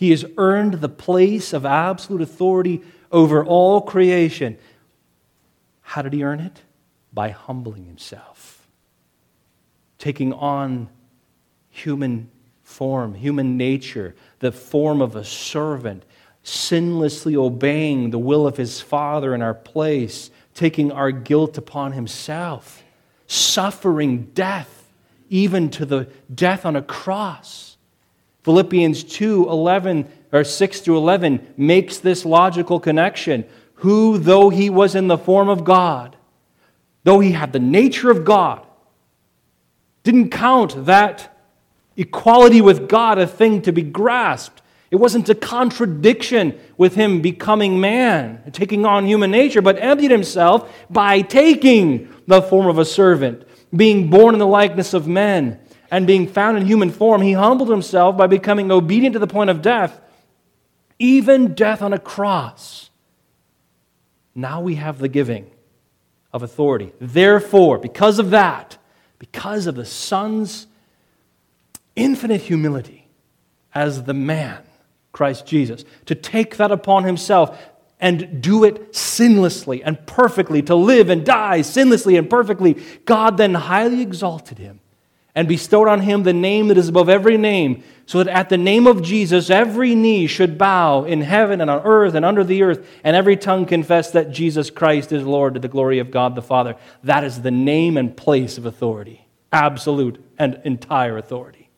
He 0.02 0.10
has 0.10 0.24
earned 0.36 0.80
the 0.80 0.88
place 0.88 1.52
of 1.52 1.64
absolute 1.64 2.22
authority 2.22 2.82
over 3.12 3.44
all 3.44 3.80
creation. 3.80 4.58
How 5.80 6.02
did 6.02 6.12
he 6.12 6.24
earn 6.24 6.40
it? 6.40 6.62
By 7.12 7.28
humbling 7.28 7.84
himself, 7.84 8.66
taking 9.98 10.32
on 10.32 10.88
human 11.70 12.32
form, 12.64 13.14
human 13.14 13.56
nature, 13.56 14.16
the 14.40 14.50
form 14.50 15.00
of 15.00 15.14
a 15.14 15.22
servant, 15.22 16.04
sinlessly 16.42 17.36
obeying 17.36 18.10
the 18.10 18.18
will 18.18 18.44
of 18.44 18.56
his 18.56 18.80
Father 18.80 19.36
in 19.36 19.40
our 19.40 19.54
place, 19.54 20.32
taking 20.52 20.90
our 20.90 21.12
guilt 21.12 21.56
upon 21.56 21.92
himself, 21.92 22.82
suffering 23.28 24.32
death, 24.34 24.90
even 25.28 25.70
to 25.70 25.86
the 25.86 26.08
death 26.34 26.66
on 26.66 26.74
a 26.74 26.82
cross 26.82 27.71
Philippians 28.44 29.04
2 29.04 29.48
11 29.48 30.08
or 30.32 30.44
6 30.44 30.80
through 30.80 30.96
11 30.96 31.54
makes 31.56 31.98
this 31.98 32.24
logical 32.24 32.80
connection. 32.80 33.44
Who, 33.76 34.18
though 34.18 34.50
he 34.50 34.70
was 34.70 34.94
in 34.94 35.08
the 35.08 35.18
form 35.18 35.48
of 35.48 35.64
God, 35.64 36.16
though 37.04 37.20
he 37.20 37.32
had 37.32 37.52
the 37.52 37.58
nature 37.58 38.10
of 38.10 38.24
God, 38.24 38.64
didn't 40.04 40.30
count 40.30 40.86
that 40.86 41.36
equality 41.96 42.60
with 42.60 42.88
God 42.88 43.18
a 43.18 43.26
thing 43.26 43.62
to 43.62 43.72
be 43.72 43.82
grasped. 43.82 44.62
It 44.90 44.96
wasn't 44.96 45.28
a 45.28 45.34
contradiction 45.34 46.58
with 46.76 46.94
him 46.94 47.22
becoming 47.22 47.80
man, 47.80 48.42
taking 48.52 48.84
on 48.84 49.06
human 49.06 49.30
nature, 49.30 49.62
but 49.62 49.82
emptied 49.82 50.10
himself 50.10 50.70
by 50.90 51.22
taking 51.22 52.12
the 52.26 52.42
form 52.42 52.66
of 52.66 52.78
a 52.78 52.84
servant, 52.84 53.44
being 53.74 54.10
born 54.10 54.34
in 54.34 54.38
the 54.38 54.46
likeness 54.46 54.94
of 54.94 55.08
men 55.08 55.58
and 55.92 56.06
being 56.06 56.26
found 56.26 56.56
in 56.56 56.64
human 56.66 56.90
form, 56.90 57.20
he 57.20 57.34
humbled 57.34 57.68
himself 57.68 58.16
by 58.16 58.26
becoming 58.26 58.72
obedient 58.72 59.12
to 59.12 59.18
the 59.18 59.26
point 59.26 59.50
of 59.50 59.60
death, 59.60 60.00
even 60.98 61.52
death 61.52 61.82
on 61.82 61.92
a 61.92 61.98
cross. 61.98 62.88
Now 64.34 64.62
we 64.62 64.76
have 64.76 64.98
the 64.98 65.08
giving 65.08 65.50
of 66.32 66.42
authority. 66.42 66.94
Therefore, 66.98 67.76
because 67.76 68.18
of 68.18 68.30
that, 68.30 68.78
because 69.18 69.66
of 69.66 69.74
the 69.74 69.84
Son's 69.84 70.66
infinite 71.94 72.40
humility 72.40 73.06
as 73.74 74.04
the 74.04 74.14
man, 74.14 74.62
Christ 75.12 75.44
Jesus, 75.44 75.84
to 76.06 76.14
take 76.14 76.56
that 76.56 76.72
upon 76.72 77.04
himself 77.04 77.62
and 78.00 78.40
do 78.40 78.64
it 78.64 78.94
sinlessly 78.94 79.82
and 79.84 80.06
perfectly, 80.06 80.62
to 80.62 80.74
live 80.74 81.10
and 81.10 81.26
die 81.26 81.60
sinlessly 81.60 82.16
and 82.16 82.30
perfectly, 82.30 82.82
God 83.04 83.36
then 83.36 83.52
highly 83.52 84.00
exalted 84.00 84.56
him 84.56 84.80
and 85.34 85.48
bestowed 85.48 85.88
on 85.88 86.00
him 86.00 86.22
the 86.22 86.32
name 86.32 86.68
that 86.68 86.76
is 86.76 86.88
above 86.88 87.08
every 87.08 87.38
name, 87.38 87.82
so 88.04 88.22
that 88.22 88.34
at 88.34 88.48
the 88.48 88.58
name 88.58 88.86
of 88.86 89.02
Jesus 89.02 89.48
every 89.48 89.94
knee 89.94 90.26
should 90.26 90.58
bow 90.58 91.04
in 91.04 91.22
heaven 91.22 91.60
and 91.60 91.70
on 91.70 91.80
earth 91.84 92.14
and 92.14 92.24
under 92.24 92.44
the 92.44 92.62
earth, 92.62 92.86
and 93.02 93.16
every 93.16 93.36
tongue 93.36 93.64
confess 93.64 94.10
that 94.10 94.30
Jesus 94.30 94.70
Christ 94.70 95.12
is 95.12 95.24
Lord 95.24 95.54
to 95.54 95.60
the 95.60 95.68
glory 95.68 95.98
of 95.98 96.10
God 96.10 96.34
the 96.34 96.42
Father. 96.42 96.76
That 97.04 97.24
is 97.24 97.40
the 97.40 97.50
name 97.50 97.96
and 97.96 98.14
place 98.16 98.58
of 98.58 98.66
authority, 98.66 99.26
absolute 99.52 100.22
and 100.38 100.60
entire 100.64 101.16
authority. 101.16 101.70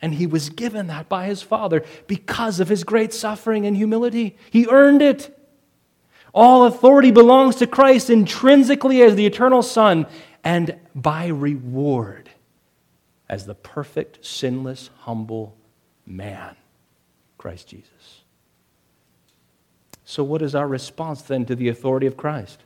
And 0.00 0.14
he 0.14 0.26
was 0.26 0.50
given 0.50 0.86
that 0.88 1.08
by 1.08 1.26
his 1.26 1.42
Father 1.42 1.84
because 2.06 2.60
of 2.60 2.68
his 2.68 2.84
great 2.84 3.12
suffering 3.12 3.66
and 3.66 3.76
humility. 3.76 4.36
He 4.50 4.66
earned 4.70 5.02
it. 5.02 5.34
All 6.32 6.66
authority 6.66 7.10
belongs 7.10 7.56
to 7.56 7.66
Christ 7.66 8.10
intrinsically 8.10 9.02
as 9.02 9.16
the 9.16 9.26
eternal 9.26 9.62
Son, 9.62 10.06
and 10.44 10.78
by 10.94 11.26
reward 11.26 12.30
as 13.28 13.46
the 13.46 13.54
perfect, 13.54 14.24
sinless, 14.24 14.90
humble 15.00 15.56
man, 16.06 16.56
Christ 17.36 17.68
Jesus. 17.68 18.22
So, 20.04 20.24
what 20.24 20.40
is 20.40 20.54
our 20.54 20.66
response 20.66 21.22
then 21.22 21.44
to 21.46 21.54
the 21.54 21.68
authority 21.68 22.06
of 22.06 22.16
Christ? 22.16 22.62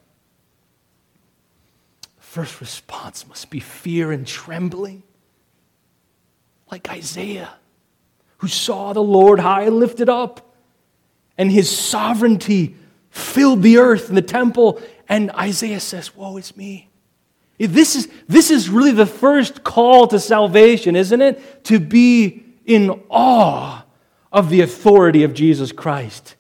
First 2.19 2.61
response 2.61 3.27
must 3.27 3.51
be 3.51 3.61
fear 3.61 4.13
and 4.13 4.27
trembling, 4.27 5.03
like 6.71 6.89
Isaiah, 6.89 7.55
who 8.39 8.49
saw 8.49 8.93
the 8.93 9.03
Lord 9.03 9.41
high 9.41 9.63
and 9.63 9.79
lifted 9.79 10.09
up, 10.09 10.55
and 11.37 11.51
his 11.51 11.77
sovereignty 11.77 12.77
filled 13.11 13.63
the 13.63 13.79
earth 13.79 14.09
and 14.09 14.17
the 14.17 14.23
temple. 14.23 14.81
And 15.09 15.31
Isaiah 15.33 15.81
says, 15.81 16.15
Woe 16.15 16.37
is 16.37 16.57
me. 16.57 16.89
This 17.59 17.95
is, 17.95 18.09
this 18.27 18.51
is 18.51 18.69
really 18.69 18.93
the 18.93 19.07
first 19.07 19.62
call 19.62 20.07
to 20.09 20.19
salvation, 20.19 20.97
isn't 20.97 21.21
it? 21.21 21.65
To 21.65 21.79
be 21.79 22.45
in 22.65 23.03
awe 23.09 23.85
of 24.33 24.49
the 24.49 24.62
authority 24.62 25.23
of 25.23 25.35
Jesus 25.35 25.71
Christ. 25.71 26.35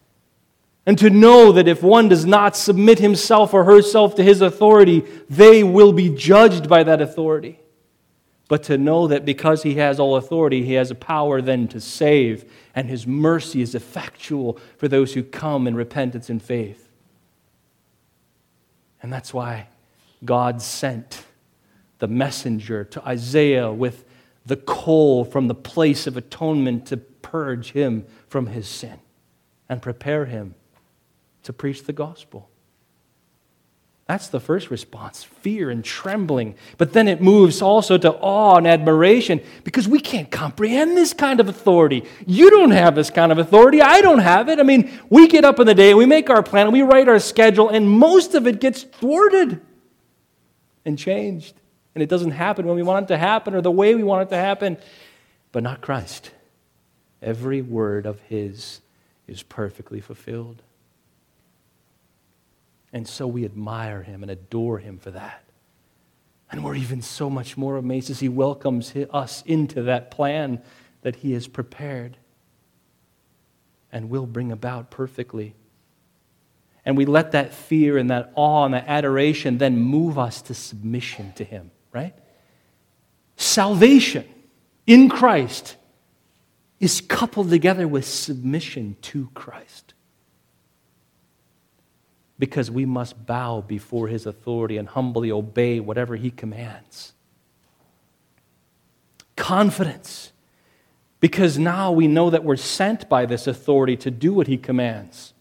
And 0.84 0.98
to 0.98 1.10
know 1.10 1.52
that 1.52 1.68
if 1.68 1.82
one 1.82 2.08
does 2.08 2.26
not 2.26 2.56
submit 2.56 2.98
himself 2.98 3.54
or 3.54 3.64
herself 3.64 4.16
to 4.16 4.24
his 4.24 4.40
authority, 4.40 5.04
they 5.30 5.62
will 5.62 5.92
be 5.92 6.08
judged 6.08 6.68
by 6.68 6.82
that 6.82 7.00
authority. 7.00 7.60
But 8.48 8.64
to 8.64 8.76
know 8.76 9.06
that 9.06 9.24
because 9.24 9.62
he 9.62 9.76
has 9.76 10.00
all 10.00 10.16
authority, 10.16 10.64
he 10.64 10.74
has 10.74 10.90
a 10.90 10.96
power 10.96 11.40
then 11.40 11.68
to 11.68 11.80
save, 11.80 12.50
and 12.74 12.88
his 12.88 13.06
mercy 13.06 13.62
is 13.62 13.74
effectual 13.74 14.58
for 14.76 14.88
those 14.88 15.14
who 15.14 15.22
come 15.22 15.68
in 15.68 15.76
repentance 15.76 16.28
and 16.28 16.42
faith. 16.42 16.88
And 19.00 19.12
that's 19.12 19.32
why 19.32 19.68
God 20.24 20.62
sent 20.62 21.24
the 21.98 22.08
messenger 22.08 22.84
to 22.84 23.06
Isaiah 23.06 23.72
with 23.72 24.04
the 24.44 24.56
coal 24.56 25.24
from 25.24 25.48
the 25.48 25.54
place 25.54 26.06
of 26.06 26.16
atonement 26.16 26.86
to 26.86 26.96
purge 26.96 27.72
him 27.72 28.04
from 28.28 28.46
his 28.46 28.66
sin 28.66 28.98
and 29.68 29.80
prepare 29.80 30.26
him 30.26 30.54
to 31.44 31.52
preach 31.52 31.84
the 31.84 31.92
gospel. 31.92 32.48
That's 34.06 34.28
the 34.28 34.40
first 34.40 34.70
response 34.70 35.22
fear 35.22 35.70
and 35.70 35.84
trembling. 35.84 36.56
But 36.76 36.92
then 36.92 37.08
it 37.08 37.22
moves 37.22 37.62
also 37.62 37.96
to 37.98 38.10
awe 38.12 38.56
and 38.56 38.66
admiration 38.66 39.40
because 39.64 39.86
we 39.88 40.00
can't 40.00 40.30
comprehend 40.30 40.96
this 40.96 41.14
kind 41.14 41.40
of 41.40 41.48
authority. 41.48 42.04
You 42.26 42.50
don't 42.50 42.72
have 42.72 42.94
this 42.94 43.10
kind 43.10 43.32
of 43.32 43.38
authority. 43.38 43.80
I 43.80 44.00
don't 44.00 44.18
have 44.18 44.48
it. 44.48 44.58
I 44.58 44.64
mean, 44.64 44.90
we 45.08 45.28
get 45.28 45.44
up 45.44 45.60
in 45.60 45.66
the 45.66 45.74
day, 45.74 45.94
we 45.94 46.04
make 46.04 46.30
our 46.30 46.42
plan, 46.42 46.72
we 46.72 46.82
write 46.82 47.08
our 47.08 47.20
schedule, 47.20 47.68
and 47.68 47.88
most 47.88 48.34
of 48.34 48.46
it 48.46 48.60
gets 48.60 48.82
thwarted 48.82 49.60
and 50.84 50.98
changed. 50.98 51.54
And 51.94 52.02
it 52.02 52.08
doesn't 52.08 52.30
happen 52.30 52.66
when 52.66 52.76
we 52.76 52.82
want 52.82 53.04
it 53.04 53.08
to 53.08 53.18
happen 53.18 53.54
or 53.54 53.60
the 53.60 53.70
way 53.70 53.94
we 53.94 54.02
want 54.02 54.22
it 54.22 54.30
to 54.30 54.40
happen. 54.40 54.78
But 55.52 55.62
not 55.62 55.80
Christ. 55.80 56.30
Every 57.20 57.60
word 57.62 58.06
of 58.06 58.20
His 58.20 58.80
is 59.26 59.42
perfectly 59.42 60.00
fulfilled. 60.00 60.62
And 62.92 63.08
so 63.08 63.26
we 63.26 63.44
admire 63.44 64.02
him 64.02 64.22
and 64.22 64.30
adore 64.30 64.78
him 64.78 64.98
for 64.98 65.10
that. 65.12 65.42
And 66.50 66.62
we're 66.62 66.74
even 66.74 67.00
so 67.00 67.30
much 67.30 67.56
more 67.56 67.78
amazed 67.78 68.10
as 68.10 68.20
he 68.20 68.28
welcomes 68.28 68.92
us 69.10 69.42
into 69.46 69.82
that 69.84 70.10
plan 70.10 70.60
that 71.00 71.16
he 71.16 71.32
has 71.32 71.48
prepared 71.48 72.18
and 73.90 74.10
will 74.10 74.26
bring 74.26 74.52
about 74.52 74.90
perfectly. 74.90 75.54
And 76.84 76.96
we 76.96 77.06
let 77.06 77.32
that 77.32 77.54
fear 77.54 77.96
and 77.96 78.10
that 78.10 78.32
awe 78.34 78.64
and 78.64 78.74
that 78.74 78.86
adoration 78.88 79.58
then 79.58 79.78
move 79.78 80.18
us 80.18 80.42
to 80.42 80.54
submission 80.54 81.32
to 81.34 81.44
him, 81.44 81.70
right? 81.92 82.14
Salvation 83.36 84.24
in 84.86 85.08
Christ 85.08 85.76
is 86.80 87.00
coupled 87.00 87.50
together 87.50 87.86
with 87.86 88.04
submission 88.04 88.96
to 89.02 89.30
Christ 89.34 89.94
because 92.42 92.72
we 92.72 92.84
must 92.84 93.24
bow 93.24 93.60
before 93.60 94.08
his 94.08 94.26
authority 94.26 94.76
and 94.76 94.88
humbly 94.88 95.30
obey 95.30 95.78
whatever 95.78 96.16
he 96.16 96.28
commands. 96.28 97.12
Confidence, 99.36 100.32
because 101.20 101.56
now 101.56 101.92
we 101.92 102.08
know 102.08 102.30
that 102.30 102.42
we're 102.42 102.56
sent 102.56 103.08
by 103.08 103.26
this 103.26 103.46
authority 103.46 103.96
to 103.98 104.10
do 104.10 104.34
what 104.34 104.48
he 104.48 104.56
commands. 104.56 105.31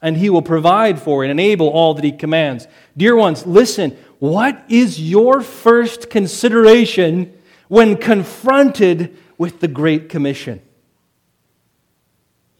And 0.00 0.16
he 0.16 0.30
will 0.30 0.42
provide 0.42 1.00
for 1.00 1.24
and 1.24 1.30
enable 1.30 1.68
all 1.68 1.94
that 1.94 2.04
he 2.04 2.12
commands. 2.12 2.68
Dear 2.96 3.16
ones, 3.16 3.46
listen, 3.46 3.96
what 4.18 4.64
is 4.68 5.00
your 5.00 5.40
first 5.40 6.08
consideration 6.08 7.36
when 7.68 7.96
confronted 7.96 9.16
with 9.36 9.60
the 9.60 9.68
Great 9.68 10.08
Commission? 10.08 10.62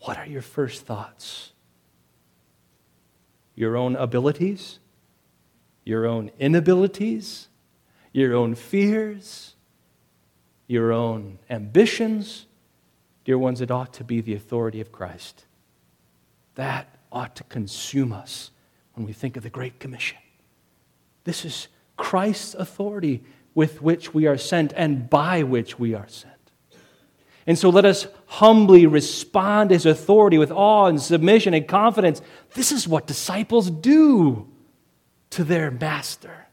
What 0.00 0.18
are 0.18 0.26
your 0.26 0.42
first 0.42 0.84
thoughts? 0.84 1.52
your 3.58 3.76
own 3.76 3.96
abilities, 3.96 4.78
your 5.84 6.06
own 6.06 6.30
inabilities, 6.38 7.48
your 8.12 8.32
own 8.32 8.54
fears, 8.54 9.56
your 10.68 10.92
own 10.92 11.40
ambitions. 11.50 12.46
Dear 13.24 13.36
ones, 13.36 13.60
it 13.60 13.72
ought 13.72 13.92
to 13.94 14.04
be 14.04 14.20
the 14.20 14.32
authority 14.32 14.80
of 14.80 14.92
Christ. 14.92 15.44
That 16.54 16.97
ought 17.10 17.36
to 17.36 17.44
consume 17.44 18.12
us 18.12 18.50
when 18.94 19.06
we 19.06 19.12
think 19.12 19.36
of 19.36 19.42
the 19.42 19.50
Great 19.50 19.78
Commission. 19.80 20.18
This 21.24 21.44
is 21.44 21.68
Christ's 21.96 22.54
authority 22.54 23.22
with 23.54 23.82
which 23.82 24.14
we 24.14 24.26
are 24.26 24.38
sent 24.38 24.72
and 24.76 25.10
by 25.10 25.42
which 25.42 25.78
we 25.78 25.94
are 25.94 26.08
sent. 26.08 26.34
And 27.46 27.58
so 27.58 27.70
let 27.70 27.86
us 27.86 28.06
humbly 28.26 28.86
respond 28.86 29.70
to 29.70 29.74
his 29.74 29.86
authority 29.86 30.36
with 30.36 30.50
awe 30.50 30.86
and 30.86 31.00
submission 31.00 31.54
and 31.54 31.66
confidence. 31.66 32.20
This 32.54 32.72
is 32.72 32.86
what 32.86 33.06
disciples 33.06 33.70
do 33.70 34.46
to 35.30 35.44
their 35.44 35.70
master. 35.70 36.46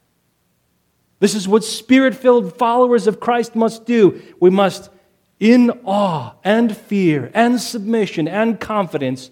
This 1.18 1.34
is 1.34 1.46
what 1.46 1.64
spirit 1.64 2.14
filled 2.14 2.56
followers 2.56 3.06
of 3.06 3.20
Christ 3.20 3.54
must 3.54 3.86
do. 3.86 4.22
We 4.40 4.50
must, 4.50 4.90
in 5.38 5.70
awe 5.84 6.34
and 6.42 6.76
fear 6.76 7.30
and 7.34 7.60
submission 7.60 8.26
and 8.26 8.58
confidence, 8.60 9.30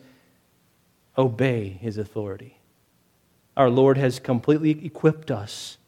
obey 1.16 1.68
his 1.68 1.96
authority. 1.98 2.58
Our 3.56 3.70
Lord 3.70 3.96
has 3.98 4.18
completely 4.18 4.84
equipped 4.84 5.30
us. 5.30 5.78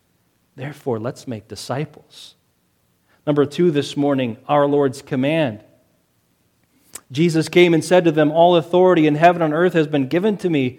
Therefore, 0.55 0.99
let's 0.99 1.27
make 1.27 1.49
disciples. 1.49 2.35
Number 3.27 3.45
two 3.45 3.71
this 3.71 3.97
morning, 3.97 4.37
our 4.49 4.67
Lord's 4.67 5.03
command. 5.03 5.65
Jesus 7.11 7.49
came 7.49 7.75
and 7.75 7.85
said 7.85 8.05
to 8.05 8.13
them, 8.13 8.31
All 8.31 8.57
authority 8.57 9.07
in 9.07 9.17
heaven 9.17 9.43
and 9.43 9.53
earth 9.53 9.73
has 9.75 9.87
been 9.87 10.09
given 10.09 10.37
to 10.39 10.51
me. 10.51 10.79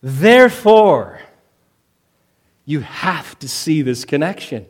Therefore, 0.00 1.20
you 2.64 2.80
have 2.80 3.38
to 3.40 3.48
see 3.48 3.82
this 3.82 4.04
connection. 4.04 4.66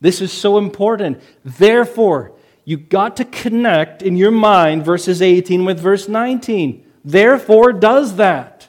This 0.00 0.20
is 0.20 0.32
so 0.32 0.58
important. 0.58 1.20
Therefore, 1.44 2.32
you 2.64 2.76
got 2.76 3.16
to 3.16 3.24
connect 3.24 4.02
in 4.02 4.16
your 4.16 4.30
mind 4.30 4.84
verses 4.84 5.22
18 5.22 5.64
with 5.64 5.80
verse 5.80 6.08
19. 6.08 6.85
Therefore, 7.06 7.72
does 7.72 8.16
that. 8.16 8.68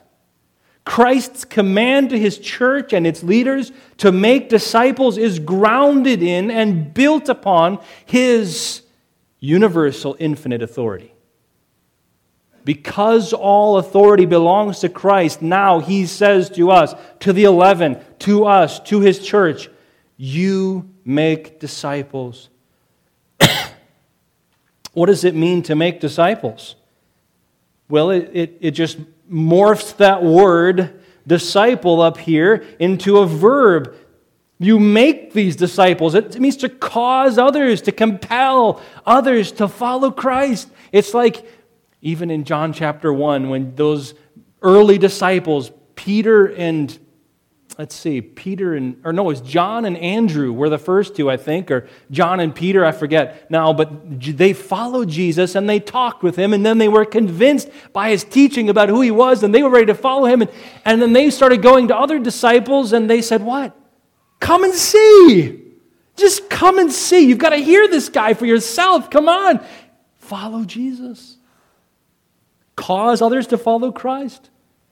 Christ's 0.84 1.44
command 1.44 2.10
to 2.10 2.18
his 2.18 2.38
church 2.38 2.92
and 2.92 3.04
its 3.06 3.24
leaders 3.24 3.72
to 3.98 4.12
make 4.12 4.48
disciples 4.48 5.18
is 5.18 5.40
grounded 5.40 6.22
in 6.22 6.50
and 6.50 6.94
built 6.94 7.28
upon 7.28 7.80
his 8.06 8.82
universal, 9.40 10.16
infinite 10.20 10.62
authority. 10.62 11.12
Because 12.64 13.32
all 13.32 13.76
authority 13.76 14.24
belongs 14.24 14.78
to 14.80 14.88
Christ, 14.88 15.42
now 15.42 15.80
he 15.80 16.06
says 16.06 16.48
to 16.50 16.70
us, 16.70 16.94
to 17.20 17.32
the 17.32 17.44
eleven, 17.44 17.98
to 18.20 18.44
us, 18.44 18.78
to 18.80 19.00
his 19.00 19.18
church, 19.18 19.68
you 20.16 20.88
make 21.04 21.58
disciples. 21.58 22.50
what 24.92 25.06
does 25.06 25.24
it 25.24 25.34
mean 25.34 25.62
to 25.64 25.74
make 25.74 26.00
disciples? 26.00 26.76
Well, 27.88 28.10
it, 28.10 28.30
it, 28.32 28.58
it 28.60 28.70
just 28.72 28.98
morphs 29.30 29.96
that 29.98 30.22
word 30.22 31.00
disciple 31.26 32.00
up 32.00 32.18
here 32.18 32.64
into 32.78 33.18
a 33.18 33.26
verb 33.26 33.94
you 34.58 34.80
make 34.80 35.32
these 35.32 35.54
disciples. 35.54 36.14
It 36.14 36.38
means 36.40 36.56
to 36.58 36.68
cause 36.68 37.38
others, 37.38 37.82
to 37.82 37.92
compel 37.92 38.82
others 39.06 39.52
to 39.52 39.68
follow 39.68 40.10
Christ. 40.10 40.68
It's 40.90 41.14
like 41.14 41.46
even 42.00 42.30
in 42.30 42.44
John 42.44 42.72
chapter 42.72 43.12
1, 43.12 43.48
when 43.48 43.74
those 43.76 44.14
early 44.62 44.98
disciples, 44.98 45.70
Peter 45.94 46.52
and, 46.54 46.96
let's 47.78 47.94
see, 47.94 48.20
Peter 48.20 48.74
and, 48.74 49.00
or 49.04 49.12
no, 49.12 49.22
it 49.22 49.26
was 49.26 49.40
John 49.40 49.84
and 49.84 49.96
Andrew 49.96 50.52
were 50.52 50.68
the 50.68 50.78
first 50.78 51.14
two, 51.14 51.30
I 51.30 51.36
think, 51.36 51.70
or 51.70 51.86
John 52.10 52.40
and 52.40 52.52
Peter, 52.52 52.84
I 52.84 52.90
forget 52.90 53.48
now, 53.50 53.72
but 53.72 54.20
they 54.20 54.52
followed 54.52 55.08
Jesus 55.08 55.54
and 55.54 55.70
they 55.70 55.78
talked 55.78 56.24
with 56.24 56.34
him, 56.34 56.52
and 56.52 56.66
then 56.66 56.78
they 56.78 56.88
were 56.88 57.04
convinced 57.04 57.70
by 57.92 58.10
his 58.10 58.24
teaching 58.24 58.68
about 58.68 58.88
who 58.88 59.00
he 59.00 59.12
was, 59.12 59.44
and 59.44 59.54
they 59.54 59.62
were 59.62 59.70
ready 59.70 59.86
to 59.86 59.94
follow 59.94 60.26
him. 60.26 60.42
And, 60.42 60.50
and 60.84 61.00
then 61.00 61.12
they 61.12 61.30
started 61.30 61.62
going 61.62 61.88
to 61.88 61.96
other 61.96 62.18
disciples, 62.18 62.92
and 62.92 63.08
they 63.08 63.22
said, 63.22 63.42
What? 63.42 63.76
Come 64.40 64.64
and 64.64 64.74
see. 64.74 65.64
Just 66.16 66.50
come 66.50 66.80
and 66.80 66.92
see. 66.92 67.28
You've 67.28 67.38
got 67.38 67.50
to 67.50 67.56
hear 67.56 67.86
this 67.86 68.08
guy 68.08 68.34
for 68.34 68.44
yourself. 68.44 69.08
Come 69.08 69.28
on. 69.28 69.64
Follow 70.18 70.64
Jesus. 70.64 71.36
Cause 72.74 73.22
others 73.22 73.46
to 73.48 73.58
follow 73.58 73.92
Christ, 73.92 74.50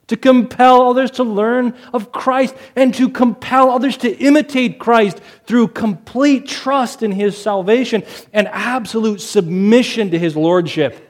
to 0.09 0.17
compel 0.17 0.89
others 0.89 1.11
to 1.13 1.25
learn 1.25 1.75
of 1.93 2.13
Christ, 2.13 2.55
and 2.77 2.95
to 2.95 3.09
compel 3.09 3.71
others 3.71 3.97
to 3.99 4.17
imitate 4.19 4.79
Christ 4.79 5.21
through 5.47 5.69
complete 5.69 6.47
trust 6.47 7.03
in 7.03 7.13
his 7.13 7.37
salvation 7.37 8.05
and 8.33 8.49
absolute 8.49 9.21
submission 9.21 10.11
to 10.11 10.19
his 10.19 10.37
lordship. 10.37 11.03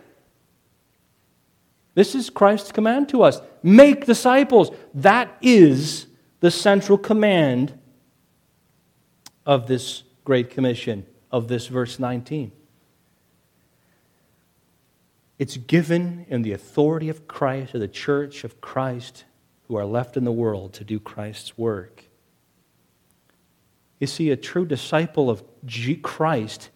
This 1.95 2.15
is 2.15 2.31
Christ's 2.31 2.73
command 2.73 3.09
to 3.11 3.23
us 3.23 3.41
make 3.63 4.07
disciples. 4.07 4.71
That 4.95 5.37
is 5.41 6.07
the 6.41 6.51
central 6.51 6.99
command 6.99 7.77
of 9.45 9.67
this 9.67 10.05
Great 10.25 10.51
Commission, 10.51 11.07
of 11.31 11.49
this 11.49 11.67
verse 11.67 11.99
19. 11.99 12.53
It's 15.39 15.57
given 15.57 16.27
in 16.29 16.43
the 16.43 16.53
authority 16.53 17.09
of 17.09 17.29
Christ 17.29 17.73
to 17.73 17.79
the 17.79 17.89
church 17.89 18.45
of 18.45 18.61
Christ 18.61 19.25
who 19.69 19.77
are 19.77 19.85
left 19.85 20.17
in 20.17 20.25
the 20.25 20.33
world 20.33 20.73
to 20.75 20.85
do 20.85 20.99
Christ's 20.99 21.59
work. 21.59 22.05
You 23.99 24.07
see, 24.07 24.31
a 24.31 24.37
true 24.37 24.67
disciple 24.67 25.31
of 25.31 25.43
Christ 26.03 26.71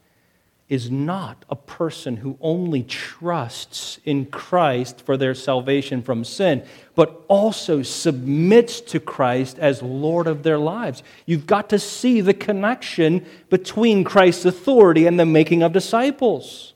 is 0.69 0.89
not 0.89 1.45
a 1.51 1.57
person 1.57 2.19
who 2.19 2.39
only 2.41 2.85
trusts 2.85 3.99
in 4.05 4.25
Christ 4.27 5.01
for 5.01 5.17
their 5.17 5.35
salvation 5.35 6.01
from 6.01 6.25
sin, 6.25 6.65
but 6.95 7.25
also 7.27 7.83
submits 7.83 8.81
to 8.83 9.01
Christ 9.01 9.59
as 9.59 9.83
Lord 9.83 10.29
of 10.29 10.45
their 10.45 10.59
lives. 10.59 11.03
You've 11.27 11.47
got 11.47 11.69
to 11.71 11.79
see 11.79 12.21
the 12.21 12.35
connection 12.35 13.27
between 13.49 14.05
Christ's 14.05 14.45
authority 14.45 15.07
and 15.07 15.19
the 15.19 15.27
making 15.27 15.65
of 15.65 15.73
disciples. 15.73 16.75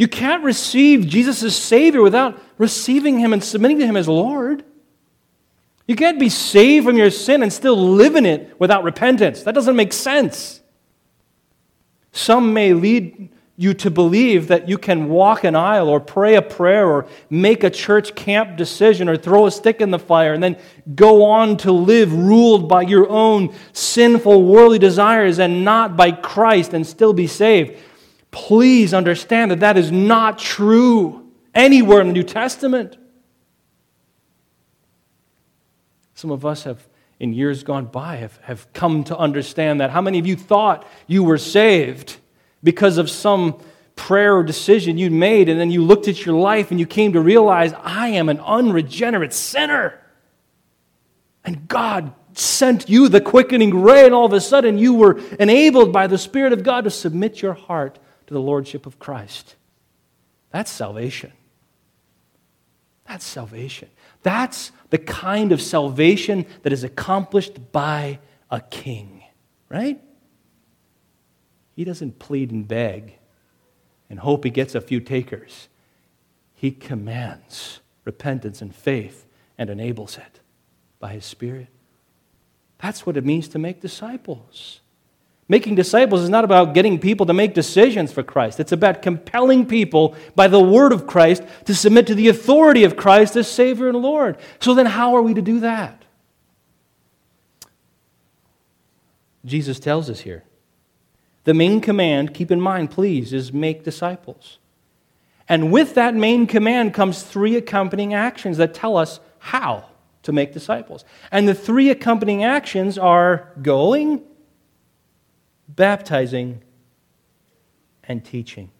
You 0.00 0.08
can't 0.08 0.42
receive 0.42 1.06
Jesus 1.06 1.42
as 1.42 1.54
Savior 1.54 2.00
without 2.00 2.40
receiving 2.56 3.18
Him 3.18 3.34
and 3.34 3.44
submitting 3.44 3.80
to 3.80 3.86
Him 3.86 3.98
as 3.98 4.08
Lord. 4.08 4.64
You 5.86 5.94
can't 5.94 6.18
be 6.18 6.30
saved 6.30 6.86
from 6.86 6.96
your 6.96 7.10
sin 7.10 7.42
and 7.42 7.52
still 7.52 7.76
live 7.76 8.16
in 8.16 8.24
it 8.24 8.58
without 8.58 8.82
repentance. 8.82 9.42
That 9.42 9.54
doesn't 9.54 9.76
make 9.76 9.92
sense. 9.92 10.62
Some 12.12 12.54
may 12.54 12.72
lead 12.72 13.28
you 13.58 13.74
to 13.74 13.90
believe 13.90 14.48
that 14.48 14.70
you 14.70 14.78
can 14.78 15.10
walk 15.10 15.44
an 15.44 15.54
aisle 15.54 15.90
or 15.90 16.00
pray 16.00 16.36
a 16.36 16.40
prayer 16.40 16.88
or 16.88 17.06
make 17.28 17.62
a 17.62 17.68
church 17.68 18.14
camp 18.14 18.56
decision 18.56 19.06
or 19.06 19.18
throw 19.18 19.44
a 19.44 19.50
stick 19.50 19.82
in 19.82 19.90
the 19.90 19.98
fire 19.98 20.32
and 20.32 20.42
then 20.42 20.56
go 20.94 21.24
on 21.24 21.58
to 21.58 21.72
live 21.72 22.10
ruled 22.10 22.70
by 22.70 22.80
your 22.80 23.06
own 23.10 23.54
sinful 23.74 24.46
worldly 24.46 24.78
desires 24.78 25.38
and 25.38 25.62
not 25.62 25.94
by 25.94 26.10
Christ 26.10 26.72
and 26.72 26.86
still 26.86 27.12
be 27.12 27.26
saved. 27.26 27.76
Please 28.30 28.94
understand 28.94 29.50
that 29.50 29.60
that 29.60 29.76
is 29.76 29.90
not 29.90 30.38
true 30.38 31.30
anywhere 31.54 32.00
in 32.00 32.08
the 32.08 32.12
New 32.12 32.22
Testament. 32.22 32.96
Some 36.14 36.30
of 36.30 36.44
us 36.44 36.64
have, 36.64 36.86
in 37.18 37.32
years 37.32 37.64
gone 37.64 37.86
by, 37.86 38.16
have, 38.16 38.38
have 38.42 38.72
come 38.72 39.04
to 39.04 39.16
understand 39.16 39.80
that. 39.80 39.90
How 39.90 40.00
many 40.00 40.18
of 40.18 40.26
you 40.26 40.36
thought 40.36 40.86
you 41.06 41.24
were 41.24 41.38
saved 41.38 42.18
because 42.62 42.98
of 42.98 43.10
some 43.10 43.58
prayer 43.96 44.36
or 44.36 44.42
decision 44.42 44.96
you'd 44.96 45.12
made, 45.12 45.48
and 45.48 45.58
then 45.58 45.70
you 45.70 45.82
looked 45.82 46.08
at 46.08 46.24
your 46.24 46.34
life 46.34 46.70
and 46.70 46.78
you 46.78 46.86
came 46.86 47.14
to 47.14 47.20
realize, 47.20 47.72
I 47.82 48.10
am 48.10 48.28
an 48.28 48.38
unregenerate 48.40 49.32
sinner? 49.32 49.98
And 51.44 51.66
God 51.68 52.12
sent 52.34 52.88
you 52.88 53.08
the 53.08 53.20
quickening 53.20 53.82
ray, 53.82 54.04
and 54.04 54.14
all 54.14 54.26
of 54.26 54.32
a 54.32 54.40
sudden 54.40 54.78
you 54.78 54.94
were 54.94 55.18
enabled 55.38 55.92
by 55.92 56.06
the 56.06 56.18
Spirit 56.18 56.52
of 56.52 56.62
God 56.62 56.84
to 56.84 56.90
submit 56.90 57.42
your 57.42 57.54
heart 57.54 57.98
to 58.30 58.34
the 58.34 58.40
Lordship 58.40 58.86
of 58.86 59.00
Christ. 59.00 59.56
That's 60.52 60.70
salvation. 60.70 61.32
That's 63.08 63.24
salvation. 63.24 63.88
That's 64.22 64.70
the 64.90 64.98
kind 64.98 65.50
of 65.50 65.60
salvation 65.60 66.46
that 66.62 66.72
is 66.72 66.84
accomplished 66.84 67.72
by 67.72 68.20
a 68.48 68.60
king, 68.60 69.24
right? 69.68 70.00
He 71.74 71.82
doesn't 71.82 72.20
plead 72.20 72.52
and 72.52 72.68
beg 72.68 73.18
and 74.08 74.20
hope 74.20 74.44
he 74.44 74.50
gets 74.50 74.76
a 74.76 74.80
few 74.80 75.00
takers. 75.00 75.68
He 76.54 76.70
commands 76.70 77.80
repentance 78.04 78.62
and 78.62 78.72
faith 78.72 79.26
and 79.58 79.68
enables 79.68 80.16
it 80.16 80.38
by 81.00 81.14
his 81.14 81.24
Spirit. 81.24 81.66
That's 82.78 83.04
what 83.04 83.16
it 83.16 83.24
means 83.24 83.48
to 83.48 83.58
make 83.58 83.80
disciples. 83.80 84.82
Making 85.50 85.74
disciples 85.74 86.20
is 86.20 86.28
not 86.28 86.44
about 86.44 86.74
getting 86.74 87.00
people 87.00 87.26
to 87.26 87.32
make 87.32 87.54
decisions 87.54 88.12
for 88.12 88.22
Christ. 88.22 88.60
It's 88.60 88.70
about 88.70 89.02
compelling 89.02 89.66
people 89.66 90.14
by 90.36 90.46
the 90.46 90.60
word 90.60 90.92
of 90.92 91.08
Christ 91.08 91.42
to 91.64 91.74
submit 91.74 92.06
to 92.06 92.14
the 92.14 92.28
authority 92.28 92.84
of 92.84 92.96
Christ 92.96 93.34
as 93.34 93.50
Savior 93.50 93.88
and 93.88 93.98
Lord. 93.98 94.38
So 94.60 94.74
then, 94.74 94.86
how 94.86 95.16
are 95.16 95.22
we 95.22 95.34
to 95.34 95.42
do 95.42 95.58
that? 95.58 96.04
Jesus 99.44 99.80
tells 99.80 100.08
us 100.08 100.20
here. 100.20 100.44
The 101.42 101.52
main 101.52 101.80
command, 101.80 102.32
keep 102.32 102.52
in 102.52 102.60
mind, 102.60 102.92
please, 102.92 103.32
is 103.32 103.52
make 103.52 103.82
disciples. 103.82 104.60
And 105.48 105.72
with 105.72 105.96
that 105.96 106.14
main 106.14 106.46
command 106.46 106.94
comes 106.94 107.24
three 107.24 107.56
accompanying 107.56 108.14
actions 108.14 108.56
that 108.58 108.72
tell 108.72 108.96
us 108.96 109.18
how 109.40 109.86
to 110.22 110.30
make 110.30 110.52
disciples. 110.52 111.04
And 111.32 111.48
the 111.48 111.54
three 111.54 111.90
accompanying 111.90 112.44
actions 112.44 112.96
are 112.96 113.48
going, 113.60 114.22
baptizing, 115.76 116.62
and 118.04 118.24
teaching. 118.24 118.70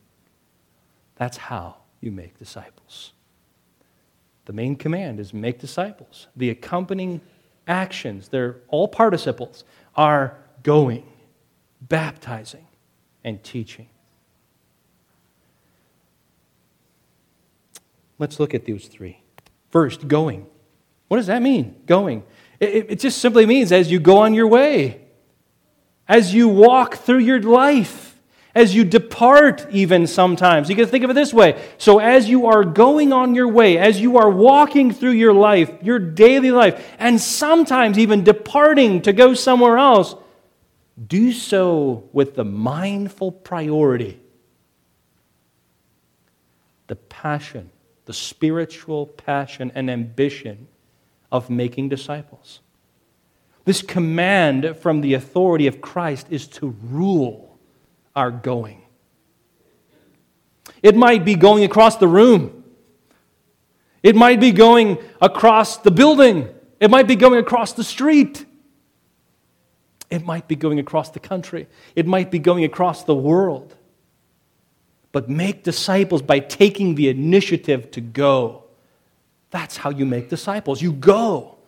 That's 1.17 1.37
how 1.37 1.77
you 2.01 2.11
make 2.11 2.39
disciples. 2.39 3.13
The 4.47 4.53
main 4.53 4.75
command 4.75 5.21
is 5.21 5.33
make 5.33 5.61
disciples. 5.61 6.27
The 6.35 6.51
accompanying 6.51 7.21
actions, 7.69 8.29
they're 8.29 8.57
all 8.69 8.89
participles, 8.89 9.65
are 9.95 10.37
going, 10.63 11.05
baptizing, 11.81 12.67
and 13.23 13.43
teaching. 13.45 13.89
Let's 18.19 18.41
look 18.41 18.55
at 18.55 18.67
those 18.67 18.87
three. 18.87 19.23
First, 19.71 20.09
going. 20.09 20.47
What 21.09 21.19
does 21.19 21.29
that 21.29 21.43
mean? 21.43 21.77
Going. 21.87 22.25
It, 22.59 22.87
it, 22.91 23.01
just 23.01 23.19
simply 23.19 23.47
means 23.47 23.73
as 23.73 23.91
you 23.91 23.99
go 23.99 24.19
on 24.19 24.35
your 24.35 24.47
way 24.47 25.00
as 26.11 26.35
you 26.35 26.49
walk 26.49 26.97
through 26.97 27.21
your 27.21 27.41
life, 27.41 28.19
as 28.53 28.75
you 28.75 28.83
depart, 28.83 29.65
even 29.71 30.09
sometimes. 30.09 30.69
You 30.69 30.75
can 30.75 30.89
think 30.89 31.05
of 31.05 31.11
it 31.11 31.15
this 31.15 31.33
way. 31.33 31.63
So, 31.79 32.01
as 32.01 32.29
you 32.29 32.47
are 32.47 32.65
going 32.65 33.13
on 33.13 33.37
your 33.37 33.47
way, 33.47 33.79
as 33.79 34.01
you 34.01 34.19
are 34.19 34.29
walking 34.29 34.91
through 34.91 35.13
your 35.13 35.33
life, 35.33 35.71
your 35.83 36.01
daily 36.01 36.51
life, 36.51 36.85
and 36.99 37.21
sometimes 37.21 37.97
even 37.97 38.25
departing 38.25 39.03
to 39.03 39.13
go 39.13 39.35
somewhere 39.35 39.79
else, 39.79 40.17
do 41.07 41.33
so 41.33 42.09
with 42.13 42.35
the 42.35 42.45
mindful 42.45 43.31
priority, 43.31 44.19
the 46.89 46.97
passion, 46.97 47.71
the 48.07 48.13
spiritual 48.13 49.07
passion 49.07 49.71
and 49.77 49.89
ambition 49.89 50.67
of 51.31 51.51
making 51.51 51.89
disciples. 51.89 52.59
This 53.71 53.83
command 53.83 54.79
from 54.81 55.01
the 55.01 55.15
authority 55.15 55.69
of 55.69 55.81
Christ 55.81 56.27
is 56.29 56.49
to 56.59 56.75
rule 56.91 57.57
our 58.17 58.33
going. 58.33 58.83
It 60.83 60.97
might 60.97 61.25
be 61.25 61.37
going 61.37 61.63
across 61.63 61.95
the 61.95 62.09
room. 62.09 62.65
It 64.03 64.17
might 64.17 64.41
be 64.41 64.51
going 64.51 64.99
across 65.21 65.77
the 65.77 65.93
building. 65.93 66.49
It 66.81 66.91
might 66.91 67.07
be 67.07 67.15
going 67.15 67.39
across 67.39 67.73
the 67.73 67.85
street. 67.85 68.45
It 70.11 70.25
might 70.25 70.49
be 70.49 70.57
going 70.57 70.81
across 70.81 71.11
the 71.11 71.21
country. 71.21 71.69
It 71.95 72.09
might 72.09 72.33
be 72.33 72.41
going 72.41 72.65
across 72.65 73.05
the 73.05 73.15
world. 73.15 73.77
But 75.13 75.29
make 75.29 75.63
disciples 75.63 76.23
by 76.23 76.41
taking 76.41 76.97
the 76.97 77.09
initiative 77.09 77.93
to 77.93 78.01
go. 78.01 78.65
That's 79.53 79.77
how 79.77 79.91
you 79.91 80.07
make 80.07 80.29
disciples. 80.29 80.83
You 80.83 80.93
go. 80.93 81.60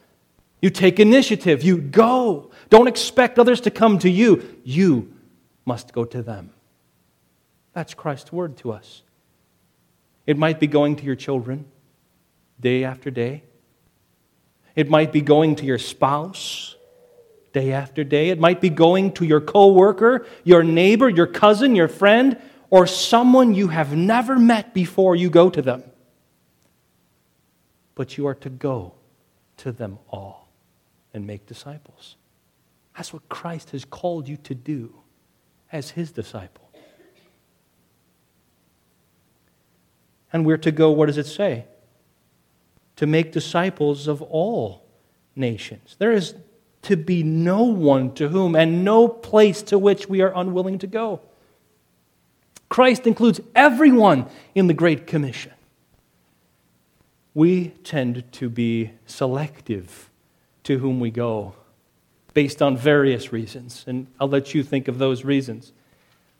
You 0.62 0.70
take 0.70 1.00
initiative. 1.00 1.62
You 1.62 1.76
go. 1.76 2.52
Don't 2.70 2.86
expect 2.86 3.38
others 3.38 3.60
to 3.62 3.70
come 3.70 3.98
to 3.98 4.08
you. 4.08 4.60
You 4.64 5.12
must 5.66 5.92
go 5.92 6.04
to 6.04 6.22
them. 6.22 6.50
That's 7.72 7.94
Christ's 7.94 8.32
word 8.32 8.56
to 8.58 8.72
us. 8.72 9.02
It 10.24 10.38
might 10.38 10.60
be 10.60 10.68
going 10.68 10.96
to 10.96 11.04
your 11.04 11.16
children 11.16 11.66
day 12.60 12.84
after 12.84 13.10
day. 13.10 13.42
It 14.76 14.88
might 14.88 15.10
be 15.10 15.20
going 15.20 15.56
to 15.56 15.66
your 15.66 15.78
spouse 15.78 16.76
day 17.52 17.72
after 17.72 18.04
day. 18.04 18.28
It 18.28 18.38
might 18.38 18.60
be 18.60 18.70
going 18.70 19.12
to 19.14 19.24
your 19.24 19.40
coworker, 19.40 20.26
your 20.44 20.62
neighbor, 20.62 21.08
your 21.08 21.26
cousin, 21.26 21.74
your 21.74 21.88
friend, 21.88 22.40
or 22.70 22.86
someone 22.86 23.52
you 23.52 23.68
have 23.68 23.96
never 23.96 24.38
met 24.38 24.72
before 24.72 25.16
you 25.16 25.28
go 25.28 25.50
to 25.50 25.60
them. 25.60 25.82
But 27.96 28.16
you 28.16 28.26
are 28.28 28.34
to 28.36 28.48
go 28.48 28.94
to 29.58 29.72
them 29.72 29.98
all 30.08 30.41
and 31.14 31.26
make 31.26 31.46
disciples. 31.46 32.16
That's 32.96 33.12
what 33.12 33.28
Christ 33.28 33.70
has 33.70 33.84
called 33.84 34.28
you 34.28 34.36
to 34.38 34.54
do 34.54 34.94
as 35.70 35.90
his 35.90 36.12
disciple. 36.12 36.70
And 40.32 40.46
we're 40.46 40.58
to 40.58 40.70
go, 40.70 40.90
what 40.90 41.06
does 41.06 41.18
it 41.18 41.26
say? 41.26 41.66
To 42.96 43.06
make 43.06 43.32
disciples 43.32 44.08
of 44.08 44.22
all 44.22 44.86
nations. 45.36 45.96
There 45.98 46.12
is 46.12 46.34
to 46.82 46.96
be 46.96 47.22
no 47.22 47.62
one 47.62 48.12
to 48.14 48.28
whom 48.28 48.56
and 48.56 48.84
no 48.84 49.08
place 49.08 49.62
to 49.62 49.78
which 49.78 50.08
we 50.08 50.20
are 50.20 50.32
unwilling 50.34 50.78
to 50.80 50.86
go. 50.86 51.20
Christ 52.68 53.06
includes 53.06 53.40
everyone 53.54 54.26
in 54.54 54.66
the 54.66 54.74
Great 54.74 55.06
Commission. 55.06 55.52
We 57.34 57.68
tend 57.84 58.30
to 58.32 58.48
be 58.48 58.92
selective 59.06 60.10
to 60.64 60.78
whom 60.78 61.00
we 61.00 61.10
go 61.10 61.54
based 62.34 62.62
on 62.62 62.76
various 62.76 63.32
reasons. 63.32 63.84
And 63.86 64.06
I'll 64.20 64.28
let 64.28 64.54
you 64.54 64.62
think 64.62 64.88
of 64.88 64.98
those 64.98 65.24
reasons. 65.24 65.72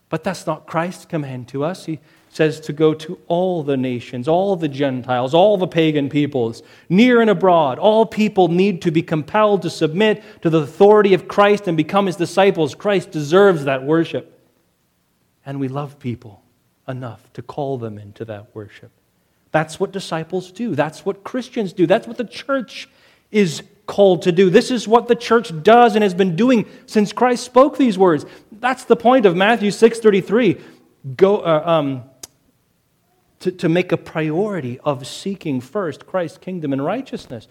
But 0.08 0.24
that's 0.24 0.46
not 0.46 0.66
Christ's 0.66 1.06
command 1.06 1.48
to 1.48 1.64
us. 1.64 1.86
He 1.86 1.98
says 2.28 2.60
to 2.60 2.72
go 2.72 2.94
to 2.94 3.18
all 3.28 3.62
the 3.62 3.76
nations, 3.76 4.26
all 4.26 4.56
the 4.56 4.68
Gentiles, 4.68 5.34
all 5.34 5.56
the 5.56 5.66
pagan 5.66 6.08
peoples, 6.08 6.62
near 6.88 7.20
and 7.20 7.28
abroad. 7.28 7.78
All 7.78 8.06
people 8.06 8.48
need 8.48 8.82
to 8.82 8.90
be 8.90 9.02
compelled 9.02 9.62
to 9.62 9.70
submit 9.70 10.22
to 10.42 10.50
the 10.50 10.60
authority 10.60 11.14
of 11.14 11.28
Christ 11.28 11.68
and 11.68 11.76
become 11.76 12.06
his 12.06 12.16
disciples. 12.16 12.74
Christ 12.74 13.10
deserves 13.10 13.64
that 13.64 13.84
worship. 13.84 14.38
And 15.44 15.60
we 15.60 15.68
love 15.68 15.98
people 15.98 16.42
enough 16.88 17.32
to 17.34 17.42
call 17.42 17.78
them 17.78 17.98
into 17.98 18.24
that 18.26 18.54
worship. 18.54 18.90
That's 19.50 19.78
what 19.78 19.92
disciples 19.92 20.50
do. 20.50 20.74
That's 20.74 21.04
what 21.04 21.24
Christians 21.24 21.72
do. 21.72 21.86
That's 21.86 22.06
what 22.06 22.16
the 22.16 22.24
church 22.24 22.88
is 23.30 23.62
called 23.86 24.22
to 24.22 24.32
do. 24.32 24.50
This 24.50 24.70
is 24.70 24.86
what 24.86 25.08
the 25.08 25.14
church 25.14 25.52
does 25.62 25.94
and 25.94 26.02
has 26.02 26.14
been 26.14 26.36
doing 26.36 26.66
since 26.86 27.12
Christ 27.12 27.44
spoke 27.44 27.76
these 27.76 27.98
words. 27.98 28.24
That's 28.50 28.84
the 28.84 28.96
point 28.96 29.26
of 29.26 29.36
Matthew 29.36 29.70
6:33. 29.70 30.60
Go, 31.16 31.38
uh, 31.38 31.62
um, 31.64 32.04
to, 33.40 33.50
to 33.50 33.68
make 33.68 33.90
a 33.90 33.96
priority 33.96 34.78
of 34.84 35.04
seeking 35.04 35.60
first 35.60 36.06
Christ's 36.06 36.38
kingdom 36.38 36.72
and 36.72 36.84
righteousness. 36.84 37.48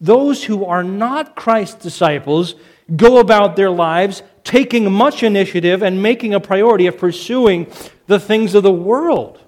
Those 0.00 0.44
who 0.44 0.64
are 0.64 0.84
not 0.84 1.34
Christ's 1.34 1.82
disciples 1.82 2.54
go 2.94 3.18
about 3.18 3.56
their 3.56 3.70
lives 3.70 4.22
taking 4.44 4.90
much 4.92 5.24
initiative 5.24 5.82
and 5.82 6.00
making 6.00 6.32
a 6.32 6.38
priority 6.38 6.86
of 6.86 6.96
pursuing 6.96 7.66
the 8.06 8.20
things 8.20 8.54
of 8.54 8.62
the 8.62 8.72
world. 8.72 9.40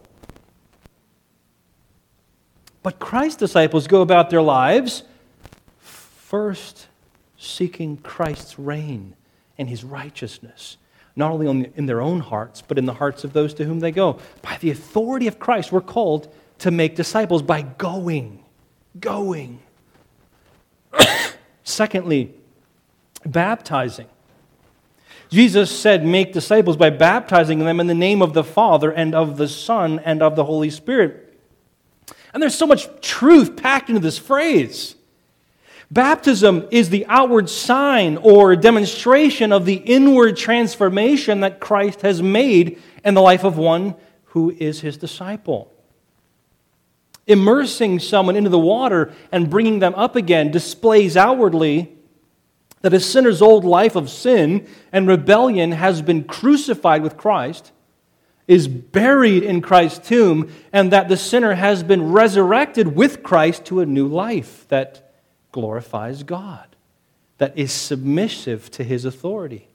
But 2.82 2.98
Christ's 2.98 3.36
disciples 3.36 3.86
go 3.86 4.02
about 4.02 4.30
their 4.30 4.42
lives 4.42 5.04
first 6.34 6.88
seeking 7.36 7.96
Christ's 7.96 8.58
reign 8.58 9.14
and 9.56 9.68
his 9.68 9.84
righteousness 9.84 10.78
not 11.14 11.30
only 11.30 11.70
in 11.76 11.86
their 11.86 12.00
own 12.00 12.18
hearts, 12.18 12.60
but 12.60 12.76
in 12.76 12.86
the 12.86 12.94
hearts 12.94 13.22
of 13.22 13.32
those 13.32 13.54
to 13.54 13.64
whom 13.64 13.78
they 13.78 13.92
go. 13.92 14.18
By 14.42 14.56
the 14.56 14.72
authority 14.72 15.28
of 15.28 15.38
Christ, 15.38 15.70
we're 15.70 15.80
called 15.80 16.34
to 16.58 16.72
make 16.72 16.96
disciples 16.96 17.40
by 17.40 17.62
going. 17.62 18.42
Going. 18.98 19.60
Secondly, 21.62 22.34
baptizing. 23.24 24.08
Jesus 25.30 25.70
said, 25.70 26.04
Make 26.04 26.32
disciples 26.32 26.76
by 26.76 26.90
baptizing 26.90 27.60
them 27.60 27.78
in 27.78 27.86
the 27.86 27.94
name 27.94 28.22
of 28.22 28.32
the 28.32 28.42
Father 28.42 28.90
and 28.90 29.14
of 29.14 29.36
the 29.36 29.46
Son 29.46 30.00
and 30.00 30.20
of 30.20 30.34
the 30.34 30.42
Holy 30.46 30.70
Spirit. 30.70 31.38
And 32.32 32.42
there's 32.42 32.56
so 32.56 32.66
much 32.66 32.88
truth 33.00 33.54
packed 33.54 33.88
into 33.88 34.00
this 34.00 34.18
phrase. 34.18 34.96
Baptism 35.94 36.66
is 36.72 36.90
the 36.90 37.06
outward 37.06 37.48
sign 37.48 38.16
or 38.16 38.56
demonstration 38.56 39.52
of 39.52 39.64
the 39.64 39.76
inward 39.76 40.36
transformation 40.36 41.38
that 41.40 41.60
Christ 41.60 42.00
has 42.00 42.20
made 42.20 42.82
in 43.04 43.14
the 43.14 43.22
life 43.22 43.44
of 43.44 43.56
one 43.56 43.94
who 44.24 44.50
is 44.50 44.80
his 44.80 44.96
disciple. 44.96 45.72
Immersing 47.28 48.00
someone 48.00 48.34
into 48.34 48.50
the 48.50 48.58
water 48.58 49.12
and 49.30 49.48
bringing 49.48 49.78
them 49.78 49.94
up 49.94 50.16
again 50.16 50.50
displays 50.50 51.16
outwardly 51.16 51.96
that 52.80 52.92
a 52.92 52.98
sinner's 52.98 53.40
old 53.40 53.64
life 53.64 53.94
of 53.94 54.10
sin 54.10 54.66
and 54.90 55.06
rebellion 55.06 55.70
has 55.70 56.02
been 56.02 56.24
crucified 56.24 57.02
with 57.02 57.16
Christ, 57.16 57.70
is 58.48 58.66
buried 58.66 59.44
in 59.44 59.60
Christ's 59.60 60.08
tomb, 60.08 60.50
and 60.72 60.92
that 60.92 61.08
the 61.08 61.16
sinner 61.16 61.54
has 61.54 61.84
been 61.84 62.10
resurrected 62.10 62.96
with 62.96 63.22
Christ 63.22 63.64
to 63.66 63.78
a 63.78 63.86
new 63.86 64.08
life 64.08 64.66
that 64.70 65.03
glorifies 65.54 66.24
God, 66.24 66.66
that 67.38 67.56
is 67.56 67.70
submissive 67.70 68.72
to 68.72 68.82
his 68.82 69.04
authority. 69.04 69.68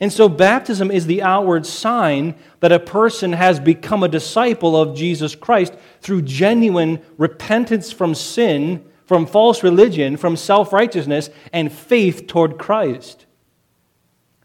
And 0.00 0.10
so, 0.10 0.30
baptism 0.30 0.90
is 0.90 1.04
the 1.04 1.20
outward 1.20 1.66
sign 1.66 2.34
that 2.60 2.72
a 2.72 2.80
person 2.80 3.34
has 3.34 3.60
become 3.60 4.02
a 4.02 4.08
disciple 4.08 4.80
of 4.80 4.96
Jesus 4.96 5.34
Christ 5.34 5.74
through 6.00 6.22
genuine 6.22 7.02
repentance 7.18 7.92
from 7.92 8.14
sin, 8.14 8.82
from 9.04 9.26
false 9.26 9.62
religion, 9.62 10.16
from 10.16 10.38
self 10.38 10.72
righteousness, 10.72 11.28
and 11.52 11.70
faith 11.70 12.26
toward 12.26 12.58
Christ. 12.58 13.26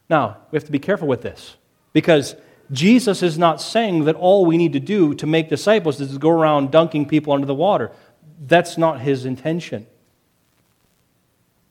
Now, 0.09 0.39
we 0.51 0.57
have 0.57 0.65
to 0.65 0.73
be 0.73 0.79
careful 0.79 1.07
with 1.07 1.21
this 1.21 1.55
because 1.93 2.35
Jesus 2.69 3.23
is 3.23 3.37
not 3.37 3.61
saying 3.61 4.03
that 4.03 4.17
all 4.17 4.45
we 4.45 4.57
need 4.57 4.73
to 4.73 4.81
do 4.81 5.13
to 5.15 5.25
make 5.25 5.47
disciples 5.47 6.01
is 6.01 6.11
to 6.11 6.19
go 6.19 6.31
around 6.31 6.69
dunking 6.69 7.07
people 7.07 7.31
under 7.31 7.47
the 7.47 7.55
water. 7.55 7.93
That's 8.45 8.77
not 8.77 8.99
his 8.99 9.23
intention. 9.25 9.87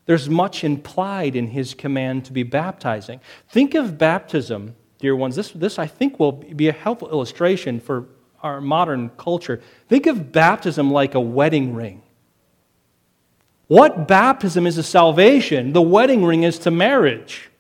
There's 0.07 0.29
much 0.29 0.65
implied 0.65 1.35
in 1.35 1.49
his 1.49 1.75
command 1.75 2.27
to 2.27 2.33
be 2.33 2.43
baptizing. 2.43 3.21
Think 3.49 3.75
of 3.75 3.97
baptism, 3.97 4.77
dear 4.99 5.17
ones. 5.17 5.37
This, 5.37 5.51
this, 5.53 5.79
I 5.79 5.87
think, 5.87 6.21
will 6.21 6.33
be 6.33 6.69
a 6.69 6.73
helpful 6.73 7.11
illustration 7.11 7.81
for 7.81 8.07
our 8.43 8.61
modern 8.61 9.09
culture. 9.11 9.63
Think 9.89 10.07
of 10.07 10.31
baptism 10.31 10.91
like 10.91 11.15
a 11.15 11.21
wedding 11.21 11.75
ring. 11.75 12.03
What 13.67 14.07
baptism 14.07 14.67
is 14.67 14.75
to 14.75 14.83
salvation, 14.83 15.73
the 15.73 15.81
wedding 15.81 16.25
ring 16.25 16.43
is 16.43 16.59
to 16.61 16.71
marriage. 16.71 17.51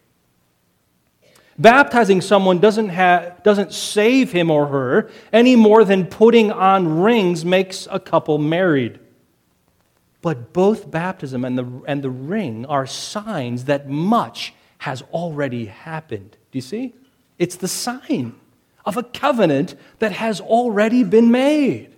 Baptizing 1.56 2.20
someone 2.20 2.58
doesn't, 2.58 2.88
have, 2.90 3.42
doesn't 3.42 3.72
save 3.72 4.32
him 4.32 4.50
or 4.50 4.66
her 4.66 5.10
any 5.32 5.56
more 5.56 5.84
than 5.84 6.04
putting 6.04 6.50
on 6.50 7.00
rings 7.00 7.44
makes 7.44 7.86
a 7.90 8.00
couple 8.00 8.38
married. 8.38 8.98
But 10.24 10.54
both 10.54 10.90
baptism 10.90 11.44
and 11.44 11.58
the, 11.58 11.82
and 11.86 12.02
the 12.02 12.08
ring 12.08 12.64
are 12.64 12.86
signs 12.86 13.66
that 13.66 13.90
much 13.90 14.54
has 14.78 15.02
already 15.12 15.66
happened. 15.66 16.38
Do 16.50 16.56
you 16.56 16.62
see? 16.62 16.94
It's 17.38 17.56
the 17.56 17.68
sign 17.68 18.34
of 18.86 18.96
a 18.96 19.02
covenant 19.02 19.74
that 19.98 20.12
has 20.12 20.40
already 20.40 21.04
been 21.04 21.30
made. 21.30 21.94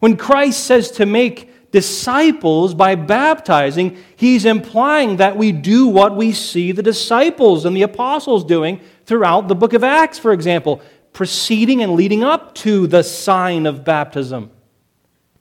When 0.00 0.16
Christ 0.16 0.64
says 0.64 0.90
to 0.92 1.04
make 1.04 1.70
disciples 1.72 2.72
by 2.72 2.94
baptizing, 2.94 3.98
he's 4.16 4.46
implying 4.46 5.18
that 5.18 5.36
we 5.36 5.52
do 5.52 5.88
what 5.88 6.16
we 6.16 6.32
see 6.32 6.72
the 6.72 6.82
disciples 6.82 7.66
and 7.66 7.76
the 7.76 7.82
apostles 7.82 8.44
doing 8.44 8.80
throughout 9.04 9.48
the 9.48 9.54
book 9.54 9.74
of 9.74 9.84
Acts, 9.84 10.18
for 10.18 10.32
example, 10.32 10.80
preceding 11.12 11.82
and 11.82 11.96
leading 11.96 12.24
up 12.24 12.54
to 12.54 12.86
the 12.86 13.02
sign 13.02 13.66
of 13.66 13.84
baptism 13.84 14.50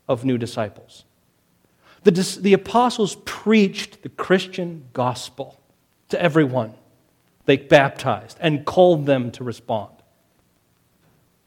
of 0.09 0.25
new 0.25 0.37
disciples. 0.37 1.04
The, 2.05 2.39
the 2.39 2.53
apostles 2.53 3.17
preached 3.25 4.03
the 4.03 4.09
Christian 4.09 4.85
gospel 4.93 5.59
to 6.09 6.21
everyone 6.21 6.75
they 7.45 7.57
baptized 7.57 8.37
and 8.41 8.65
called 8.65 9.05
them 9.05 9.31
to 9.31 9.43
respond. 9.43 9.91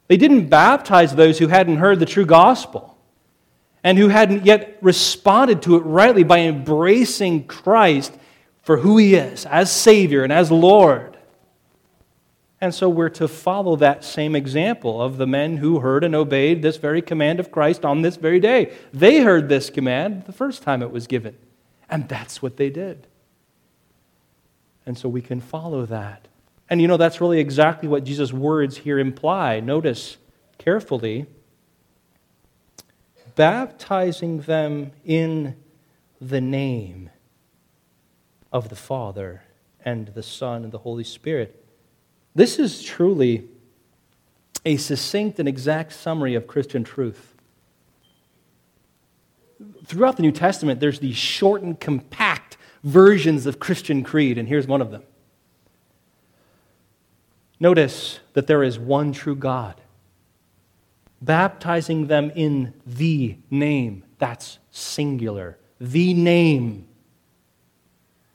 They 0.06 0.16
didn't 0.16 0.48
baptize 0.48 1.14
those 1.14 1.38
who 1.38 1.48
hadn't 1.48 1.76
heard 1.76 1.98
the 1.98 2.06
true 2.06 2.24
gospel 2.24 2.96
and 3.84 3.98
who 3.98 4.08
hadn't 4.08 4.46
yet 4.46 4.78
responded 4.80 5.62
to 5.62 5.76
it 5.76 5.80
rightly 5.80 6.24
by 6.24 6.40
embracing 6.40 7.46
Christ 7.46 8.16
for 8.62 8.78
who 8.78 8.96
he 8.96 9.14
is 9.14 9.46
as 9.46 9.70
Savior 9.70 10.24
and 10.24 10.32
as 10.32 10.50
Lord. 10.50 11.17
And 12.60 12.74
so 12.74 12.88
we're 12.88 13.08
to 13.10 13.28
follow 13.28 13.76
that 13.76 14.02
same 14.02 14.34
example 14.34 15.00
of 15.00 15.16
the 15.16 15.26
men 15.26 15.58
who 15.58 15.78
heard 15.78 16.02
and 16.02 16.14
obeyed 16.14 16.60
this 16.60 16.76
very 16.76 17.00
command 17.00 17.38
of 17.38 17.52
Christ 17.52 17.84
on 17.84 18.02
this 18.02 18.16
very 18.16 18.40
day. 18.40 18.72
They 18.92 19.20
heard 19.20 19.48
this 19.48 19.70
command 19.70 20.24
the 20.24 20.32
first 20.32 20.62
time 20.62 20.82
it 20.82 20.90
was 20.90 21.06
given, 21.06 21.36
and 21.88 22.08
that's 22.08 22.42
what 22.42 22.56
they 22.56 22.68
did. 22.68 23.06
And 24.84 24.98
so 24.98 25.08
we 25.08 25.22
can 25.22 25.40
follow 25.40 25.86
that. 25.86 26.26
And 26.68 26.82
you 26.82 26.88
know, 26.88 26.96
that's 26.96 27.20
really 27.20 27.38
exactly 27.38 27.88
what 27.88 28.04
Jesus' 28.04 28.32
words 28.32 28.78
here 28.78 28.98
imply. 28.98 29.60
Notice 29.60 30.16
carefully 30.58 31.26
baptizing 33.36 34.40
them 34.40 34.90
in 35.04 35.56
the 36.20 36.40
name 36.40 37.08
of 38.52 38.68
the 38.68 38.76
Father 38.76 39.44
and 39.84 40.08
the 40.08 40.22
Son 40.24 40.64
and 40.64 40.72
the 40.72 40.78
Holy 40.78 41.04
Spirit. 41.04 41.57
This 42.38 42.60
is 42.60 42.84
truly 42.84 43.48
a 44.64 44.76
succinct 44.76 45.40
and 45.40 45.48
exact 45.48 45.92
summary 45.92 46.36
of 46.36 46.46
Christian 46.46 46.84
truth. 46.84 47.34
Throughout 49.84 50.18
the 50.18 50.22
New 50.22 50.30
Testament, 50.30 50.78
there's 50.78 51.00
these 51.00 51.16
short 51.16 51.62
and 51.62 51.80
compact 51.80 52.56
versions 52.84 53.44
of 53.46 53.58
Christian 53.58 54.04
creed, 54.04 54.38
and 54.38 54.46
here's 54.46 54.68
one 54.68 54.80
of 54.80 54.92
them. 54.92 55.02
Notice 57.58 58.20
that 58.34 58.46
there 58.46 58.62
is 58.62 58.78
one 58.78 59.12
true 59.12 59.34
God, 59.34 59.80
baptizing 61.20 62.06
them 62.06 62.30
in 62.36 62.72
the 62.86 63.36
name. 63.50 64.04
That's 64.20 64.60
singular. 64.70 65.58
The 65.80 66.14
name. 66.14 66.86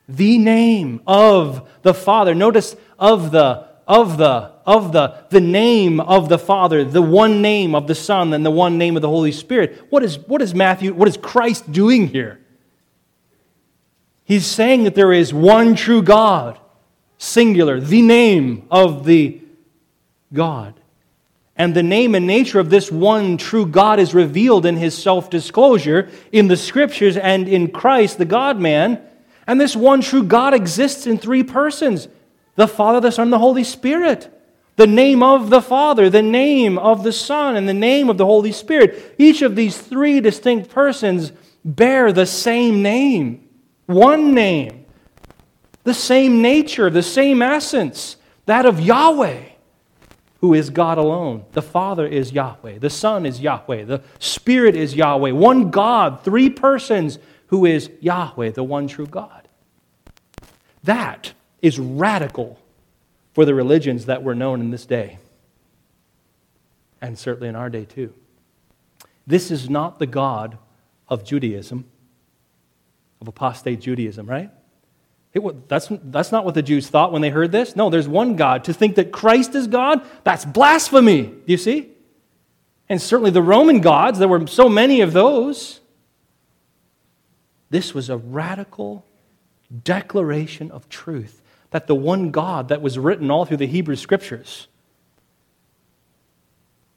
The 0.09 0.37
name 0.39 1.01
of 1.07 1.69
the 1.83 1.93
Father. 1.93 2.35
Notice 2.35 2.75
of 2.99 3.31
the 3.31 3.71
of 3.87 4.17
the 4.17 4.51
of 4.65 4.91
the 4.91 5.25
the 5.29 5.41
name 5.41 5.99
of 5.99 6.29
the 6.29 6.37
Father, 6.37 6.83
the 6.83 7.01
one 7.01 7.41
name 7.41 7.75
of 7.75 7.87
the 7.87 7.95
Son, 7.95 8.33
and 8.33 8.45
the 8.45 8.51
one 8.51 8.77
name 8.77 8.95
of 8.95 9.01
the 9.01 9.09
Holy 9.09 9.31
Spirit. 9.31 9.85
What 9.89 10.03
is 10.03 10.17
what 10.19 10.41
is 10.41 10.53
Matthew? 10.53 10.93
What 10.93 11.07
is 11.07 11.17
Christ 11.17 11.71
doing 11.71 12.07
here? 12.07 12.39
He's 14.23 14.45
saying 14.45 14.83
that 14.85 14.95
there 14.95 15.11
is 15.11 15.33
one 15.33 15.75
true 15.75 16.01
God, 16.01 16.59
singular, 17.17 17.79
the 17.79 18.01
name 18.01 18.67
of 18.71 19.05
the 19.05 19.41
God. 20.31 20.79
And 21.55 21.75
the 21.75 21.83
name 21.83 22.15
and 22.15 22.25
nature 22.25 22.59
of 22.59 22.69
this 22.69 22.91
one 22.91 23.37
true 23.37 23.65
God 23.65 23.99
is 23.99 24.15
revealed 24.15 24.65
in 24.65 24.75
his 24.75 24.97
self 24.97 25.29
disclosure 25.29 26.09
in 26.31 26.47
the 26.47 26.57
scriptures 26.57 27.15
and 27.15 27.47
in 27.47 27.69
Christ, 27.69 28.17
the 28.17 28.25
God 28.25 28.59
man. 28.59 29.01
And 29.45 29.59
this 29.59 29.75
one 29.75 30.01
true 30.01 30.23
God 30.23 30.53
exists 30.53 31.05
in 31.05 31.17
three 31.17 31.43
persons 31.43 32.07
the 32.55 32.67
Father, 32.67 32.99
the 32.99 33.11
Son, 33.11 33.29
the 33.29 33.39
Holy 33.39 33.63
Spirit. 33.63 34.29
The 34.75 34.87
name 34.87 35.21
of 35.21 35.51
the 35.51 35.61
Father, 35.61 36.09
the 36.09 36.23
name 36.23 36.79
of 36.79 37.03
the 37.03 37.11
Son, 37.13 37.55
and 37.55 37.69
the 37.69 37.73
name 37.73 38.09
of 38.09 38.17
the 38.17 38.25
Holy 38.25 38.51
Spirit. 38.51 39.15
Each 39.19 39.43
of 39.43 39.55
these 39.55 39.77
three 39.77 40.19
distinct 40.19 40.71
persons 40.71 41.31
bear 41.63 42.11
the 42.11 42.25
same 42.25 42.81
name, 42.81 43.47
one 43.85 44.33
name, 44.33 44.85
the 45.83 45.93
same 45.93 46.41
nature, 46.41 46.89
the 46.89 47.03
same 47.03 47.41
essence, 47.41 48.17
that 48.47 48.65
of 48.65 48.79
Yahweh, 48.79 49.43
who 50.41 50.53
is 50.55 50.71
God 50.71 50.97
alone. 50.97 51.45
The 51.51 51.61
Father 51.61 52.07
is 52.07 52.31
Yahweh, 52.31 52.79
the 52.79 52.89
Son 52.89 53.27
is 53.27 53.39
Yahweh, 53.39 53.85
the 53.85 54.01
Spirit 54.17 54.75
is 54.75 54.95
Yahweh. 54.95 55.31
One 55.31 55.69
God, 55.69 56.23
three 56.23 56.49
persons, 56.49 57.19
who 57.47 57.67
is 57.67 57.91
Yahweh, 58.01 58.49
the 58.49 58.63
one 58.63 58.87
true 58.87 59.05
God. 59.05 59.47
That 60.83 61.33
is 61.63 61.79
radical 61.79 62.59
for 63.33 63.45
the 63.45 63.55
religions 63.55 64.05
that 64.05 64.21
were 64.21 64.35
known 64.35 64.61
in 64.61 64.69
this 64.69 64.85
day, 64.85 65.17
and 67.01 67.17
certainly 67.17 67.47
in 67.47 67.55
our 67.55 67.69
day 67.69 67.85
too. 67.85 68.13
This 69.25 69.49
is 69.49 69.69
not 69.69 69.97
the 69.97 70.05
God 70.05 70.57
of 71.07 71.23
Judaism, 71.23 71.85
of 73.21 73.27
apostate 73.29 73.79
Judaism, 73.79 74.27
right? 74.27 74.51
That's, 75.67 75.87
that's 75.89 76.31
not 76.31 76.45
what 76.45 76.53
the 76.53 76.61
Jews 76.61 76.89
thought 76.89 77.11
when 77.11 77.23
they 77.23 77.31
heard 77.31 77.51
this. 77.51 77.75
No, 77.75 77.89
there's 77.89 78.07
one 78.07 78.35
God. 78.35 78.65
To 78.65 78.73
think 78.73 78.95
that 78.95 79.11
Christ 79.11 79.55
is 79.55 79.65
God, 79.65 80.05
that's 80.23 80.45
blasphemy. 80.45 81.23
Do 81.23 81.43
you 81.47 81.57
see? 81.57 81.89
And 82.89 83.01
certainly 83.01 83.31
the 83.31 83.41
Roman 83.41 83.79
gods, 83.79 84.19
there 84.19 84.27
were 84.27 84.45
so 84.45 84.69
many 84.69 85.01
of 85.01 85.13
those. 85.13 85.79
This 87.71 87.95
was 87.95 88.09
a 88.09 88.17
radical 88.17 89.05
declaration 89.83 90.69
of 90.69 90.87
truth 90.89 91.39
that 91.73 91.87
the 91.87 91.95
one 91.95 92.29
God 92.29 92.67
that 92.67 92.83
was 92.83 92.99
written 92.99 93.31
all 93.31 93.45
through 93.45 93.57
the 93.57 93.65
Hebrew 93.65 93.95
scriptures 93.95 94.67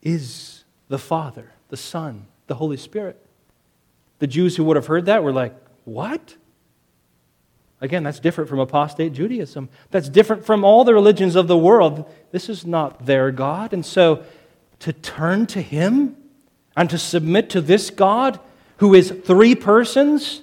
is 0.03 0.65
the 0.89 0.99
Father, 0.99 1.53
the 1.71 1.79
Son, 1.79 2.27
the 2.47 2.57
Holy 2.57 2.77
Spirit. 2.77 3.19
The 4.19 4.27
Jews 4.27 4.55
who 4.55 4.65
would 4.65 4.77
have 4.77 4.87
heard 4.87 5.07
that 5.07 5.25
were 5.25 5.33
like, 5.33 5.57
What? 5.87 6.37
Again, 7.81 8.03
that's 8.03 8.21
different 8.21 8.51
from 8.51 8.59
apostate 8.59 9.15
Judaism. 9.15 9.71
That's 9.91 10.11
different 10.11 10.45
from 10.45 10.63
all 10.63 10.85
the 10.85 10.93
religions 10.93 11.37
of 11.37 11.49
the 11.49 11.57
world. 11.57 12.11
This 12.31 12.51
is 12.51 12.67
not 12.67 13.07
their 13.07 13.31
God. 13.31 13.73
And 13.73 13.85
so 13.85 14.25
to 14.81 14.93
turn 14.93 15.47
to 15.47 15.63
Him 15.63 16.17
and 16.77 16.91
to 16.91 16.99
submit 16.99 17.49
to 17.51 17.63
this 17.63 17.89
God 17.89 18.39
who 18.77 18.93
is 18.93 19.11
three 19.25 19.55
persons 19.55 20.43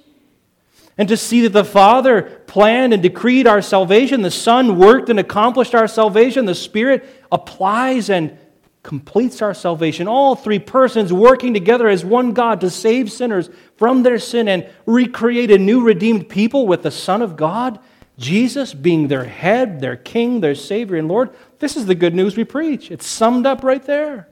and 0.96 1.08
to 1.08 1.16
see 1.16 1.40
that 1.42 1.52
the 1.52 1.64
Father 1.64 2.22
planned 2.46 2.92
and 2.92 3.02
decreed 3.02 3.46
our 3.46 3.60
salvation, 3.60 4.22
the 4.22 4.30
Son 4.30 4.78
worked 4.78 5.08
and 5.08 5.18
accomplished 5.18 5.74
our 5.74 5.88
salvation, 5.88 6.44
the 6.44 6.54
Spirit 6.54 7.04
applies 7.32 8.10
and 8.10 8.38
completes 8.84 9.42
our 9.42 9.54
salvation. 9.54 10.06
All 10.06 10.36
three 10.36 10.60
persons 10.60 11.12
working 11.12 11.52
together 11.52 11.88
as 11.88 12.04
one 12.04 12.32
God 12.32 12.60
to 12.60 12.70
save 12.70 13.10
sinners 13.10 13.50
from 13.76 14.02
their 14.02 14.18
sin 14.18 14.46
and 14.46 14.68
recreate 14.86 15.50
a 15.50 15.58
new 15.58 15.82
redeemed 15.82 16.28
people 16.28 16.66
with 16.66 16.82
the 16.82 16.90
Son 16.90 17.22
of 17.22 17.36
God, 17.36 17.80
Jesus 18.18 18.72
being 18.72 19.08
their 19.08 19.24
head, 19.24 19.80
their 19.80 19.96
King, 19.96 20.40
their 20.40 20.54
Savior, 20.54 20.96
and 20.96 21.08
Lord. 21.08 21.34
This 21.58 21.76
is 21.76 21.86
the 21.86 21.94
good 21.96 22.14
news 22.14 22.36
we 22.36 22.44
preach. 22.44 22.90
It's 22.90 23.06
summed 23.06 23.46
up 23.46 23.64
right 23.64 23.82
there. 23.82 24.28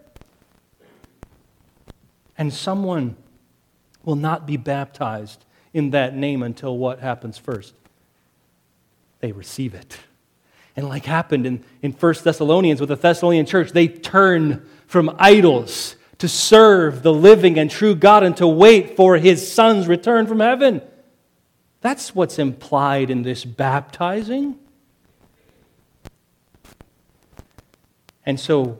And 2.39 2.53
someone 2.53 3.17
will 4.05 4.17
not 4.17 4.47
be 4.47 4.57
baptized 4.57 5.45
in 5.73 5.91
that 5.91 6.15
name 6.15 6.43
until 6.43 6.77
what 6.77 7.01
happens 7.01 7.39
first? 7.39 7.75
They 9.21 9.33
receive 9.33 9.75
it. 9.75 9.99
And 10.77 10.89
like 10.89 11.05
happened 11.05 11.47
in, 11.47 11.65
in 11.83 11.93
1 11.93 12.15
Thessalonians 12.23 12.81
with 12.81 12.89
the 12.89 12.97
Thessalonian 12.97 13.47
church, 13.47 13.73
they 13.73 13.89
turn 13.89 14.67
from 14.87 15.15
idols 15.19 15.97
to 16.19 16.29
serve 16.29 17.03
the 17.03 17.13
living 17.13 17.59
and 17.59 17.71
true 17.71 17.95
God 17.95 18.23
and 18.23 18.37
to 18.37 18.47
wait 18.47 18.97
for 18.97 19.17
his 19.17 19.51
son's 19.53 19.89
return 19.89 20.27
from 20.27 20.41
heaven. 20.41 20.81
That's 21.81 22.15
what's 22.15 22.39
implied 22.39 23.11
in 23.11 23.23
this 23.23 23.45
baptizing. 23.45 24.57
And 28.25 28.39
so 28.39 28.79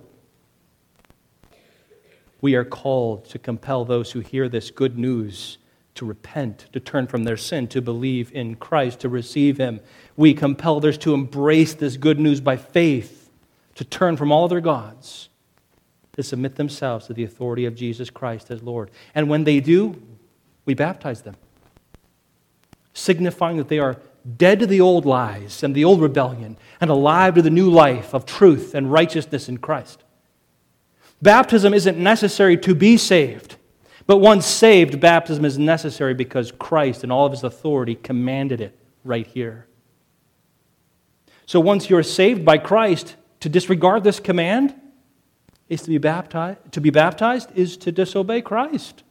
we 2.41 2.55
are 2.55 2.65
called 2.65 3.25
to 3.31 3.39
compel 3.39 3.85
those 3.85 4.13
who 4.13 4.21
hear 4.21 4.49
this 4.49 4.71
good 4.71 4.97
news 4.97 5.59
to 5.95 6.07
repent, 6.07 6.67
to 6.73 6.81
turn 6.81 7.07
from 7.07 7.25
their 7.25 7.37
sin, 7.37 7.69
to 7.69 7.83
believe 7.83 8.33
in 8.33 8.55
Christ, 8.57 9.01
to 9.01 9.09
receive 9.09 9.59
Him. 9.59 9.81
We 10.17 10.35
compel 10.35 10.77
others 10.77 10.99
to 10.99 11.15
embrace 11.15 11.75
this 11.75 11.97
good 11.97 12.19
news 12.19 12.41
by 12.41 12.57
faith, 12.57 13.31
to 13.75 13.85
turn 13.85 14.17
from 14.17 14.33
all 14.33 14.45
other 14.45 14.61
gods, 14.61 15.29
to 16.13 16.23
submit 16.23 16.57
themselves 16.57 17.07
to 17.07 17.15
the 17.15 17.25
authority 17.25 17.65
of 17.67 17.75
Jesus 17.75 18.11
Christ 18.11 18.51
as 18.51 18.63
Lord. 18.63 18.91
And 19.15 19.29
when 19.29 19.45
they 19.45 19.61
do, 19.61 20.01
we 20.65 20.75
baptize 20.75 21.23
them, 21.23 21.37
signifying 22.95 23.57
that 23.57 23.69
they 23.69 23.79
are 23.79 23.99
dead 24.37 24.61
to 24.61 24.67
the 24.67 24.81
old 24.81 25.05
lies 25.05 25.63
and 25.63 25.75
the 25.75 25.85
old 25.85 26.01
rebellion 26.01 26.57
and 26.81 26.91
alive 26.91 27.35
to 27.35 27.43
the 27.43 27.51
new 27.51 27.71
life 27.71 28.15
of 28.15 28.25
truth 28.25 28.75
and 28.75 28.93
righteousness 28.93 29.49
in 29.49 29.59
Christ. 29.59 30.05
Baptism 31.21 31.75
isn't 31.75 31.99
necessary 31.99 32.57
to 32.59 32.75
be 32.75 32.97
saved. 32.97 33.57
But 34.13 34.19
once 34.19 34.45
saved, 34.45 35.01
baptism 35.01 35.47
is 35.47 35.59
necessary 35.59 36.13
because 36.13 36.53
Christ, 36.53 37.03
in 37.03 37.11
all 37.11 37.25
of 37.25 37.33
his 37.33 37.45
authority, 37.45 37.95
commanded 37.95 38.61
it 38.61 38.79
right 39.05 39.27
here. 39.27 39.67
So 41.47 41.61
once 41.61 41.89
you're 41.89 42.03
saved 42.03 42.45
by 42.45 42.59
Christ, 42.59 43.17
to 43.41 43.49
disregard 43.49 44.05
this 44.05 44.21
command 44.21 44.79
is 45.71 45.81
to 45.81 45.89
be 45.89 45.97
baptized. 45.97 46.59
To 46.73 46.81
be 46.83 46.91
baptized 46.91 47.53
is 47.55 47.79
to 47.79 47.91
disobey 47.91 48.43
Christ 48.43 49.03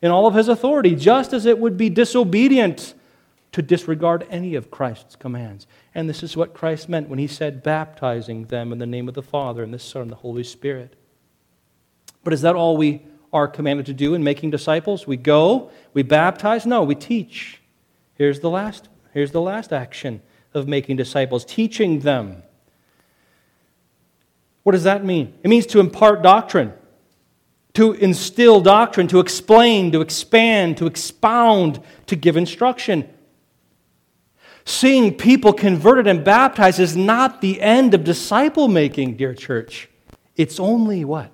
in 0.00 0.12
all 0.12 0.28
of 0.28 0.34
his 0.34 0.46
authority, 0.46 0.94
just 0.94 1.32
as 1.32 1.44
it 1.44 1.58
would 1.58 1.76
be 1.76 1.90
disobedient 1.90 2.94
to 3.50 3.62
disregard 3.62 4.28
any 4.30 4.54
of 4.54 4.70
Christ's 4.70 5.16
commands. 5.16 5.66
And 5.92 6.08
this 6.08 6.22
is 6.22 6.36
what 6.36 6.54
Christ 6.54 6.88
meant 6.88 7.08
when 7.08 7.18
he 7.18 7.26
said, 7.26 7.64
baptizing 7.64 8.44
them 8.44 8.70
in 8.70 8.78
the 8.78 8.86
name 8.86 9.08
of 9.08 9.14
the 9.14 9.22
Father 9.22 9.64
and 9.64 9.74
the 9.74 9.80
Son 9.80 10.02
and 10.02 10.10
the 10.12 10.14
Holy 10.14 10.44
Spirit. 10.44 10.94
But 12.22 12.32
is 12.32 12.42
that 12.42 12.54
all 12.54 12.76
we 12.76 13.02
are 13.34 13.48
commanded 13.48 13.84
to 13.86 13.92
do 13.92 14.14
in 14.14 14.22
making 14.22 14.50
disciples. 14.50 15.08
We 15.08 15.16
go, 15.16 15.70
we 15.92 16.04
baptize. 16.04 16.64
No, 16.64 16.84
we 16.84 16.94
teach. 16.94 17.60
Here's 18.14 18.38
the 18.38 18.48
last, 18.48 18.88
here's 19.12 19.32
the 19.32 19.40
last 19.40 19.72
action 19.72 20.22
of 20.54 20.68
making 20.68 20.96
disciples 20.96 21.44
teaching 21.44 22.00
them. 22.00 22.44
What 24.62 24.72
does 24.72 24.84
that 24.84 25.04
mean? 25.04 25.34
It 25.42 25.48
means 25.48 25.66
to 25.66 25.80
impart 25.80 26.22
doctrine, 26.22 26.72
to 27.74 27.92
instill 27.92 28.60
doctrine, 28.60 29.08
to 29.08 29.18
explain, 29.18 29.90
to 29.92 30.00
expand, 30.00 30.76
to 30.76 30.86
expound, 30.86 31.80
to 32.06 32.14
give 32.14 32.36
instruction. 32.36 33.08
Seeing 34.64 35.12
people 35.12 35.52
converted 35.52 36.06
and 36.06 36.24
baptized 36.24 36.78
is 36.78 36.96
not 36.96 37.40
the 37.40 37.60
end 37.60 37.94
of 37.94 38.04
disciple 38.04 38.68
making, 38.68 39.16
dear 39.16 39.34
church. 39.34 39.90
It's 40.36 40.60
only 40.60 41.04
what? 41.04 41.32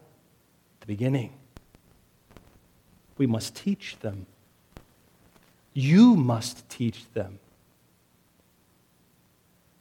The 0.81 0.87
beginning. 0.87 1.35
We 3.21 3.27
must 3.27 3.55
teach 3.55 3.99
them. 4.01 4.25
You 5.75 6.17
must 6.17 6.67
teach 6.71 7.05
them 7.13 7.39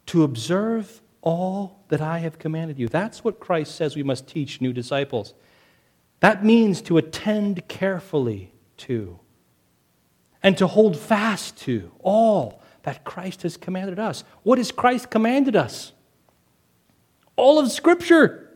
to 0.07 0.23
observe 0.23 0.99
all 1.21 1.79
that 1.87 2.01
I 2.01 2.17
have 2.19 2.37
commanded 2.37 2.77
you. 2.77 2.89
That's 2.89 3.23
what 3.23 3.39
Christ 3.39 3.75
says 3.75 3.95
we 3.95 4.03
must 4.03 4.27
teach 4.27 4.59
new 4.59 4.73
disciples. 4.73 5.33
That 6.19 6.43
means 6.43 6.81
to 6.81 6.97
attend 6.97 7.65
carefully 7.69 8.51
to 8.79 9.17
and 10.43 10.57
to 10.57 10.67
hold 10.67 10.97
fast 10.97 11.55
to 11.59 11.93
all 12.01 12.61
that 12.83 13.05
Christ 13.05 13.43
has 13.43 13.55
commanded 13.55 13.99
us. 13.99 14.25
What 14.43 14.57
has 14.57 14.73
Christ 14.73 15.09
commanded 15.09 15.55
us? 15.55 15.93
All 17.37 17.57
of 17.57 17.71
Scripture 17.71 18.48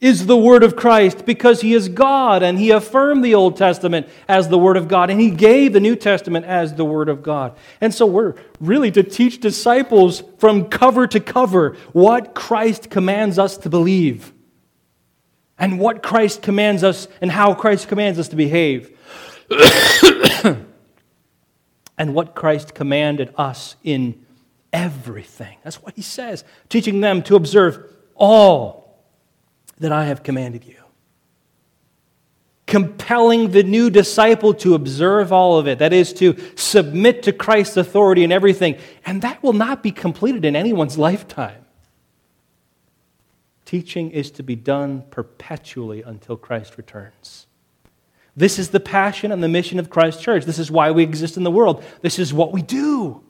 is 0.00 0.26
the 0.26 0.36
Word 0.36 0.62
of 0.62 0.76
Christ 0.76 1.24
because 1.24 1.62
He 1.62 1.72
is 1.72 1.88
God 1.88 2.42
and 2.42 2.58
He 2.58 2.70
affirmed 2.70 3.24
the 3.24 3.34
Old 3.34 3.56
Testament 3.56 4.08
as 4.28 4.48
the 4.48 4.58
Word 4.58 4.76
of 4.76 4.88
God 4.88 5.08
and 5.08 5.20
He 5.20 5.30
gave 5.30 5.72
the 5.72 5.80
New 5.80 5.96
Testament 5.96 6.44
as 6.44 6.74
the 6.74 6.84
Word 6.84 7.08
of 7.08 7.22
God. 7.22 7.56
And 7.80 7.94
so 7.94 8.04
we're 8.04 8.34
really 8.60 8.90
to 8.92 9.02
teach 9.02 9.40
disciples 9.40 10.22
from 10.38 10.68
cover 10.68 11.06
to 11.06 11.20
cover 11.20 11.76
what 11.92 12.34
Christ 12.34 12.90
commands 12.90 13.38
us 13.38 13.56
to 13.58 13.70
believe 13.70 14.32
and 15.58 15.78
what 15.78 16.02
Christ 16.02 16.42
commands 16.42 16.84
us 16.84 17.08
and 17.22 17.30
how 17.30 17.54
Christ 17.54 17.88
commands 17.88 18.18
us 18.18 18.28
to 18.28 18.36
behave. 18.36 18.92
and 21.98 22.14
what 22.14 22.34
Christ 22.34 22.74
commanded 22.74 23.32
us 23.36 23.76
in 23.82 24.26
everything. 24.72 25.56
That's 25.62 25.82
what 25.82 25.94
He 25.96 26.02
says, 26.02 26.44
teaching 26.68 27.00
them 27.00 27.22
to 27.22 27.36
observe 27.36 27.90
all 28.14 28.85
that 29.78 29.92
I 29.92 30.04
have 30.04 30.22
commanded 30.22 30.64
you. 30.64 30.76
Compelling 32.66 33.50
the 33.50 33.62
new 33.62 33.90
disciple 33.90 34.52
to 34.54 34.74
observe 34.74 35.32
all 35.32 35.58
of 35.58 35.68
it, 35.68 35.78
that 35.78 35.92
is, 35.92 36.12
to 36.14 36.36
submit 36.56 37.22
to 37.22 37.32
Christ's 37.32 37.76
authority 37.76 38.24
in 38.24 38.32
everything. 38.32 38.76
And 39.04 39.22
that 39.22 39.42
will 39.42 39.52
not 39.52 39.82
be 39.82 39.92
completed 39.92 40.44
in 40.44 40.56
anyone's 40.56 40.98
lifetime. 40.98 41.64
Teaching 43.64 44.10
is 44.10 44.30
to 44.32 44.42
be 44.42 44.56
done 44.56 45.04
perpetually 45.10 46.02
until 46.02 46.36
Christ 46.36 46.76
returns. 46.76 47.46
This 48.36 48.58
is 48.58 48.70
the 48.70 48.80
passion 48.80 49.32
and 49.32 49.42
the 49.42 49.48
mission 49.48 49.78
of 49.78 49.88
Christ 49.88 50.20
Church. 50.20 50.44
This 50.44 50.58
is 50.58 50.70
why 50.70 50.90
we 50.90 51.02
exist 51.02 51.36
in 51.36 51.42
the 51.42 51.50
world. 51.50 51.82
This 52.02 52.18
is 52.18 52.34
what 52.34 52.52
we 52.52 52.62
do. 52.62 53.22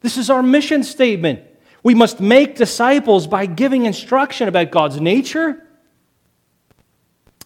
This 0.00 0.16
is 0.16 0.30
our 0.30 0.42
mission 0.42 0.82
statement. 0.82 1.40
We 1.86 1.94
must 1.94 2.20
make 2.20 2.56
disciples 2.56 3.28
by 3.28 3.46
giving 3.46 3.86
instruction 3.86 4.48
about 4.48 4.72
God's 4.72 5.00
nature, 5.00 5.64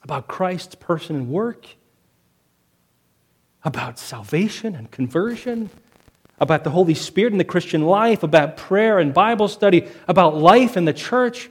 about 0.03 0.29
Christ's 0.29 0.75
person 0.77 1.17
and 1.17 1.29
work, 1.29 1.67
about 3.63 3.99
salvation 3.99 4.75
and 4.75 4.91
conversion, 4.91 5.69
about 6.39 6.65
the 6.65 6.71
Holy 6.71 6.95
Spirit 6.95 7.35
and 7.35 7.41
the 7.41 7.45
Christian 7.45 7.83
life, 7.83 8.23
about 8.23 8.57
prayer 8.57 8.99
and 8.99 9.13
Bible 9.13 9.47
study, 9.47 9.87
about 10.09 10.39
life 10.39 10.75
in 10.79 10.87
the 10.87 10.95
church. 10.95 11.51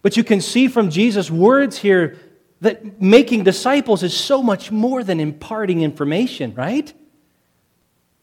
But 0.00 0.16
you 0.16 0.24
can 0.24 0.40
see 0.40 0.68
from 0.68 0.88
Jesus' 0.88 1.30
words 1.30 1.76
here 1.76 2.16
that 2.62 3.02
making 3.02 3.44
disciples 3.44 4.02
is 4.02 4.16
so 4.16 4.42
much 4.42 4.70
more 4.72 5.04
than 5.04 5.20
imparting 5.20 5.82
information, 5.82 6.54
right? 6.54 6.90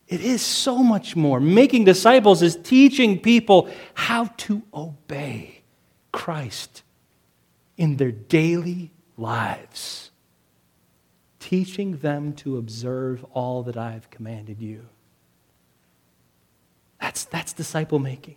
It 0.07 0.21
is 0.21 0.41
so 0.41 0.77
much 0.77 1.15
more. 1.15 1.39
Making 1.39 1.85
disciples 1.85 2.41
is 2.41 2.55
teaching 2.55 3.19
people 3.19 3.69
how 3.95 4.25
to 4.37 4.61
obey 4.73 5.63
Christ 6.11 6.83
in 7.77 7.97
their 7.97 8.11
daily 8.11 8.91
lives, 9.17 10.11
teaching 11.39 11.97
them 11.97 12.33
to 12.33 12.57
observe 12.57 13.25
all 13.33 13.63
that 13.63 13.77
I 13.77 13.91
have 13.91 14.09
commanded 14.09 14.61
you. 14.61 14.85
That's, 17.01 17.25
that's 17.25 17.53
disciple 17.53 17.99
making. 17.99 18.35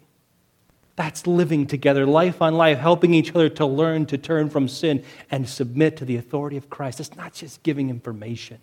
That's 0.96 1.26
living 1.26 1.66
together, 1.66 2.06
life 2.06 2.42
on 2.42 2.54
life, 2.54 2.78
helping 2.78 3.14
each 3.14 3.30
other 3.30 3.48
to 3.50 3.66
learn 3.66 4.06
to 4.06 4.18
turn 4.18 4.50
from 4.50 4.66
sin 4.66 5.04
and 5.30 5.48
submit 5.48 5.96
to 5.98 6.04
the 6.04 6.16
authority 6.16 6.56
of 6.56 6.68
Christ. 6.68 6.98
It's 6.98 7.14
not 7.14 7.34
just 7.34 7.62
giving 7.62 7.88
information. 7.88 8.58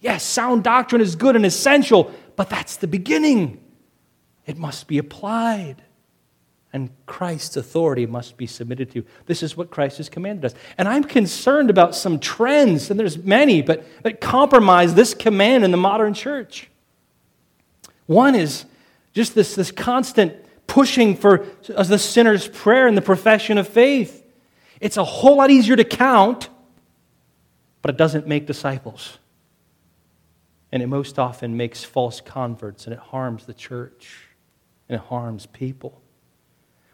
Yes, 0.00 0.22
sound 0.22 0.64
doctrine 0.64 1.00
is 1.00 1.16
good 1.16 1.36
and 1.36 1.44
essential, 1.44 2.12
but 2.36 2.48
that's 2.48 2.76
the 2.76 2.86
beginning. 2.86 3.60
It 4.46 4.56
must 4.56 4.86
be 4.86 4.98
applied. 4.98 5.82
And 6.72 6.90
Christ's 7.06 7.56
authority 7.56 8.06
must 8.06 8.36
be 8.36 8.46
submitted 8.46 8.90
to. 8.92 9.04
This 9.26 9.42
is 9.42 9.56
what 9.56 9.70
Christ 9.70 9.96
has 9.96 10.08
commanded 10.08 10.44
us. 10.44 10.54
And 10.76 10.86
I'm 10.86 11.02
concerned 11.02 11.70
about 11.70 11.94
some 11.94 12.18
trends, 12.18 12.90
and 12.90 13.00
there's 13.00 13.18
many, 13.18 13.62
but 13.62 13.86
that 14.02 14.20
compromise 14.20 14.94
this 14.94 15.14
command 15.14 15.64
in 15.64 15.70
the 15.70 15.78
modern 15.78 16.14
church. 16.14 16.70
One 18.06 18.34
is 18.34 18.66
just 19.14 19.34
this, 19.34 19.54
this 19.54 19.70
constant 19.70 20.34
pushing 20.66 21.16
for 21.16 21.46
the 21.66 21.98
sinner's 21.98 22.46
prayer 22.46 22.86
and 22.86 22.96
the 22.96 23.02
profession 23.02 23.58
of 23.58 23.66
faith. 23.66 24.24
It's 24.80 24.96
a 24.96 25.04
whole 25.04 25.38
lot 25.38 25.50
easier 25.50 25.74
to 25.74 25.84
count, 25.84 26.50
but 27.80 27.90
it 27.90 27.96
doesn't 27.96 28.26
make 28.26 28.46
disciples. 28.46 29.18
And 30.70 30.82
it 30.82 30.86
most 30.86 31.18
often 31.18 31.56
makes 31.56 31.82
false 31.82 32.20
converts, 32.20 32.86
and 32.86 32.92
it 32.92 32.98
harms 32.98 33.46
the 33.46 33.54
church, 33.54 34.28
and 34.88 34.96
it 34.96 35.06
harms 35.06 35.46
people. 35.46 36.00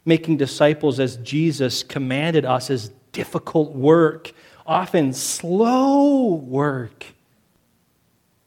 Making 0.04 0.36
disciples 0.36 1.00
as 1.00 1.16
Jesus 1.18 1.82
commanded 1.82 2.44
us 2.44 2.70
is 2.70 2.90
difficult 3.12 3.72
work, 3.72 4.32
often 4.66 5.12
slow 5.12 6.34
work, 6.34 7.06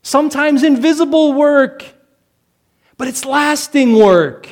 sometimes 0.02 0.64
invisible 0.64 1.34
work, 1.34 1.84
but 2.98 3.08
it's 3.08 3.26
lasting 3.26 3.98
work. 3.98 4.48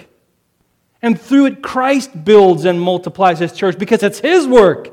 And 1.02 1.20
through 1.20 1.46
it, 1.48 1.62
Christ 1.62 2.26
builds 2.26 2.66
and 2.66 2.82
multiplies 2.82 3.40
his 3.40 3.54
church 3.54 3.78
because 3.78 4.02
it's 4.02 4.20
his 4.20 4.48
work 4.48 4.90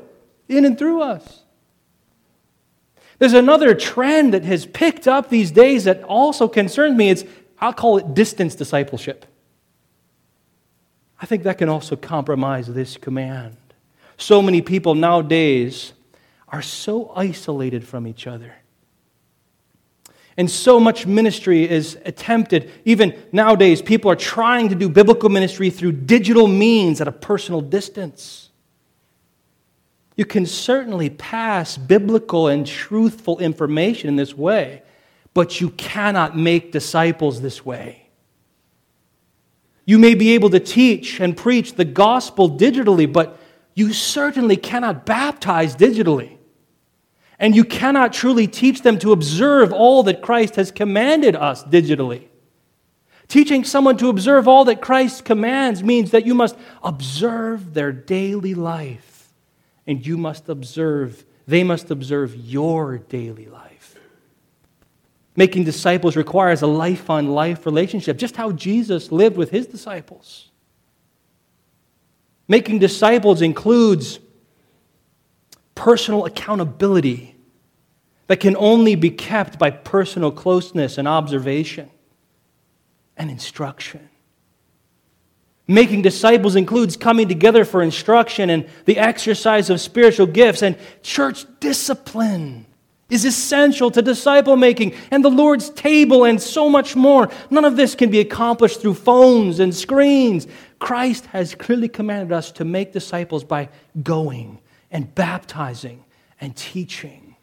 in 0.47 0.65
and 0.65 0.77
through 0.77 1.01
us. 1.01 1.42
There's 3.19 3.33
another 3.33 3.75
trend 3.75 4.33
that 4.33 4.43
has 4.43 4.65
picked 4.65 5.07
up 5.07 5.29
these 5.29 5.51
days 5.51 5.85
that 5.85 6.03
also 6.03 6.47
concerns 6.47 6.97
me. 6.97 7.09
It's, 7.09 7.23
I'll 7.59 7.73
call 7.73 7.97
it 7.97 8.13
distance 8.13 8.55
discipleship. 8.55 9.25
I 11.21 11.25
think 11.25 11.43
that 11.43 11.57
can 11.57 11.69
also 11.69 11.95
compromise 11.95 12.67
this 12.67 12.97
command. 12.97 13.55
So 14.17 14.41
many 14.41 14.61
people 14.61 14.95
nowadays 14.95 15.93
are 16.49 16.61
so 16.61 17.11
isolated 17.15 17.87
from 17.87 18.05
each 18.05 18.27
other. 18.27 18.55
And 20.35 20.49
so 20.49 20.79
much 20.79 21.05
ministry 21.05 21.69
is 21.69 21.97
attempted. 22.05 22.71
Even 22.85 23.17
nowadays, 23.31 23.81
people 23.81 24.09
are 24.11 24.15
trying 24.15 24.69
to 24.69 24.75
do 24.75 24.89
biblical 24.89 25.29
ministry 25.29 25.69
through 25.69 25.91
digital 25.93 26.47
means 26.47 26.99
at 27.01 27.07
a 27.07 27.11
personal 27.11 27.61
distance. 27.61 28.49
You 30.15 30.25
can 30.25 30.45
certainly 30.45 31.09
pass 31.09 31.77
biblical 31.77 32.47
and 32.47 32.65
truthful 32.65 33.39
information 33.39 34.09
in 34.09 34.15
this 34.15 34.37
way, 34.37 34.83
but 35.33 35.59
you 35.59 35.71
cannot 35.71 36.37
make 36.37 36.71
disciples 36.71 37.41
this 37.41 37.65
way. 37.65 38.09
You 39.85 39.97
may 39.99 40.13
be 40.13 40.33
able 40.33 40.51
to 40.51 40.59
teach 40.59 41.19
and 41.19 41.35
preach 41.35 41.73
the 41.73 41.85
gospel 41.85 42.49
digitally, 42.49 43.11
but 43.11 43.39
you 43.73 43.91
certainly 43.91 44.55
cannot 44.55 45.05
baptize 45.05 45.75
digitally. 45.75 46.37
And 47.39 47.55
you 47.55 47.65
cannot 47.65 48.13
truly 48.13 48.47
teach 48.47 48.83
them 48.83 48.99
to 48.99 49.11
observe 49.11 49.73
all 49.73 50.03
that 50.03 50.21
Christ 50.21 50.55
has 50.55 50.71
commanded 50.71 51.35
us 51.35 51.63
digitally. 51.63 52.27
Teaching 53.27 53.63
someone 53.63 53.97
to 53.97 54.09
observe 54.09 54.47
all 54.47 54.63
that 54.65 54.79
Christ 54.79 55.25
commands 55.25 55.83
means 55.83 56.11
that 56.11 56.25
you 56.25 56.35
must 56.35 56.55
observe 56.83 57.73
their 57.73 57.91
daily 57.91 58.53
life 58.53 59.12
and 59.85 60.05
you 60.05 60.17
must 60.17 60.49
observe, 60.49 61.25
they 61.47 61.63
must 61.63 61.91
observe 61.91 62.35
your 62.35 62.97
daily 62.97 63.45
life. 63.45 63.95
Making 65.35 65.63
disciples 65.63 66.15
requires 66.15 66.61
a 66.61 66.67
life 66.67 67.09
on 67.09 67.29
life 67.29 67.65
relationship, 67.65 68.17
just 68.17 68.35
how 68.35 68.51
Jesus 68.51 69.11
lived 69.11 69.35
with 69.35 69.49
his 69.49 69.65
disciples. 69.65 70.49
Making 72.47 72.79
disciples 72.79 73.41
includes 73.41 74.19
personal 75.75 76.25
accountability 76.25 77.35
that 78.27 78.39
can 78.39 78.55
only 78.57 78.95
be 78.95 79.09
kept 79.09 79.57
by 79.57 79.69
personal 79.69 80.31
closeness 80.31 80.97
and 80.97 81.07
observation 81.07 81.89
and 83.17 83.29
instruction. 83.29 84.09
Making 85.67 86.01
disciples 86.01 86.55
includes 86.55 86.97
coming 86.97 87.27
together 87.27 87.63
for 87.63 87.81
instruction 87.81 88.49
and 88.49 88.67
the 88.85 88.97
exercise 88.97 89.69
of 89.69 89.79
spiritual 89.79 90.27
gifts, 90.27 90.61
and 90.61 90.77
church 91.01 91.45
discipline 91.59 92.65
is 93.09 93.23
essential 93.25 93.91
to 93.91 94.01
disciple 94.01 94.57
making 94.57 94.93
and 95.11 95.23
the 95.23 95.29
Lord's 95.29 95.69
table 95.69 96.25
and 96.25 96.41
so 96.41 96.67
much 96.67 96.95
more. 96.95 97.29
None 97.49 97.63
of 97.63 97.77
this 97.77 97.95
can 97.95 98.09
be 98.09 98.19
accomplished 98.19 98.81
through 98.81 98.95
phones 98.95 99.59
and 99.59 99.73
screens. 99.73 100.47
Christ 100.79 101.27
has 101.27 101.55
clearly 101.55 101.87
commanded 101.87 102.33
us 102.33 102.51
to 102.53 102.65
make 102.65 102.91
disciples 102.91 103.43
by 103.43 103.69
going 104.01 104.59
and 104.91 105.13
baptizing 105.15 106.03
and 106.41 106.55
teaching. 106.55 107.35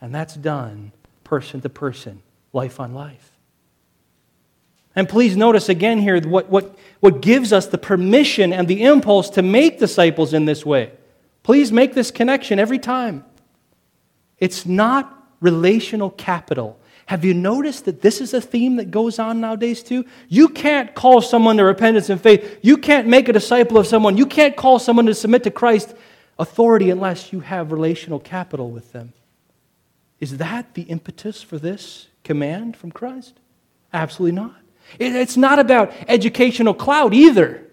And 0.00 0.14
that's 0.14 0.34
done 0.34 0.92
person 1.24 1.60
to 1.62 1.68
person, 1.68 2.22
life 2.52 2.78
on 2.78 2.94
life. 2.94 3.33
And 4.96 5.08
please 5.08 5.36
notice 5.36 5.68
again 5.68 5.98
here 5.98 6.20
what, 6.20 6.48
what, 6.48 6.78
what 7.00 7.20
gives 7.20 7.52
us 7.52 7.66
the 7.66 7.78
permission 7.78 8.52
and 8.52 8.68
the 8.68 8.84
impulse 8.84 9.30
to 9.30 9.42
make 9.42 9.78
disciples 9.78 10.32
in 10.32 10.44
this 10.44 10.64
way. 10.64 10.92
Please 11.42 11.72
make 11.72 11.94
this 11.94 12.10
connection 12.10 12.58
every 12.58 12.78
time. 12.78 13.24
It's 14.38 14.64
not 14.66 15.28
relational 15.40 16.10
capital. 16.10 16.78
Have 17.06 17.24
you 17.24 17.34
noticed 17.34 17.84
that 17.84 18.00
this 18.00 18.20
is 18.20 18.32
a 18.32 18.40
theme 18.40 18.76
that 18.76 18.90
goes 18.90 19.18
on 19.18 19.40
nowadays 19.40 19.82
too? 19.82 20.06
You 20.28 20.48
can't 20.48 20.94
call 20.94 21.20
someone 21.20 21.58
to 21.58 21.64
repentance 21.64 22.08
and 22.08 22.20
faith. 22.20 22.60
You 22.62 22.78
can't 22.78 23.06
make 23.06 23.28
a 23.28 23.32
disciple 23.32 23.76
of 23.76 23.86
someone. 23.86 24.16
You 24.16 24.26
can't 24.26 24.56
call 24.56 24.78
someone 24.78 25.06
to 25.06 25.14
submit 25.14 25.42
to 25.44 25.50
Christ's 25.50 25.94
authority 26.38 26.90
unless 26.90 27.32
you 27.32 27.40
have 27.40 27.72
relational 27.72 28.20
capital 28.20 28.70
with 28.70 28.92
them. 28.92 29.12
Is 30.18 30.38
that 30.38 30.74
the 30.74 30.82
impetus 30.82 31.42
for 31.42 31.58
this 31.58 32.06
command 32.22 32.76
from 32.76 32.90
Christ? 32.90 33.34
Absolutely 33.92 34.40
not. 34.40 34.63
It's 34.98 35.36
not 35.36 35.58
about 35.58 35.92
educational 36.08 36.74
clout 36.74 37.14
either. 37.14 37.64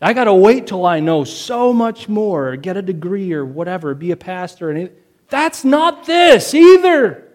I 0.00 0.12
got 0.14 0.24
to 0.24 0.34
wait 0.34 0.66
till 0.66 0.84
I 0.84 0.98
know 0.98 1.22
so 1.22 1.72
much 1.72 2.08
more, 2.08 2.56
get 2.56 2.76
a 2.76 2.82
degree 2.82 3.32
or 3.32 3.44
whatever, 3.44 3.94
be 3.94 4.10
a 4.10 4.16
pastor. 4.16 4.70
And 4.70 4.90
that's 5.28 5.64
not 5.64 6.06
this 6.06 6.54
either. 6.54 7.28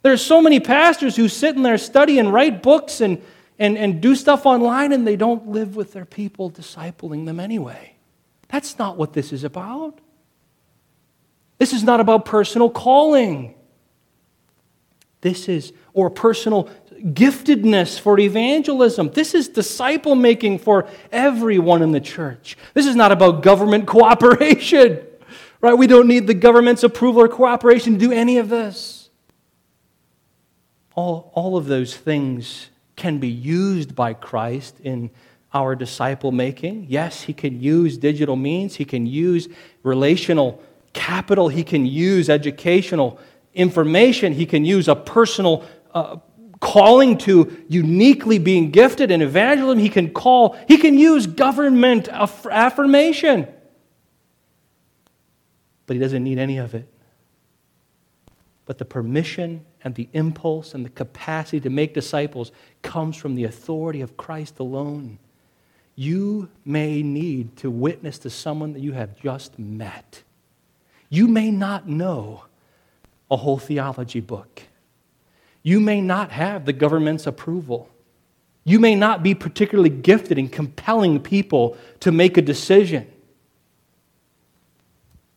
There's 0.00 0.24
so 0.24 0.40
many 0.40 0.60
pastors 0.60 1.14
who 1.14 1.28
sit 1.28 1.54
in 1.54 1.62
there, 1.62 1.78
study 1.78 2.18
and 2.18 2.32
write 2.32 2.62
books 2.62 3.00
and, 3.00 3.22
and, 3.58 3.76
and 3.76 4.00
do 4.00 4.16
stuff 4.16 4.46
online, 4.46 4.92
and 4.92 5.06
they 5.06 5.16
don't 5.16 5.48
live 5.48 5.76
with 5.76 5.92
their 5.92 6.06
people, 6.06 6.50
discipling 6.50 7.26
them 7.26 7.38
anyway. 7.38 7.94
That's 8.48 8.78
not 8.78 8.96
what 8.96 9.12
this 9.12 9.32
is 9.32 9.44
about. 9.44 9.98
This 11.58 11.72
is 11.72 11.84
not 11.84 12.00
about 12.00 12.24
personal 12.24 12.68
calling. 12.68 13.54
This 15.20 15.48
is, 15.48 15.72
or 15.92 16.10
personal 16.10 16.68
giftedness 17.02 17.98
for 17.98 18.18
evangelism. 18.18 19.10
This 19.10 19.34
is 19.34 19.48
disciple 19.48 20.14
making 20.14 20.60
for 20.60 20.86
everyone 21.10 21.82
in 21.82 21.92
the 21.92 22.00
church. 22.00 22.56
This 22.74 22.86
is 22.86 22.96
not 22.96 23.12
about 23.12 23.42
government 23.42 23.86
cooperation, 23.86 25.04
right? 25.60 25.74
We 25.74 25.86
don't 25.86 26.08
need 26.08 26.26
the 26.26 26.34
government's 26.34 26.82
approval 26.82 27.22
or 27.22 27.28
cooperation 27.28 27.94
to 27.94 27.98
do 27.98 28.12
any 28.12 28.38
of 28.38 28.48
this. 28.48 29.10
All, 30.94 31.30
all 31.34 31.56
of 31.56 31.66
those 31.66 31.96
things 31.96 32.68
can 32.96 33.18
be 33.18 33.28
used 33.28 33.96
by 33.96 34.14
Christ 34.14 34.78
in 34.80 35.10
our 35.54 35.74
disciple 35.74 36.32
making. 36.32 36.86
Yes, 36.88 37.22
he 37.22 37.32
can 37.32 37.60
use 37.60 37.98
digital 37.98 38.36
means, 38.36 38.76
he 38.76 38.84
can 38.84 39.06
use 39.06 39.48
relational 39.82 40.62
capital, 40.92 41.48
he 41.48 41.64
can 41.64 41.86
use 41.86 42.28
educational 42.28 43.18
information, 43.54 44.32
he 44.32 44.46
can 44.46 44.64
use 44.64 44.88
a 44.88 44.96
personal 44.96 45.64
uh, 45.94 46.16
calling 46.62 47.18
to 47.18 47.64
uniquely 47.68 48.38
being 48.38 48.70
gifted 48.70 49.10
in 49.10 49.20
evangelism, 49.20 49.80
he 49.80 49.88
can 49.88 50.08
call, 50.10 50.56
he 50.68 50.78
can 50.78 50.96
use 50.96 51.26
government 51.26 52.08
aff- 52.10 52.46
affirmation. 52.46 53.48
But 55.86 55.96
he 55.96 56.00
doesn't 56.00 56.22
need 56.22 56.38
any 56.38 56.58
of 56.58 56.74
it. 56.74 56.86
But 58.64 58.78
the 58.78 58.84
permission 58.84 59.66
and 59.82 59.96
the 59.96 60.08
impulse 60.12 60.72
and 60.72 60.84
the 60.84 60.90
capacity 60.90 61.58
to 61.60 61.68
make 61.68 61.94
disciples 61.94 62.52
comes 62.80 63.16
from 63.16 63.34
the 63.34 63.42
authority 63.42 64.00
of 64.00 64.16
Christ 64.16 64.60
alone. 64.60 65.18
You 65.96 66.48
may 66.64 67.02
need 67.02 67.56
to 67.56 67.72
witness 67.72 68.18
to 68.20 68.30
someone 68.30 68.72
that 68.74 68.80
you 68.80 68.92
have 68.92 69.20
just 69.20 69.58
met. 69.58 70.22
You 71.10 71.26
may 71.26 71.50
not 71.50 71.88
know 71.88 72.44
a 73.28 73.36
whole 73.36 73.58
theology 73.58 74.20
book. 74.20 74.62
You 75.62 75.80
may 75.80 76.00
not 76.00 76.32
have 76.32 76.64
the 76.64 76.72
government's 76.72 77.26
approval. 77.26 77.88
You 78.64 78.80
may 78.80 78.94
not 78.94 79.22
be 79.22 79.34
particularly 79.34 79.90
gifted 79.90 80.38
in 80.38 80.48
compelling 80.48 81.20
people 81.20 81.76
to 82.00 82.12
make 82.12 82.36
a 82.36 82.42
decision. 82.42 83.06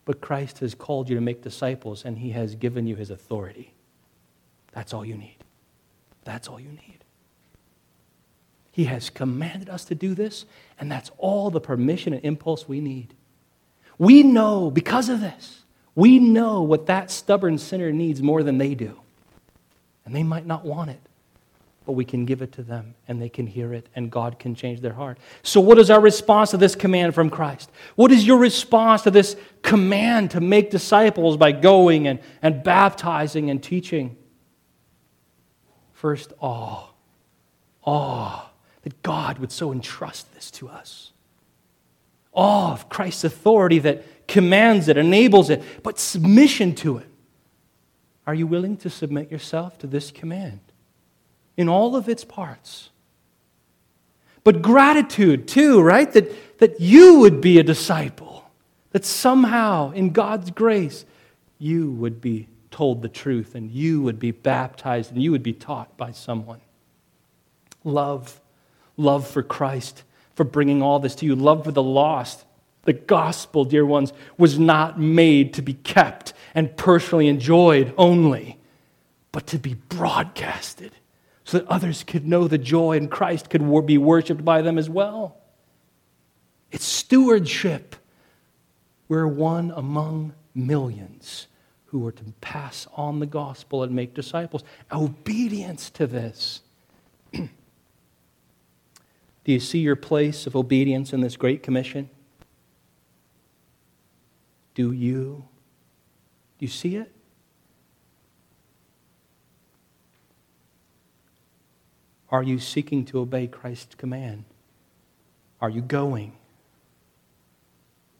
But 0.04 0.20
Christ 0.20 0.60
has 0.60 0.74
called 0.74 1.08
you 1.08 1.16
to 1.16 1.20
make 1.20 1.42
disciples, 1.42 2.04
and 2.04 2.18
He 2.18 2.30
has 2.30 2.54
given 2.54 2.86
you 2.86 2.96
His 2.96 3.10
authority. 3.10 3.74
That's 4.72 4.94
all 4.94 5.04
you 5.04 5.16
need. 5.16 5.38
That's 6.24 6.48
all 6.48 6.60
you 6.60 6.68
need. 6.68 6.98
He 8.70 8.84
has 8.84 9.10
commanded 9.10 9.68
us 9.68 9.84
to 9.86 9.94
do 9.94 10.14
this, 10.14 10.44
and 10.78 10.92
that's 10.92 11.10
all 11.18 11.50
the 11.50 11.60
permission 11.60 12.12
and 12.12 12.24
impulse 12.24 12.68
we 12.68 12.80
need. 12.80 13.14
We 13.98 14.22
know, 14.22 14.70
because 14.70 15.08
of 15.08 15.20
this, 15.20 15.64
we 15.94 16.18
know 16.18 16.62
what 16.62 16.86
that 16.86 17.10
stubborn 17.10 17.58
sinner 17.58 17.90
needs 17.90 18.20
more 18.20 18.42
than 18.42 18.58
they 18.58 18.74
do. 18.74 19.00
And 20.06 20.14
they 20.14 20.22
might 20.22 20.46
not 20.46 20.64
want 20.64 20.90
it, 20.90 21.00
but 21.84 21.92
we 21.92 22.04
can 22.04 22.24
give 22.24 22.40
it 22.40 22.52
to 22.52 22.62
them, 22.62 22.94
and 23.08 23.20
they 23.20 23.28
can 23.28 23.46
hear 23.46 23.74
it, 23.74 23.88
and 23.94 24.10
God 24.10 24.38
can 24.38 24.54
change 24.54 24.80
their 24.80 24.92
heart. 24.92 25.18
So, 25.42 25.60
what 25.60 25.78
is 25.78 25.90
our 25.90 26.00
response 26.00 26.52
to 26.52 26.56
this 26.56 26.74
command 26.76 27.14
from 27.14 27.28
Christ? 27.28 27.70
What 27.96 28.12
is 28.12 28.26
your 28.26 28.38
response 28.38 29.02
to 29.02 29.10
this 29.10 29.36
command 29.62 30.30
to 30.30 30.40
make 30.40 30.70
disciples 30.70 31.36
by 31.36 31.52
going 31.52 32.06
and, 32.06 32.20
and 32.40 32.62
baptizing 32.62 33.50
and 33.50 33.62
teaching? 33.62 34.16
First, 35.92 36.32
awe. 36.40 36.88
Awe 37.84 38.50
that 38.82 39.02
God 39.02 39.38
would 39.38 39.50
so 39.50 39.72
entrust 39.72 40.32
this 40.34 40.48
to 40.52 40.68
us. 40.68 41.10
Awe 42.32 42.70
of 42.70 42.88
Christ's 42.88 43.24
authority 43.24 43.80
that 43.80 44.28
commands 44.28 44.86
it, 44.86 44.96
enables 44.96 45.50
it, 45.50 45.60
but 45.82 45.98
submission 45.98 46.72
to 46.76 46.98
it. 46.98 47.08
Are 48.26 48.34
you 48.34 48.46
willing 48.46 48.76
to 48.78 48.90
submit 48.90 49.30
yourself 49.30 49.78
to 49.78 49.86
this 49.86 50.10
command 50.10 50.60
in 51.56 51.68
all 51.68 51.94
of 51.94 52.08
its 52.08 52.24
parts? 52.24 52.90
But 54.42 54.62
gratitude, 54.62 55.48
too, 55.48 55.80
right? 55.80 56.10
That, 56.12 56.58
that 56.58 56.80
you 56.80 57.20
would 57.20 57.40
be 57.40 57.58
a 57.58 57.62
disciple, 57.62 58.48
that 58.90 59.04
somehow, 59.04 59.92
in 59.92 60.10
God's 60.10 60.50
grace, 60.50 61.04
you 61.58 61.90
would 61.92 62.20
be 62.20 62.48
told 62.70 63.02
the 63.02 63.08
truth 63.08 63.54
and 63.54 63.70
you 63.70 64.02
would 64.02 64.18
be 64.18 64.30
baptized 64.30 65.10
and 65.12 65.22
you 65.22 65.30
would 65.30 65.42
be 65.42 65.52
taught 65.52 65.96
by 65.96 66.12
someone. 66.12 66.60
Love, 67.84 68.40
love 68.96 69.26
for 69.26 69.42
Christ, 69.42 70.02
for 70.34 70.44
bringing 70.44 70.82
all 70.82 70.98
this 70.98 71.14
to 71.16 71.26
you, 71.26 71.34
love 71.34 71.64
for 71.64 71.72
the 71.72 71.82
lost. 71.82 72.44
The 72.82 72.92
gospel, 72.92 73.64
dear 73.64 73.86
ones, 73.86 74.12
was 74.38 74.58
not 74.58 75.00
made 75.00 75.54
to 75.54 75.62
be 75.62 75.74
kept 75.74 76.34
and 76.56 76.74
personally 76.74 77.28
enjoyed 77.28 77.94
only, 77.98 78.58
but 79.30 79.46
to 79.48 79.58
be 79.58 79.74
broadcasted 79.74 80.92
so 81.44 81.58
that 81.58 81.68
others 81.68 82.02
could 82.02 82.26
know 82.26 82.48
the 82.48 82.56
joy 82.58 82.96
and 82.96 83.10
Christ 83.10 83.50
could 83.50 83.86
be 83.86 83.98
worshiped 83.98 84.42
by 84.42 84.62
them 84.62 84.78
as 84.78 84.88
well. 84.88 85.36
It's 86.72 86.86
stewardship. 86.86 87.94
We're 89.06 89.28
one 89.28 89.70
among 89.76 90.32
millions 90.54 91.46
who 91.84 92.04
are 92.06 92.12
to 92.12 92.24
pass 92.40 92.88
on 92.94 93.20
the 93.20 93.26
gospel 93.26 93.82
and 93.82 93.92
make 93.92 94.14
disciples. 94.14 94.64
Obedience 94.90 95.90
to 95.90 96.06
this. 96.06 96.62
Do 97.32 97.48
you 99.44 99.60
see 99.60 99.80
your 99.80 99.94
place 99.94 100.46
of 100.46 100.56
obedience 100.56 101.12
in 101.12 101.20
this 101.20 101.36
great 101.36 101.62
commission? 101.62 102.08
Do 104.74 104.92
you? 104.92 105.44
Do 106.58 106.64
you 106.64 106.70
see 106.70 106.96
it? 106.96 107.12
Are 112.30 112.42
you 112.42 112.58
seeking 112.58 113.04
to 113.06 113.20
obey 113.20 113.46
Christ's 113.46 113.94
command? 113.94 114.44
Are 115.60 115.70
you 115.70 115.80
going? 115.80 116.32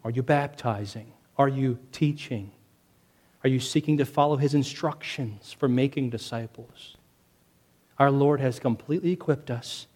Are 0.05 0.11
you 0.11 0.23
baptizing? 0.23 1.13
Are 1.37 1.49
you 1.49 1.79
teaching? 1.93 2.53
Are 3.43 3.49
you 3.49 3.61
seeking 3.61 3.99
to 3.99 4.05
follow 4.05 4.37
his 4.37 4.55
instructions 4.55 5.53
for 5.53 5.69
making 5.69 6.11
disciples? 6.11 6.97
Our 7.99 8.11
Lord 8.11 8.41
has 8.41 8.59
completely 8.59 9.13
equipped 9.13 9.51
us, 9.51 9.87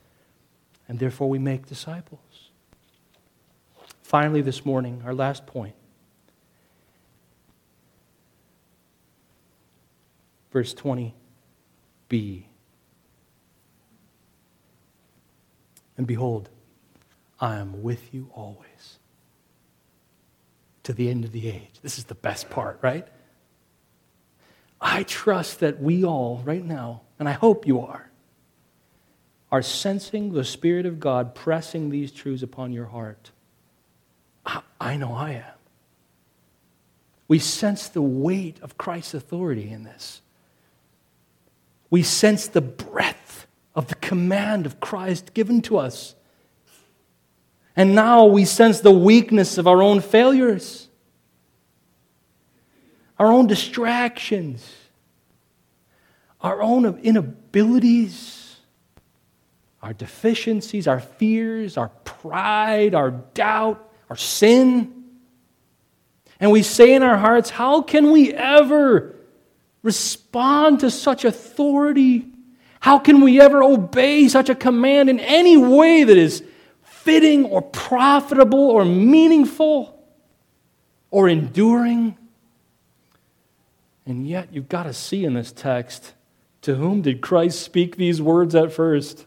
and 0.88 0.98
therefore 0.98 1.28
we 1.28 1.38
make 1.38 1.66
disciples. 1.66 2.50
Finally, 4.02 4.42
this 4.42 4.64
morning, 4.64 5.02
our 5.04 5.14
last 5.14 5.46
point. 5.46 5.74
Verse 10.52 10.74
20b. 10.74 12.44
And 15.96 16.06
behold, 16.06 16.48
I 17.40 17.56
am 17.56 17.82
with 17.82 18.12
you 18.14 18.30
always 18.34 18.98
to 20.82 20.92
the 20.92 21.10
end 21.10 21.24
of 21.24 21.32
the 21.32 21.48
age. 21.48 21.74
This 21.82 21.98
is 21.98 22.04
the 22.04 22.14
best 22.14 22.50
part, 22.50 22.78
right? 22.82 23.06
I 24.80 25.02
trust 25.02 25.60
that 25.60 25.80
we 25.80 26.04
all, 26.04 26.40
right 26.44 26.64
now, 26.64 27.02
and 27.18 27.28
I 27.28 27.32
hope 27.32 27.66
you 27.66 27.80
are, 27.80 28.10
are 29.52 29.62
sensing 29.62 30.32
the 30.32 30.44
Spirit 30.44 30.86
of 30.86 30.98
God 30.98 31.34
pressing 31.34 31.90
these 31.90 32.12
truths 32.12 32.42
upon 32.42 32.72
your 32.72 32.86
heart. 32.86 33.30
I, 34.80 34.96
know 34.96 35.12
I 35.12 35.32
am. 35.32 35.54
We 37.28 37.38
sense 37.38 37.88
the 37.88 38.02
weight 38.02 38.58
of 38.62 38.78
Christ's 38.78 39.14
authority 39.14 39.70
in 39.70 39.84
this. 39.84 40.22
We 41.90 42.02
sense 42.04 42.46
the 42.46 42.60
breadth 42.60 43.46
of 43.74 43.88
the 43.88 43.96
command 43.96 44.64
of 44.64 44.80
Christ 44.80 45.34
given 45.34 45.60
to 45.62 45.78
us. 45.78 46.14
And 47.76 47.94
now 47.94 48.24
we 48.24 48.44
sense 48.44 48.80
the 48.80 48.90
weakness 48.90 49.58
of 49.58 49.66
our 49.66 49.82
own 49.82 50.00
failures 50.00 50.86
our 53.18 53.26
own 53.26 53.46
distractions, 53.46 54.66
our 56.40 56.62
own 56.62 56.86
inabilities, 57.02 58.56
our 59.82 59.92
deficiencies, 59.92 60.88
our 60.88 61.00
fears, 61.00 61.76
our 61.76 61.90
pride, 62.04 62.94
our 62.94 63.10
doubt, 63.10 63.92
our 64.08 64.16
sin. 64.16 65.04
And 66.40 66.50
we 66.50 66.62
say 66.62 66.94
in 66.94 67.02
our 67.02 67.18
hearts, 67.18 67.50
How 67.50 67.82
can 67.82 68.10
we 68.10 68.32
ever 68.32 69.19
respond 69.82 70.80
to 70.80 70.90
such 70.90 71.24
authority? 71.24 72.26
How 72.80 72.98
can 72.98 73.20
we 73.20 73.40
ever 73.40 73.62
obey 73.62 74.28
such 74.28 74.48
a 74.48 74.54
command 74.54 75.10
in 75.10 75.20
any 75.20 75.56
way 75.56 76.04
that 76.04 76.16
is 76.16 76.42
fitting 76.82 77.44
or 77.44 77.62
profitable 77.62 78.70
or 78.70 78.84
meaningful 78.84 80.02
or 81.10 81.28
enduring? 81.28 82.16
And 84.06 84.26
yet, 84.26 84.48
you've 84.52 84.68
got 84.68 84.84
to 84.84 84.92
see 84.92 85.24
in 85.24 85.34
this 85.34 85.52
text 85.52 86.14
to 86.62 86.74
whom 86.74 87.02
did 87.02 87.20
Christ 87.20 87.62
speak 87.62 87.96
these 87.96 88.20
words 88.20 88.54
at 88.54 88.72
first? 88.72 89.26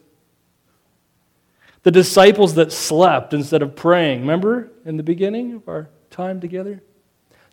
The 1.82 1.90
disciples 1.90 2.54
that 2.54 2.72
slept 2.72 3.34
instead 3.34 3.62
of 3.62 3.76
praying. 3.76 4.20
Remember 4.20 4.70
in 4.84 4.96
the 4.96 5.02
beginning 5.02 5.54
of 5.54 5.68
our 5.68 5.88
time 6.10 6.40
together? 6.40 6.82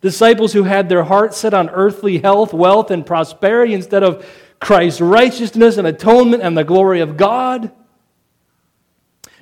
Disciples 0.01 0.53
who 0.53 0.63
had 0.63 0.89
their 0.89 1.03
hearts 1.03 1.37
set 1.37 1.53
on 1.53 1.69
earthly 1.69 2.17
health, 2.17 2.53
wealth, 2.53 2.89
and 2.89 3.05
prosperity 3.05 3.73
instead 3.73 4.03
of 4.03 4.25
Christ's 4.59 5.01
righteousness 5.01 5.77
and 5.77 5.87
atonement 5.87 6.43
and 6.43 6.57
the 6.57 6.63
glory 6.63 7.01
of 7.01 7.17
God. 7.17 7.71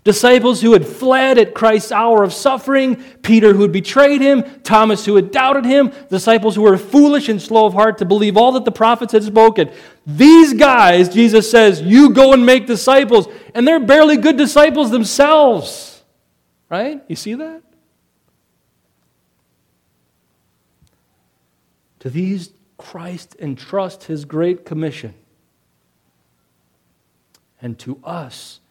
Disciples 0.03 0.62
who 0.62 0.74
had 0.74 0.88
fled 0.88 1.38
at 1.38 1.53
Christ's 1.53 1.91
hour 1.91 2.24
of 2.24 2.34
suffering, 2.34 2.95
Peter 3.22 3.53
who 3.53 3.64
had 3.64 3.72
betrayed 3.72 4.22
him, 4.22 4.43
Thomas 4.64 5.05
who 5.05 5.16
had 5.16 5.32
doubted 5.32 5.66
him, 5.66 5.91
disciples 6.10 6.55
who 6.55 6.62
were 6.62 6.78
foolish 6.78 7.28
and 7.28 7.41
slow 7.41 7.66
of 7.66 7.74
heart 7.74 7.97
to 7.97 8.05
believe 8.05 8.38
all 8.38 8.53
that 8.53 8.66
the 8.66 8.72
prophets 8.72 9.12
had 9.12 9.24
spoken. 9.24 9.70
These 10.07 10.53
guys, 10.53 11.10
Jesus 11.10 11.51
says, 11.51 11.82
you 11.82 12.12
go 12.12 12.34
and 12.34 12.45
make 12.45 12.66
disciples, 12.66 13.28
and 13.53 13.68
they're 13.68 13.80
barely 13.80 14.16
good 14.18 14.38
disciples 14.38 14.89
themselves. 14.89 16.01
Right? 16.70 17.01
You 17.07 17.16
see 17.18 17.36
that? 17.36 17.62
To 22.00 22.10
these, 22.10 22.52
Christ 22.78 23.36
entrusts 23.39 24.06
his 24.06 24.26
great 24.26 24.66
commission. 24.66 25.14
And 27.62 27.78
to 27.80 28.00
us, 28.04 28.62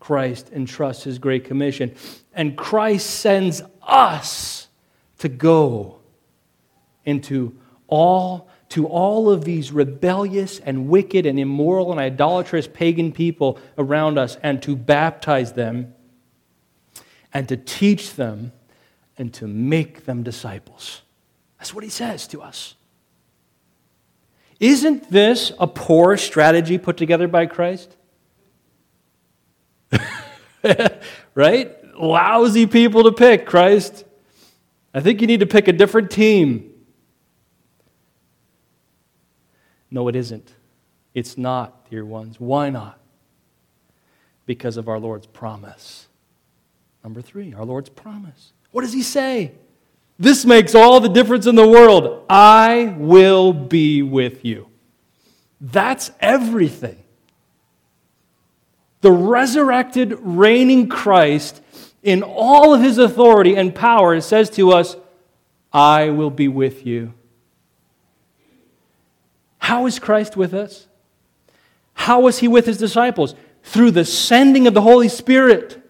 Christ 0.00 0.50
entrusts 0.52 1.04
his 1.04 1.18
great 1.18 1.44
commission. 1.44 1.94
And 2.32 2.56
Christ 2.56 3.08
sends 3.08 3.62
us 3.82 4.68
to 5.18 5.28
go 5.28 5.98
into 7.04 7.56
all 7.88 8.48
to 8.70 8.86
all 8.86 9.30
of 9.30 9.44
these 9.44 9.72
rebellious 9.72 10.58
and 10.58 10.88
wicked 10.88 11.24
and 11.24 11.40
immoral 11.40 11.90
and 11.90 11.98
idolatrous 11.98 12.68
pagan 12.68 13.12
people 13.12 13.58
around 13.78 14.18
us 14.18 14.36
and 14.42 14.62
to 14.62 14.76
baptize 14.76 15.54
them 15.54 15.94
and 17.32 17.48
to 17.48 17.56
teach 17.56 18.14
them 18.14 18.52
and 19.16 19.32
to 19.32 19.46
make 19.46 20.04
them 20.04 20.22
disciples. 20.22 21.00
That's 21.58 21.74
what 21.74 21.82
he 21.82 21.90
says 21.90 22.26
to 22.28 22.42
us. 22.42 22.74
Isn't 24.60 25.10
this 25.10 25.52
a 25.58 25.66
poor 25.66 26.16
strategy 26.16 26.78
put 26.78 26.96
together 26.96 27.28
by 27.28 27.46
Christ? 27.46 27.96
right? 31.34 31.76
Lousy 31.96 32.66
people 32.66 33.04
to 33.04 33.12
pick, 33.12 33.46
Christ. 33.46 34.04
I 34.92 35.00
think 35.00 35.20
you 35.20 35.26
need 35.26 35.40
to 35.40 35.46
pick 35.46 35.68
a 35.68 35.72
different 35.72 36.10
team. 36.10 36.72
No, 39.90 40.08
it 40.08 40.16
isn't. 40.16 40.54
It's 41.14 41.38
not, 41.38 41.88
dear 41.90 42.04
ones. 42.04 42.38
Why 42.38 42.70
not? 42.70 42.98
Because 44.44 44.76
of 44.76 44.88
our 44.88 44.98
Lord's 44.98 45.26
promise. 45.26 46.08
Number 47.04 47.22
three, 47.22 47.54
our 47.54 47.64
Lord's 47.64 47.88
promise. 47.88 48.52
What 48.72 48.82
does 48.82 48.92
he 48.92 49.02
say? 49.02 49.52
This 50.18 50.44
makes 50.44 50.74
all 50.74 51.00
the 51.00 51.08
difference 51.08 51.46
in 51.46 51.54
the 51.54 51.66
world. 51.66 52.24
I 52.28 52.94
will 52.98 53.52
be 53.52 54.02
with 54.02 54.44
you. 54.44 54.68
That's 55.60 56.10
everything 56.20 57.04
the 59.00 59.12
resurrected, 59.12 60.16
reigning 60.20 60.88
Christ, 60.88 61.62
in 62.02 62.22
all 62.22 62.74
of 62.74 62.80
his 62.80 62.98
authority 62.98 63.56
and 63.56 63.74
power, 63.74 64.20
says 64.20 64.50
to 64.50 64.72
us, 64.72 64.96
I 65.72 66.10
will 66.10 66.30
be 66.30 66.48
with 66.48 66.86
you. 66.86 67.14
How 69.58 69.86
is 69.86 69.98
Christ 69.98 70.36
with 70.36 70.54
us? 70.54 70.86
How 71.94 72.20
was 72.20 72.38
he 72.38 72.48
with 72.48 72.66
his 72.66 72.78
disciples? 72.78 73.34
Through 73.62 73.90
the 73.92 74.04
sending 74.04 74.66
of 74.66 74.74
the 74.74 74.80
Holy 74.80 75.08
Spirit. 75.08 75.82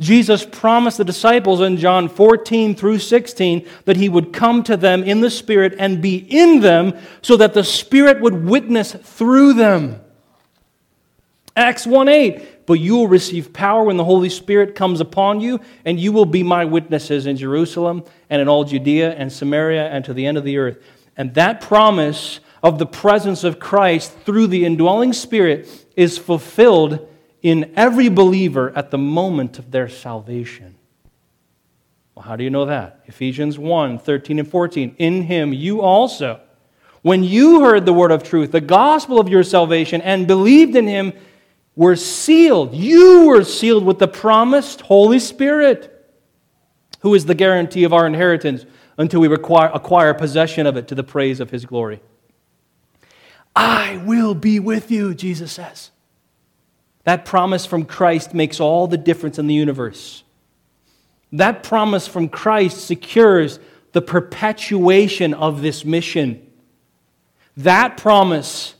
Jesus 0.00 0.46
promised 0.46 0.96
the 0.96 1.04
disciples 1.04 1.60
in 1.60 1.76
John 1.76 2.08
14 2.08 2.74
through 2.74 3.00
16 3.00 3.68
that 3.84 3.98
he 3.98 4.08
would 4.08 4.32
come 4.32 4.62
to 4.62 4.76
them 4.76 5.04
in 5.04 5.20
the 5.20 5.30
Spirit 5.30 5.74
and 5.78 6.00
be 6.00 6.16
in 6.16 6.60
them 6.60 6.98
so 7.20 7.36
that 7.36 7.52
the 7.52 7.62
Spirit 7.62 8.20
would 8.20 8.44
witness 8.46 8.92
through 8.92 9.52
them. 9.52 10.00
Acts 11.54 11.86
1 11.86 12.08
8. 12.08 12.66
But 12.66 12.74
you 12.74 12.96
will 12.96 13.08
receive 13.08 13.52
power 13.52 13.84
when 13.84 13.96
the 13.96 14.04
Holy 14.04 14.28
Spirit 14.28 14.76
comes 14.76 15.00
upon 15.00 15.40
you, 15.40 15.60
and 15.84 15.98
you 15.98 16.12
will 16.12 16.24
be 16.24 16.44
my 16.44 16.64
witnesses 16.64 17.26
in 17.26 17.36
Jerusalem 17.36 18.04
and 18.30 18.40
in 18.40 18.48
all 18.48 18.64
Judea 18.64 19.12
and 19.14 19.32
Samaria 19.32 19.88
and 19.88 20.04
to 20.04 20.14
the 20.14 20.24
end 20.24 20.38
of 20.38 20.44
the 20.44 20.56
earth. 20.56 20.78
And 21.16 21.34
that 21.34 21.60
promise 21.60 22.40
of 22.62 22.78
the 22.78 22.86
presence 22.86 23.44
of 23.44 23.58
Christ 23.58 24.12
through 24.24 24.46
the 24.46 24.64
indwelling 24.64 25.12
Spirit 25.12 25.68
is 25.96 26.16
fulfilled 26.16 27.08
in 27.42 27.72
every 27.76 28.08
believer 28.08 28.72
at 28.76 28.90
the 28.90 28.98
moment 28.98 29.58
of 29.58 29.70
their 29.70 29.88
salvation. 29.88 30.76
Well, 32.14 32.24
how 32.24 32.36
do 32.36 32.44
you 32.44 32.50
know 32.50 32.66
that? 32.66 33.00
Ephesians 33.06 33.58
1 33.58 33.98
13 33.98 34.38
and 34.38 34.48
14. 34.48 34.96
In 34.98 35.22
him 35.22 35.52
you 35.52 35.80
also, 35.80 36.40
when 37.02 37.24
you 37.24 37.62
heard 37.62 37.86
the 37.86 37.92
word 37.92 38.10
of 38.10 38.22
truth, 38.22 38.52
the 38.52 38.60
gospel 38.60 39.18
of 39.18 39.28
your 39.28 39.42
salvation, 39.42 40.02
and 40.02 40.26
believed 40.26 40.76
in 40.76 40.86
him, 40.86 41.12
were 41.76 41.96
sealed. 41.96 42.74
You 42.74 43.26
were 43.26 43.44
sealed 43.44 43.84
with 43.84 43.98
the 43.98 44.08
promised 44.08 44.82
Holy 44.82 45.18
Spirit, 45.18 45.96
who 47.00 47.14
is 47.14 47.24
the 47.24 47.34
guarantee 47.34 47.84
of 47.84 47.94
our 47.94 48.06
inheritance 48.06 48.66
until 48.98 49.20
we 49.20 49.28
require, 49.28 49.70
acquire 49.72 50.12
possession 50.12 50.66
of 50.66 50.76
it 50.76 50.88
to 50.88 50.94
the 50.94 51.02
praise 51.02 51.40
of 51.40 51.48
His 51.48 51.64
glory. 51.64 52.02
I 53.56 54.02
will 54.04 54.34
be 54.34 54.60
with 54.60 54.90
you, 54.90 55.14
Jesus 55.14 55.52
says. 55.52 55.90
That 57.04 57.24
promise 57.24 57.66
from 57.66 57.84
Christ 57.84 58.34
makes 58.34 58.60
all 58.60 58.86
the 58.86 58.98
difference 58.98 59.38
in 59.38 59.46
the 59.46 59.54
universe. 59.54 60.22
That 61.32 61.62
promise 61.62 62.06
from 62.06 62.28
Christ 62.28 62.86
secures 62.86 63.58
the 63.92 64.02
perpetuation 64.02 65.34
of 65.34 65.62
this 65.62 65.84
mission. 65.84 66.46
That 67.56 67.96
promise 67.96 68.74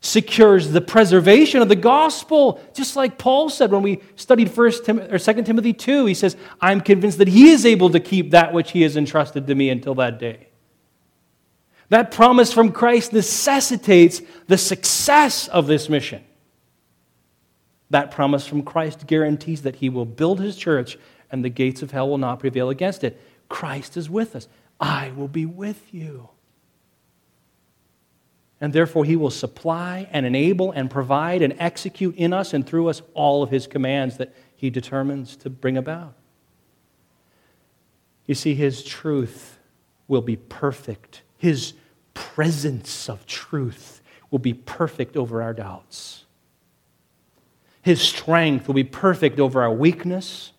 secures 0.00 0.70
the 0.70 0.80
preservation 0.80 1.60
of 1.60 1.68
the 1.68 1.76
gospel 1.76 2.60
just 2.72 2.94
like 2.94 3.18
paul 3.18 3.50
said 3.50 3.72
when 3.72 3.82
we 3.82 4.00
studied 4.14 4.48
first 4.48 4.84
Tim- 4.84 5.00
or 5.00 5.18
2 5.18 5.42
timothy 5.42 5.72
2 5.72 6.06
he 6.06 6.14
says 6.14 6.36
i'm 6.60 6.80
convinced 6.80 7.18
that 7.18 7.26
he 7.26 7.50
is 7.50 7.66
able 7.66 7.90
to 7.90 7.98
keep 7.98 8.30
that 8.30 8.52
which 8.52 8.70
he 8.70 8.82
has 8.82 8.96
entrusted 8.96 9.48
to 9.48 9.56
me 9.56 9.70
until 9.70 9.96
that 9.96 10.20
day 10.20 10.46
that 11.88 12.12
promise 12.12 12.52
from 12.52 12.70
christ 12.70 13.12
necessitates 13.12 14.22
the 14.46 14.56
success 14.56 15.48
of 15.48 15.66
this 15.66 15.88
mission 15.88 16.22
that 17.90 18.10
promise 18.10 18.46
from 18.46 18.62
christ 18.62 19.06
guarantees 19.06 19.62
that 19.62 19.76
he 19.76 19.88
will 19.88 20.04
build 20.04 20.40
his 20.40 20.56
church 20.56 20.98
and 21.30 21.44
the 21.44 21.48
gates 21.48 21.82
of 21.82 21.90
hell 21.90 22.08
will 22.08 22.18
not 22.18 22.40
prevail 22.40 22.70
against 22.70 23.04
it 23.04 23.20
christ 23.48 23.96
is 23.96 24.08
with 24.10 24.34
us 24.36 24.48
i 24.80 25.10
will 25.16 25.28
be 25.28 25.46
with 25.46 25.92
you 25.92 26.28
and 28.60 28.72
therefore, 28.72 29.04
He 29.04 29.16
will 29.16 29.30
supply 29.30 30.08
and 30.10 30.26
enable 30.26 30.72
and 30.72 30.90
provide 30.90 31.42
and 31.42 31.54
execute 31.58 32.16
in 32.16 32.32
us 32.32 32.52
and 32.52 32.66
through 32.66 32.88
us 32.88 33.02
all 33.14 33.42
of 33.42 33.50
His 33.50 33.66
commands 33.66 34.16
that 34.16 34.34
He 34.56 34.70
determines 34.70 35.36
to 35.36 35.50
bring 35.50 35.76
about. 35.76 36.14
You 38.26 38.34
see, 38.34 38.54
His 38.54 38.82
truth 38.82 39.58
will 40.08 40.22
be 40.22 40.36
perfect. 40.36 41.22
His 41.36 41.74
presence 42.14 43.08
of 43.08 43.26
truth 43.26 44.02
will 44.30 44.40
be 44.40 44.54
perfect 44.54 45.16
over 45.16 45.40
our 45.40 45.54
doubts. 45.54 46.24
His 47.88 48.02
strength 48.02 48.66
will 48.66 48.74
be 48.74 48.84
perfect 48.84 49.40
over 49.40 49.62
our 49.62 49.72
weakness. 49.72 50.52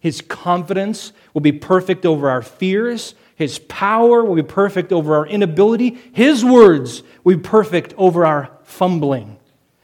His 0.00 0.22
confidence 0.22 1.12
will 1.34 1.42
be 1.42 1.52
perfect 1.52 2.06
over 2.06 2.30
our 2.30 2.40
fears. 2.40 3.14
His 3.34 3.58
power 3.58 4.24
will 4.24 4.34
be 4.34 4.42
perfect 4.42 4.90
over 4.90 5.14
our 5.14 5.26
inability. 5.26 5.98
His 6.14 6.46
words 6.46 7.02
will 7.22 7.36
be 7.36 7.42
perfect 7.42 7.92
over 7.98 8.24
our 8.24 8.50
fumbling. 8.62 9.36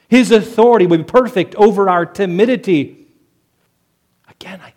His 0.09 0.31
authority 0.31 0.87
will 0.87 0.97
be 0.97 1.05
perfect 1.05 1.55
over 1.57 1.91
our 1.91 2.07
timidity. 2.07 3.09
Again, 4.31 4.63
I 4.65 4.73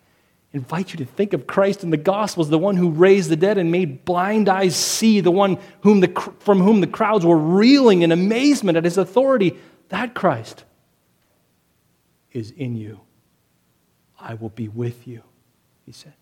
invite 0.51 0.91
you 0.91 0.97
to 0.97 1.05
think 1.05 1.31
of 1.31 1.47
Christ 1.47 1.85
in 1.85 1.89
the 1.89 1.95
Gospels, 1.95 2.49
the 2.49 2.59
one 2.59 2.75
who 2.75 2.89
raised 2.89 3.29
the 3.29 3.37
dead 3.37 3.57
and 3.57 3.71
made 3.71 4.03
blind 4.03 4.49
eyes 4.49 4.75
see, 4.75 5.21
the 5.21 5.31
one 5.31 5.57
whom 5.83 6.01
the, 6.01 6.09
from 6.39 6.59
whom 6.59 6.81
the 6.81 6.87
crowds 6.87 7.25
were 7.25 7.37
reeling 7.37 8.01
in 8.01 8.11
amazement 8.11 8.77
at 8.77 8.83
his 8.83 8.97
authority. 8.97 9.57
That 9.87 10.13
Christ 10.13 10.65
is 12.37 12.51
in 12.51 12.75
you. 12.75 13.01
I 14.19 14.35
will 14.35 14.49
be 14.49 14.67
with 14.67 15.07
you, 15.07 15.23
he 15.85 15.91
said 15.91 16.13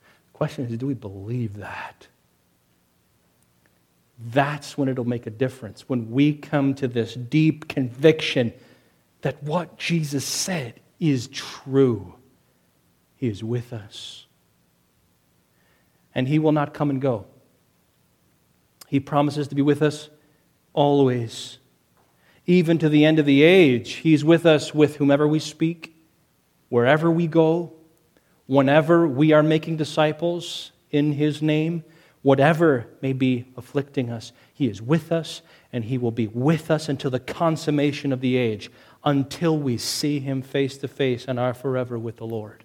The 0.00 0.38
question 0.38 0.66
is 0.66 0.76
do 0.78 0.86
we 0.86 0.94
believe 0.94 1.56
that? 1.56 2.06
That's 4.18 4.78
when 4.78 4.88
it'll 4.88 5.04
make 5.04 5.26
a 5.26 5.30
difference. 5.30 5.88
When 5.88 6.10
we 6.10 6.34
come 6.34 6.74
to 6.76 6.88
this 6.88 7.14
deep 7.14 7.68
conviction 7.68 8.52
that 9.22 9.42
what 9.42 9.76
Jesus 9.76 10.24
said 10.24 10.80
is 11.00 11.28
true, 11.28 12.14
He 13.16 13.28
is 13.28 13.42
with 13.42 13.72
us. 13.72 14.26
And 16.14 16.28
He 16.28 16.38
will 16.38 16.52
not 16.52 16.74
come 16.74 16.90
and 16.90 17.00
go. 17.00 17.26
He 18.86 19.00
promises 19.00 19.48
to 19.48 19.54
be 19.54 19.62
with 19.62 19.82
us 19.82 20.08
always. 20.72 21.58
Even 22.46 22.78
to 22.78 22.88
the 22.88 23.04
end 23.04 23.18
of 23.18 23.26
the 23.26 23.42
age, 23.42 23.94
He's 23.94 24.24
with 24.24 24.44
us 24.46 24.74
with 24.74 24.96
whomever 24.96 25.26
we 25.26 25.38
speak, 25.38 25.96
wherever 26.68 27.10
we 27.10 27.26
go, 27.26 27.72
whenever 28.46 29.06
we 29.08 29.32
are 29.32 29.42
making 29.42 29.76
disciples 29.76 30.72
in 30.90 31.12
His 31.12 31.40
name, 31.40 31.84
whatever 32.22 32.86
may 33.00 33.12
be 33.12 33.46
afflicting 33.56 34.10
us, 34.10 34.32
He 34.52 34.68
is 34.68 34.82
with 34.82 35.10
us 35.10 35.42
and 35.72 35.84
He 35.84 35.98
will 35.98 36.10
be 36.10 36.26
with 36.26 36.70
us 36.70 36.88
until 36.88 37.10
the 37.10 37.20
consummation 37.20 38.12
of 38.12 38.20
the 38.20 38.36
age. 38.36 38.70
until 39.04 39.58
we 39.58 39.76
see 39.76 40.18
him 40.18 40.42
face 40.42 40.78
to 40.78 40.88
face 40.88 41.26
and 41.28 41.38
are 41.38 41.54
forever 41.54 41.98
with 41.98 42.16
the 42.16 42.26
Lord. 42.26 42.64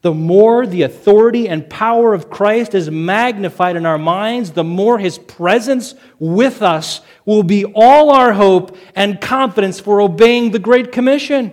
The 0.00 0.14
more 0.14 0.64
the 0.64 0.82
authority 0.82 1.48
and 1.48 1.68
power 1.68 2.14
of 2.14 2.30
Christ 2.30 2.74
is 2.74 2.90
magnified 2.90 3.74
in 3.74 3.84
our 3.84 3.98
minds, 3.98 4.52
the 4.52 4.62
more 4.64 4.98
his 4.98 5.18
presence 5.18 5.94
with 6.20 6.62
us 6.62 7.00
will 7.24 7.42
be 7.42 7.64
all 7.64 8.10
our 8.10 8.32
hope 8.32 8.76
and 8.94 9.20
confidence 9.20 9.80
for 9.80 10.00
obeying 10.00 10.52
the 10.52 10.60
Great 10.60 10.92
Commission. 10.92 11.52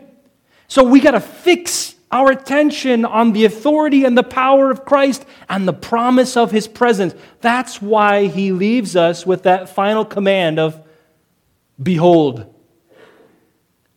So 0.68 0.84
we 0.84 1.00
got 1.00 1.12
to 1.12 1.20
fix 1.20 1.96
our 2.12 2.32
attention 2.32 3.04
on 3.04 3.34
the 3.34 3.46
authority 3.46 4.06
and 4.06 4.18
the 4.18 4.24
power 4.24 4.70
of 4.70 4.86
Christ 4.86 5.26
and 5.50 5.68
the 5.68 5.74
promise 5.74 6.38
of 6.38 6.52
his 6.52 6.68
presence. 6.68 7.16
That's 7.42 7.82
why 7.82 8.28
he 8.28 8.52
leaves 8.52 8.96
us 8.96 9.26
with 9.26 9.44
that 9.44 9.70
final 9.70 10.06
command 10.06 10.60
of 10.60 10.82
Behold, 11.82 12.54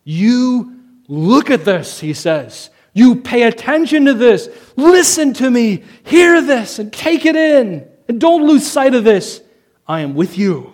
you 0.03 0.79
look 1.07 1.49
at 1.49 1.63
this, 1.63 1.99
he 1.99 2.13
says. 2.13 2.69
You 2.99 3.15
pay 3.15 3.43
attention 3.43 4.03
to 4.07 4.13
this. 4.13 4.49
Listen 4.75 5.31
to 5.35 5.49
me. 5.49 5.85
Hear 6.03 6.41
this 6.41 6.79
and 6.79 6.91
take 6.91 7.25
it 7.25 7.37
in. 7.37 7.87
And 8.09 8.19
don't 8.19 8.45
lose 8.45 8.69
sight 8.69 8.93
of 8.93 9.05
this. 9.05 9.41
I 9.87 10.01
am 10.01 10.15
with 10.15 10.37
you 10.37 10.73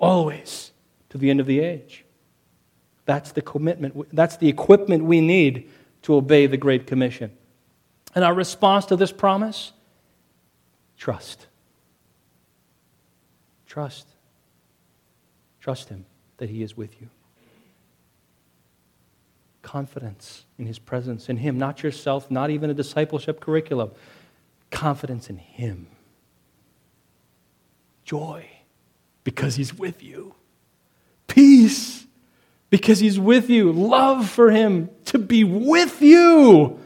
always 0.00 0.72
to 1.10 1.18
the 1.18 1.30
end 1.30 1.38
of 1.38 1.46
the 1.46 1.60
age. 1.60 2.04
That's 3.04 3.30
the 3.30 3.40
commitment. 3.40 4.08
That's 4.12 4.36
the 4.36 4.48
equipment 4.48 5.04
we 5.04 5.20
need 5.20 5.70
to 6.02 6.16
obey 6.16 6.48
the 6.48 6.56
Great 6.56 6.88
Commission. 6.88 7.30
And 8.16 8.24
our 8.24 8.34
response 8.34 8.86
to 8.86 8.96
this 8.96 9.12
promise? 9.12 9.70
Trust. 10.98 11.46
Trust. 13.68 14.08
Trust 15.60 15.88
Him 15.88 16.04
that 16.38 16.50
He 16.50 16.64
is 16.64 16.76
with 16.76 17.00
you 17.00 17.08
confidence 19.64 20.44
in 20.58 20.66
His 20.66 20.78
presence, 20.78 21.28
in 21.28 21.38
Him, 21.38 21.58
not 21.58 21.82
yourself, 21.82 22.30
not 22.30 22.50
even 22.50 22.70
a 22.70 22.74
discipleship 22.74 23.40
curriculum. 23.40 23.90
Confidence 24.70 25.28
in 25.28 25.38
Him. 25.38 25.88
Joy, 28.04 28.46
because 29.24 29.56
He's 29.56 29.74
with 29.74 30.04
you. 30.04 30.36
Peace, 31.26 32.06
because 32.70 33.00
He's 33.00 33.18
with 33.18 33.50
you. 33.50 33.72
Love 33.72 34.30
for 34.30 34.50
Him, 34.52 34.90
to 35.06 35.18
be 35.18 35.42
with 35.42 36.00
you. 36.00 36.78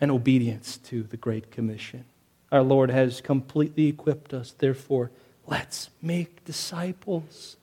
And 0.00 0.10
obedience 0.10 0.78
to 0.78 1.02
the 1.04 1.16
Great 1.16 1.52
Commission. 1.52 2.04
Our 2.50 2.62
Lord 2.62 2.90
has 2.90 3.20
completely 3.20 3.86
equipped 3.88 4.32
us, 4.32 4.52
therefore, 4.52 5.10
let's 5.46 5.90
make 6.00 6.44
disciples. 6.44 7.56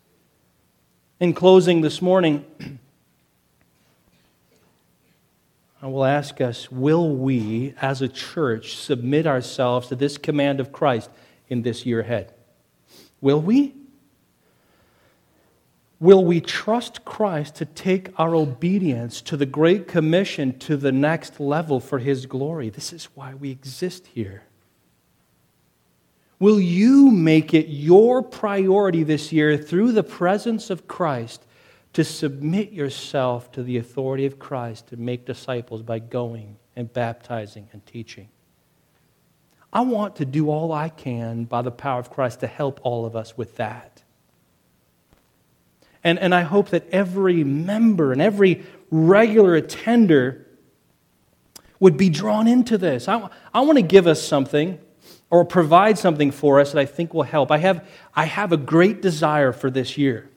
In 1.19 1.33
closing 1.33 1.81
this 1.81 2.01
morning, 2.01 2.45
I 5.85 5.87
will 5.87 6.03
ask 6.03 6.41
us 6.41 6.71
will 6.71 7.15
we, 7.15 7.75
as 7.79 8.01
a 8.01 8.07
church, 8.07 8.75
submit 8.75 9.27
ourselves 9.27 9.87
to 9.89 9.95
this 9.95 10.17
command 10.17 10.59
of 10.59 10.71
Christ 10.71 11.11
in 11.47 11.61
this 11.61 11.85
year 11.85 11.99
ahead? 11.99 12.33
Will 13.21 13.39
we? 13.39 13.75
Will 15.99 16.25
we 16.25 16.41
trust 16.41 17.05
Christ 17.05 17.53
to 17.57 17.65
take 17.65 18.09
our 18.19 18.33
obedience 18.33 19.21
to 19.21 19.37
the 19.37 19.45
Great 19.45 19.87
Commission 19.87 20.57
to 20.57 20.75
the 20.75 20.91
next 20.91 21.39
level 21.39 21.79
for 21.79 21.99
His 21.99 22.25
glory? 22.25 22.71
This 22.71 22.91
is 22.91 23.05
why 23.13 23.35
we 23.35 23.51
exist 23.51 24.07
here. 24.07 24.41
Will 26.39 26.59
you 26.59 27.11
make 27.11 27.53
it 27.53 27.67
your 27.67 28.23
priority 28.23 29.03
this 29.03 29.31
year 29.31 29.55
through 29.55 29.91
the 29.91 30.03
presence 30.03 30.71
of 30.71 30.87
Christ 30.87 31.44
to 31.95 32.03
submit 32.03 32.73
yourself 32.73 33.53
to 33.53 33.63
the 33.63 33.77
authority 33.77 34.25
of 34.25 34.37
Christ 34.37 34.87
to 34.87 34.97
make 34.97 35.25
disciples 35.25 35.81
by 35.81 35.99
going 35.99 36.57
and 36.75 36.91
baptizing 36.91 37.69
and 37.71 37.85
teaching. 37.85 38.27
I 39.71 39.79
want 39.79 40.17
to 40.17 40.25
do 40.25 40.49
all 40.49 40.73
I 40.73 40.89
can 40.89 41.45
by 41.45 41.61
the 41.61 41.71
power 41.71 41.97
of 42.01 42.09
Christ 42.09 42.41
to 42.41 42.47
help 42.47 42.81
all 42.83 43.05
of 43.05 43.15
us 43.15 43.37
with 43.37 43.55
that. 43.55 44.03
And, 46.03 46.19
and 46.19 46.35
I 46.35 46.41
hope 46.41 46.71
that 46.71 46.85
every 46.89 47.45
member 47.45 48.11
and 48.11 48.21
every 48.21 48.65
regular 48.91 49.55
attender 49.55 50.45
would 51.79 51.95
be 51.95 52.09
drawn 52.09 52.45
into 52.45 52.77
this. 52.77 53.07
I, 53.07 53.29
I 53.53 53.61
want 53.61 53.77
to 53.77 53.81
give 53.83 54.05
us 54.05 54.21
something 54.21 54.79
or 55.29 55.45
provide 55.45 55.97
something 55.97 56.31
for 56.31 56.59
us 56.59 56.73
that 56.73 56.79
I 56.79 56.85
think 56.85 57.13
will 57.13 57.23
help. 57.23 57.51
I 57.51 57.59
have, 57.59 57.87
I 58.13 58.25
have 58.25 58.51
a 58.51 58.57
great 58.57 59.01
desire 59.01 59.53
for 59.53 59.69
this 59.71 59.97
year. 59.97 60.29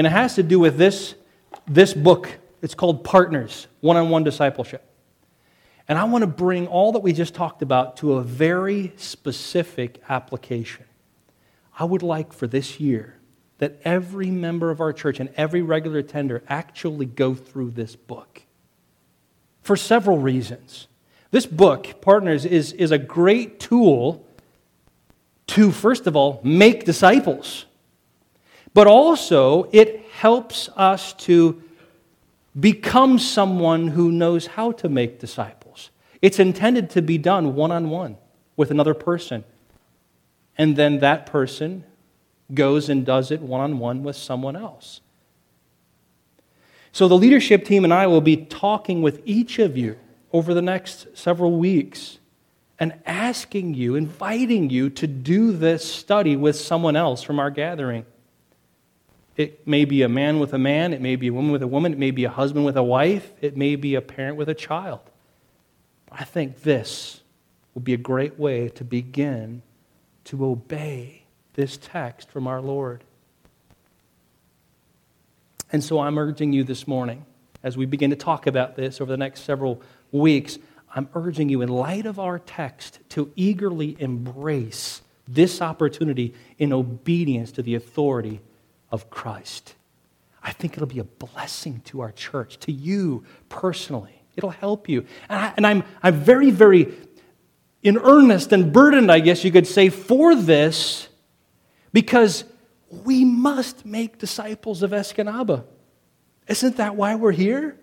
And 0.00 0.06
it 0.06 0.12
has 0.12 0.36
to 0.36 0.42
do 0.42 0.58
with 0.58 0.78
this, 0.78 1.14
this 1.66 1.92
book. 1.92 2.38
It's 2.62 2.74
called 2.74 3.04
Partners 3.04 3.66
One 3.80 3.98
on 3.98 4.08
One 4.08 4.24
Discipleship. 4.24 4.82
And 5.86 5.98
I 5.98 6.04
want 6.04 6.22
to 6.22 6.26
bring 6.26 6.68
all 6.68 6.92
that 6.92 7.00
we 7.00 7.12
just 7.12 7.34
talked 7.34 7.60
about 7.60 7.98
to 7.98 8.14
a 8.14 8.22
very 8.22 8.94
specific 8.96 10.02
application. 10.08 10.86
I 11.78 11.84
would 11.84 12.02
like 12.02 12.32
for 12.32 12.46
this 12.46 12.80
year 12.80 13.18
that 13.58 13.78
every 13.84 14.30
member 14.30 14.70
of 14.70 14.80
our 14.80 14.94
church 14.94 15.20
and 15.20 15.28
every 15.36 15.60
regular 15.60 15.98
attender 15.98 16.42
actually 16.48 17.04
go 17.04 17.34
through 17.34 17.72
this 17.72 17.94
book 17.94 18.40
for 19.60 19.76
several 19.76 20.16
reasons. 20.16 20.88
This 21.30 21.44
book, 21.44 22.00
Partners, 22.00 22.46
is, 22.46 22.72
is 22.72 22.90
a 22.90 22.96
great 22.96 23.60
tool 23.60 24.26
to, 25.48 25.70
first 25.70 26.06
of 26.06 26.16
all, 26.16 26.40
make 26.42 26.86
disciples 26.86 27.66
but 28.74 28.86
also 28.86 29.68
it 29.72 30.06
helps 30.12 30.68
us 30.76 31.12
to 31.14 31.62
become 32.58 33.18
someone 33.18 33.88
who 33.88 34.10
knows 34.10 34.46
how 34.46 34.72
to 34.72 34.88
make 34.88 35.18
disciples. 35.18 35.90
It's 36.20 36.38
intended 36.38 36.90
to 36.90 37.02
be 37.02 37.18
done 37.18 37.54
one 37.54 37.70
on 37.72 37.90
one 37.90 38.16
with 38.56 38.70
another 38.70 38.94
person. 38.94 39.44
And 40.58 40.76
then 40.76 40.98
that 40.98 41.26
person 41.26 41.84
goes 42.52 42.88
and 42.88 43.06
does 43.06 43.30
it 43.30 43.40
one 43.40 43.60
on 43.60 43.78
one 43.78 44.02
with 44.02 44.16
someone 44.16 44.56
else. 44.56 45.00
So 46.92 47.06
the 47.06 47.16
leadership 47.16 47.64
team 47.64 47.84
and 47.84 47.94
I 47.94 48.06
will 48.08 48.20
be 48.20 48.36
talking 48.36 49.00
with 49.00 49.22
each 49.24 49.58
of 49.58 49.76
you 49.76 49.96
over 50.32 50.52
the 50.54 50.62
next 50.62 51.06
several 51.16 51.56
weeks 51.56 52.18
and 52.78 52.94
asking 53.06 53.74
you, 53.74 53.94
inviting 53.94 54.70
you 54.70 54.90
to 54.90 55.06
do 55.06 55.52
this 55.52 55.90
study 55.90 56.34
with 56.34 56.56
someone 56.56 56.96
else 56.96 57.22
from 57.22 57.38
our 57.38 57.50
gathering. 57.50 58.04
It 59.40 59.66
may 59.66 59.86
be 59.86 60.02
a 60.02 60.08
man 60.08 60.38
with 60.38 60.52
a 60.52 60.58
man, 60.58 60.92
it 60.92 61.00
may 61.00 61.16
be 61.16 61.28
a 61.28 61.32
woman 61.32 61.50
with 61.50 61.62
a 61.62 61.66
woman, 61.66 61.94
it 61.94 61.98
may 61.98 62.10
be 62.10 62.24
a 62.24 62.30
husband 62.30 62.66
with 62.66 62.76
a 62.76 62.82
wife, 62.82 63.32
it 63.40 63.56
may 63.56 63.74
be 63.74 63.94
a 63.94 64.02
parent 64.02 64.36
with 64.36 64.50
a 64.50 64.54
child. 64.54 65.00
I 66.12 66.24
think 66.24 66.60
this 66.60 67.22
will 67.72 67.80
be 67.80 67.94
a 67.94 67.96
great 67.96 68.38
way 68.38 68.68
to 68.68 68.84
begin 68.84 69.62
to 70.24 70.44
obey 70.44 71.22
this 71.54 71.78
text 71.80 72.30
from 72.30 72.46
our 72.46 72.60
Lord. 72.60 73.02
And 75.72 75.82
so 75.82 76.00
I'm 76.00 76.18
urging 76.18 76.52
you 76.52 76.62
this 76.62 76.86
morning, 76.86 77.24
as 77.62 77.78
we 77.78 77.86
begin 77.86 78.10
to 78.10 78.16
talk 78.16 78.46
about 78.46 78.76
this 78.76 79.00
over 79.00 79.10
the 79.10 79.16
next 79.16 79.40
several 79.44 79.80
weeks, 80.12 80.58
I'm 80.94 81.08
urging 81.14 81.48
you, 81.48 81.62
in 81.62 81.70
light 81.70 82.04
of 82.04 82.18
our 82.18 82.38
text, 82.38 82.98
to 83.10 83.32
eagerly 83.36 83.96
embrace 84.00 85.00
this 85.26 85.62
opportunity 85.62 86.34
in 86.58 86.74
obedience 86.74 87.52
to 87.52 87.62
the 87.62 87.74
authority 87.74 88.42
of 88.90 89.10
Christ. 89.10 89.74
I 90.42 90.52
think 90.52 90.74
it'll 90.74 90.86
be 90.86 90.98
a 90.98 91.04
blessing 91.04 91.82
to 91.86 92.00
our 92.00 92.12
church, 92.12 92.58
to 92.60 92.72
you 92.72 93.24
personally. 93.48 94.22
It'll 94.36 94.50
help 94.50 94.88
you. 94.88 95.04
And, 95.28 95.38
I, 95.38 95.52
and 95.56 95.66
I'm, 95.66 95.84
I'm 96.02 96.14
very, 96.14 96.50
very 96.50 96.94
in 97.82 97.98
earnest 97.98 98.52
and 98.52 98.72
burdened, 98.72 99.10
I 99.10 99.20
guess 99.20 99.44
you 99.44 99.50
could 99.50 99.66
say, 99.66 99.88
for 99.88 100.34
this 100.34 101.08
because 101.92 102.44
we 103.04 103.24
must 103.24 103.86
make 103.86 104.18
disciples 104.18 104.82
of 104.82 104.90
Escanaba. 104.90 105.64
Isn't 106.48 106.76
that 106.76 106.96
why 106.96 107.14
we're 107.14 107.32
here? 107.32 107.76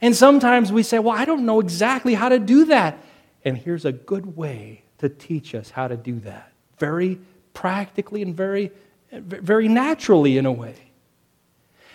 And 0.00 0.14
sometimes 0.14 0.72
we 0.72 0.82
say, 0.82 0.98
well, 0.98 1.16
I 1.16 1.24
don't 1.24 1.46
know 1.46 1.60
exactly 1.60 2.14
how 2.14 2.28
to 2.28 2.38
do 2.38 2.66
that. 2.66 2.98
And 3.44 3.56
here's 3.56 3.84
a 3.84 3.92
good 3.92 4.36
way 4.36 4.82
to 4.98 5.08
teach 5.08 5.54
us 5.54 5.70
how 5.70 5.88
to 5.88 5.96
do 5.96 6.20
that 6.20 6.52
very 6.78 7.18
practically 7.54 8.22
and 8.22 8.36
very 8.36 8.70
very 9.12 9.68
naturally 9.68 10.38
in 10.38 10.46
a 10.46 10.52
way. 10.52 10.74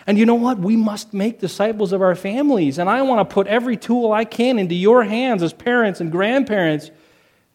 And 0.06 0.18
you 0.18 0.26
know 0.26 0.34
what? 0.34 0.58
We 0.58 0.76
must 0.76 1.14
make 1.14 1.38
disciples 1.38 1.92
of 1.92 2.02
our 2.02 2.14
families. 2.14 2.78
And 2.78 2.88
I 2.88 3.02
want 3.02 3.28
to 3.28 3.32
put 3.32 3.46
every 3.46 3.76
tool 3.76 4.12
I 4.12 4.24
can 4.24 4.58
into 4.58 4.74
your 4.74 5.04
hands 5.04 5.42
as 5.42 5.52
parents 5.52 6.00
and 6.00 6.10
grandparents 6.10 6.90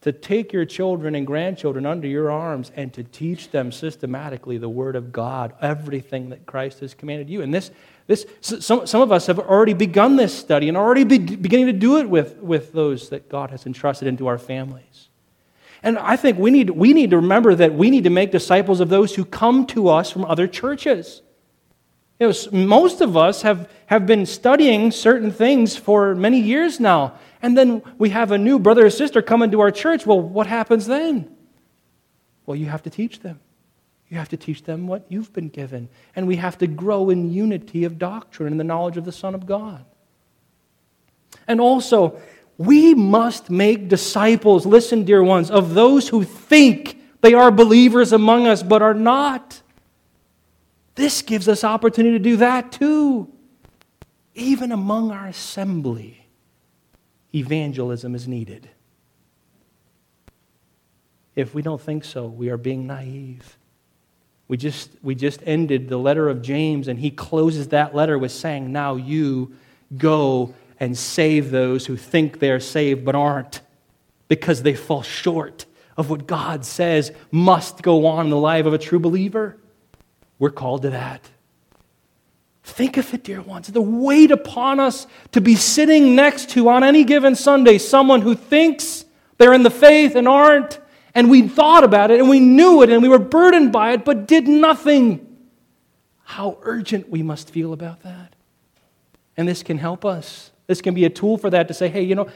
to 0.00 0.12
take 0.12 0.52
your 0.52 0.64
children 0.64 1.14
and 1.14 1.26
grandchildren 1.26 1.84
under 1.84 2.06
your 2.06 2.30
arms 2.30 2.70
and 2.76 2.92
to 2.94 3.02
teach 3.02 3.50
them 3.50 3.72
systematically 3.72 4.56
the 4.56 4.68
Word 4.68 4.94
of 4.94 5.12
God, 5.12 5.54
everything 5.60 6.30
that 6.30 6.46
Christ 6.46 6.80
has 6.80 6.94
commanded 6.94 7.28
you. 7.28 7.42
And 7.42 7.52
this, 7.52 7.72
this 8.06 8.24
some, 8.40 8.86
some 8.86 9.02
of 9.02 9.10
us 9.10 9.26
have 9.26 9.40
already 9.40 9.74
begun 9.74 10.16
this 10.16 10.32
study 10.32 10.68
and 10.68 10.76
already 10.76 11.04
be, 11.04 11.18
beginning 11.18 11.66
to 11.66 11.72
do 11.72 11.98
it 11.98 12.08
with, 12.08 12.36
with 12.36 12.72
those 12.72 13.08
that 13.08 13.28
God 13.28 13.50
has 13.50 13.66
entrusted 13.66 14.06
into 14.06 14.28
our 14.28 14.38
families. 14.38 15.07
And 15.82 15.98
I 15.98 16.16
think 16.16 16.38
we 16.38 16.50
need, 16.50 16.70
we 16.70 16.92
need 16.92 17.10
to 17.10 17.16
remember 17.16 17.54
that 17.54 17.74
we 17.74 17.90
need 17.90 18.04
to 18.04 18.10
make 18.10 18.32
disciples 18.32 18.80
of 18.80 18.88
those 18.88 19.14
who 19.14 19.24
come 19.24 19.66
to 19.68 19.88
us 19.88 20.10
from 20.10 20.24
other 20.24 20.46
churches. 20.46 21.22
You 22.18 22.28
know, 22.28 22.34
most 22.52 23.00
of 23.00 23.16
us 23.16 23.42
have, 23.42 23.70
have 23.86 24.06
been 24.06 24.26
studying 24.26 24.90
certain 24.90 25.30
things 25.30 25.76
for 25.76 26.14
many 26.14 26.40
years 26.40 26.80
now. 26.80 27.14
And 27.40 27.56
then 27.56 27.82
we 27.96 28.10
have 28.10 28.32
a 28.32 28.38
new 28.38 28.58
brother 28.58 28.86
or 28.86 28.90
sister 28.90 29.22
come 29.22 29.42
into 29.42 29.60
our 29.60 29.70
church. 29.70 30.04
Well, 30.04 30.20
what 30.20 30.48
happens 30.48 30.86
then? 30.86 31.32
Well, 32.44 32.56
you 32.56 32.66
have 32.66 32.82
to 32.82 32.90
teach 32.90 33.20
them. 33.20 33.38
You 34.08 34.16
have 34.16 34.30
to 34.30 34.36
teach 34.36 34.64
them 34.64 34.86
what 34.88 35.04
you've 35.08 35.32
been 35.32 35.48
given. 35.48 35.88
And 36.16 36.26
we 36.26 36.36
have 36.36 36.58
to 36.58 36.66
grow 36.66 37.10
in 37.10 37.30
unity 37.30 37.84
of 37.84 37.98
doctrine 37.98 38.52
and 38.52 38.58
the 38.58 38.64
knowledge 38.64 38.96
of 38.96 39.04
the 39.04 39.12
Son 39.12 39.34
of 39.34 39.46
God. 39.46 39.84
And 41.46 41.60
also, 41.60 42.20
we 42.58 42.92
must 42.92 43.50
make 43.50 43.88
disciples, 43.88 44.66
listen, 44.66 45.04
dear 45.04 45.22
ones, 45.22 45.50
of 45.50 45.74
those 45.74 46.08
who 46.08 46.24
think 46.24 47.00
they 47.20 47.32
are 47.32 47.52
believers 47.52 48.12
among 48.12 48.48
us 48.48 48.64
but 48.64 48.82
are 48.82 48.94
not. 48.94 49.62
This 50.96 51.22
gives 51.22 51.48
us 51.48 51.62
opportunity 51.62 52.18
to 52.18 52.22
do 52.22 52.36
that 52.38 52.72
too. 52.72 53.32
Even 54.34 54.72
among 54.72 55.12
our 55.12 55.28
assembly, 55.28 56.26
evangelism 57.32 58.16
is 58.16 58.26
needed. 58.26 58.68
If 61.36 61.54
we 61.54 61.62
don't 61.62 61.80
think 61.80 62.04
so, 62.04 62.26
we 62.26 62.50
are 62.50 62.56
being 62.56 62.88
naive. 62.88 63.56
We 64.48 64.56
just, 64.56 64.90
we 65.02 65.14
just 65.14 65.40
ended 65.46 65.88
the 65.88 65.98
letter 65.98 66.28
of 66.28 66.42
James, 66.42 66.88
and 66.88 66.98
he 66.98 67.10
closes 67.10 67.68
that 67.68 67.94
letter 67.94 68.18
with 68.18 68.32
saying, 68.32 68.72
Now 68.72 68.96
you 68.96 69.54
go 69.96 70.54
and 70.80 70.96
save 70.96 71.50
those 71.50 71.86
who 71.86 71.96
think 71.96 72.38
they're 72.38 72.60
saved 72.60 73.04
but 73.04 73.14
aren't 73.14 73.60
because 74.28 74.62
they 74.62 74.74
fall 74.74 75.02
short 75.02 75.66
of 75.96 76.10
what 76.10 76.26
God 76.26 76.64
says 76.64 77.12
must 77.30 77.82
go 77.82 78.06
on 78.06 78.26
in 78.26 78.30
the 78.30 78.36
life 78.36 78.66
of 78.66 78.72
a 78.72 78.78
true 78.78 79.00
believer. 79.00 79.56
We're 80.38 80.50
called 80.50 80.82
to 80.82 80.90
that. 80.90 81.28
Think 82.62 82.98
of 82.98 83.12
it, 83.14 83.24
dear 83.24 83.40
ones, 83.40 83.68
the 83.68 83.80
weight 83.80 84.30
upon 84.30 84.78
us 84.78 85.06
to 85.32 85.40
be 85.40 85.56
sitting 85.56 86.14
next 86.14 86.50
to 86.50 86.68
on 86.68 86.84
any 86.84 87.02
given 87.02 87.34
Sunday 87.34 87.78
someone 87.78 88.20
who 88.20 88.34
thinks 88.34 89.04
they're 89.38 89.54
in 89.54 89.62
the 89.62 89.70
faith 89.70 90.14
and 90.14 90.28
aren't, 90.28 90.78
and 91.14 91.30
we 91.30 91.48
thought 91.48 91.82
about 91.82 92.10
it 92.10 92.20
and 92.20 92.28
we 92.28 92.40
knew 92.40 92.82
it 92.82 92.90
and 92.90 93.02
we 93.02 93.08
were 93.08 93.18
burdened 93.18 93.72
by 93.72 93.92
it 93.92 94.04
but 94.04 94.28
did 94.28 94.46
nothing. 94.46 95.24
How 96.24 96.58
urgent 96.62 97.08
we 97.08 97.22
must 97.22 97.50
feel 97.50 97.72
about 97.72 98.02
that. 98.02 98.34
And 99.36 99.48
this 99.48 99.62
can 99.62 99.78
help 99.78 100.04
us. 100.04 100.52
This 100.68 100.80
can 100.80 100.94
be 100.94 101.04
a 101.06 101.10
tool 101.10 101.38
for 101.38 101.50
that 101.50 101.66
to 101.68 101.74
say, 101.74 101.88
hey, 101.88 102.02
you 102.02 102.14
know, 102.14 102.28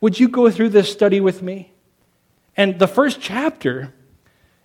would 0.00 0.20
you 0.20 0.28
go 0.28 0.48
through 0.50 0.68
this 0.68 0.92
study 0.92 1.20
with 1.20 1.42
me? 1.42 1.72
And 2.56 2.78
the 2.78 2.86
first 2.86 3.20
chapter 3.20 3.92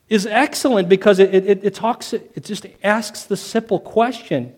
is 0.09 0.27
excellent 0.27 0.89
because 0.89 1.17
it, 1.17 1.33
it, 1.33 1.63
it 1.63 1.73
talks, 1.73 2.13
it 2.13 2.43
just 2.43 2.67
asks 2.83 3.23
the 3.23 3.37
simple 3.37 3.79
question 3.79 4.53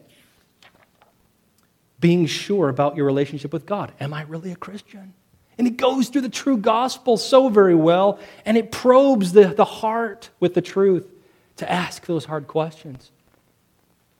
being 1.99 2.25
sure 2.25 2.67
about 2.67 2.95
your 2.95 3.05
relationship 3.05 3.53
with 3.53 3.65
God. 3.65 3.91
Am 3.99 4.13
I 4.13 4.23
really 4.23 4.51
a 4.51 4.55
Christian? 4.55 5.13
And 5.59 5.67
it 5.67 5.77
goes 5.77 6.09
through 6.09 6.21
the 6.21 6.29
true 6.29 6.57
gospel 6.57 7.17
so 7.17 7.49
very 7.49 7.75
well, 7.75 8.19
and 8.43 8.57
it 8.57 8.71
probes 8.71 9.33
the, 9.33 9.47
the 9.47 9.65
heart 9.65 10.29
with 10.39 10.55
the 10.55 10.61
truth 10.61 11.07
to 11.57 11.71
ask 11.71 12.05
those 12.05 12.25
hard 12.25 12.47
questions. 12.47 13.11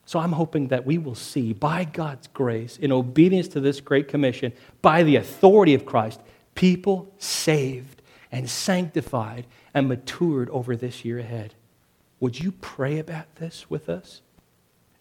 So 0.08 0.20
I'm 0.20 0.32
hoping 0.32 0.70
that 0.70 0.86
we 0.86 0.98
will 0.98 1.16
see, 1.16 1.52
by 1.52 1.84
God's 1.84 2.28
grace, 2.28 2.78
in 2.78 2.94
obedience 2.94 3.50
to 3.50 3.60
this 3.60 3.82
great 3.82 4.08
commission, 4.08 4.54
by 4.82 5.04
the 5.04 5.18
authority 5.18 5.74
of 5.74 5.86
Christ, 5.86 6.22
people 6.56 7.14
saved 7.18 8.02
and 8.32 8.50
sanctified 8.50 9.46
and 9.74 9.90
matured 9.90 10.50
over 10.50 10.78
this 10.78 11.04
year 11.04 11.20
ahead. 11.20 11.56
Would 12.22 12.40
you 12.40 12.54
pray 12.54 13.00
about 13.00 13.36
this 13.36 13.70
with 13.70 13.90
us 13.90 14.22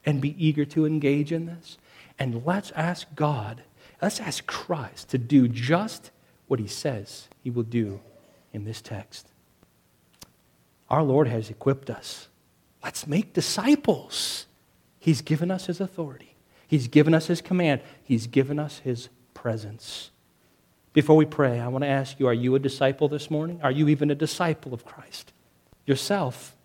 and 0.04 0.20
be 0.20 0.34
eager 0.44 0.64
to 0.64 0.86
engage 0.86 1.30
in 1.30 1.46
this? 1.46 1.78
And 2.18 2.44
let's 2.44 2.72
ask 2.72 3.06
God, 3.14 3.62
let's 4.02 4.18
ask 4.18 4.44
Christ 4.44 5.10
to 5.10 5.18
do 5.18 5.46
just 5.46 6.10
what 6.48 6.58
he 6.58 6.66
says 6.66 7.28
he 7.44 7.50
will 7.50 7.62
do 7.62 8.00
in 8.52 8.64
this 8.64 8.80
text. 8.80 9.28
Our 10.90 11.04
Lord 11.04 11.28
has 11.28 11.48
equipped 11.48 11.90
us. 11.90 12.26
Let's 12.82 13.06
make 13.06 13.34
disciples. 13.34 14.45
He's 15.06 15.22
given 15.22 15.52
us 15.52 15.66
His 15.66 15.80
authority, 15.80 16.34
He's 16.66 16.88
given 16.88 17.14
us 17.14 17.28
His 17.28 17.40
command, 17.40 17.80
He's 18.02 18.26
given 18.26 18.58
us 18.58 18.78
His 18.80 19.08
presence. 19.34 20.10
Before 20.92 21.14
we 21.14 21.24
pray, 21.24 21.60
I 21.60 21.68
want 21.68 21.84
to 21.84 21.88
ask 21.88 22.18
you 22.18 22.26
are 22.26 22.34
you 22.34 22.56
a 22.56 22.58
disciple 22.58 23.06
this 23.06 23.30
morning? 23.30 23.60
Are 23.62 23.70
you 23.70 23.86
even 23.86 24.10
a 24.10 24.16
disciple 24.16 24.74
of 24.74 24.84
Christ 24.84 25.32
yourself? 25.84 26.56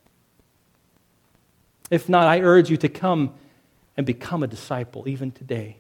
If 1.92 2.10
not, 2.10 2.26
I 2.26 2.42
urge 2.42 2.72
you 2.72 2.78
to 2.78 2.90
come 2.90 3.36
and 3.96 4.08
become 4.08 4.42
a 4.42 4.48
disciple 4.48 5.08
even 5.08 5.32
today, 5.32 5.78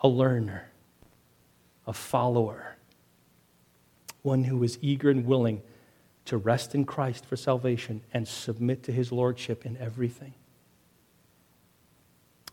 a 0.00 0.08
learner, 0.08 0.70
a 1.86 1.92
follower, 1.92 2.76
one 4.22 4.44
who 4.44 4.62
is 4.62 4.78
eager 4.80 5.10
and 5.10 5.26
willing 5.26 5.60
to 6.24 6.38
rest 6.38 6.74
in 6.74 6.86
Christ 6.86 7.26
for 7.26 7.36
salvation 7.36 8.00
and 8.14 8.26
submit 8.26 8.82
to 8.84 8.92
his 8.92 9.12
lordship 9.12 9.66
in 9.66 9.76
everything. 9.76 10.32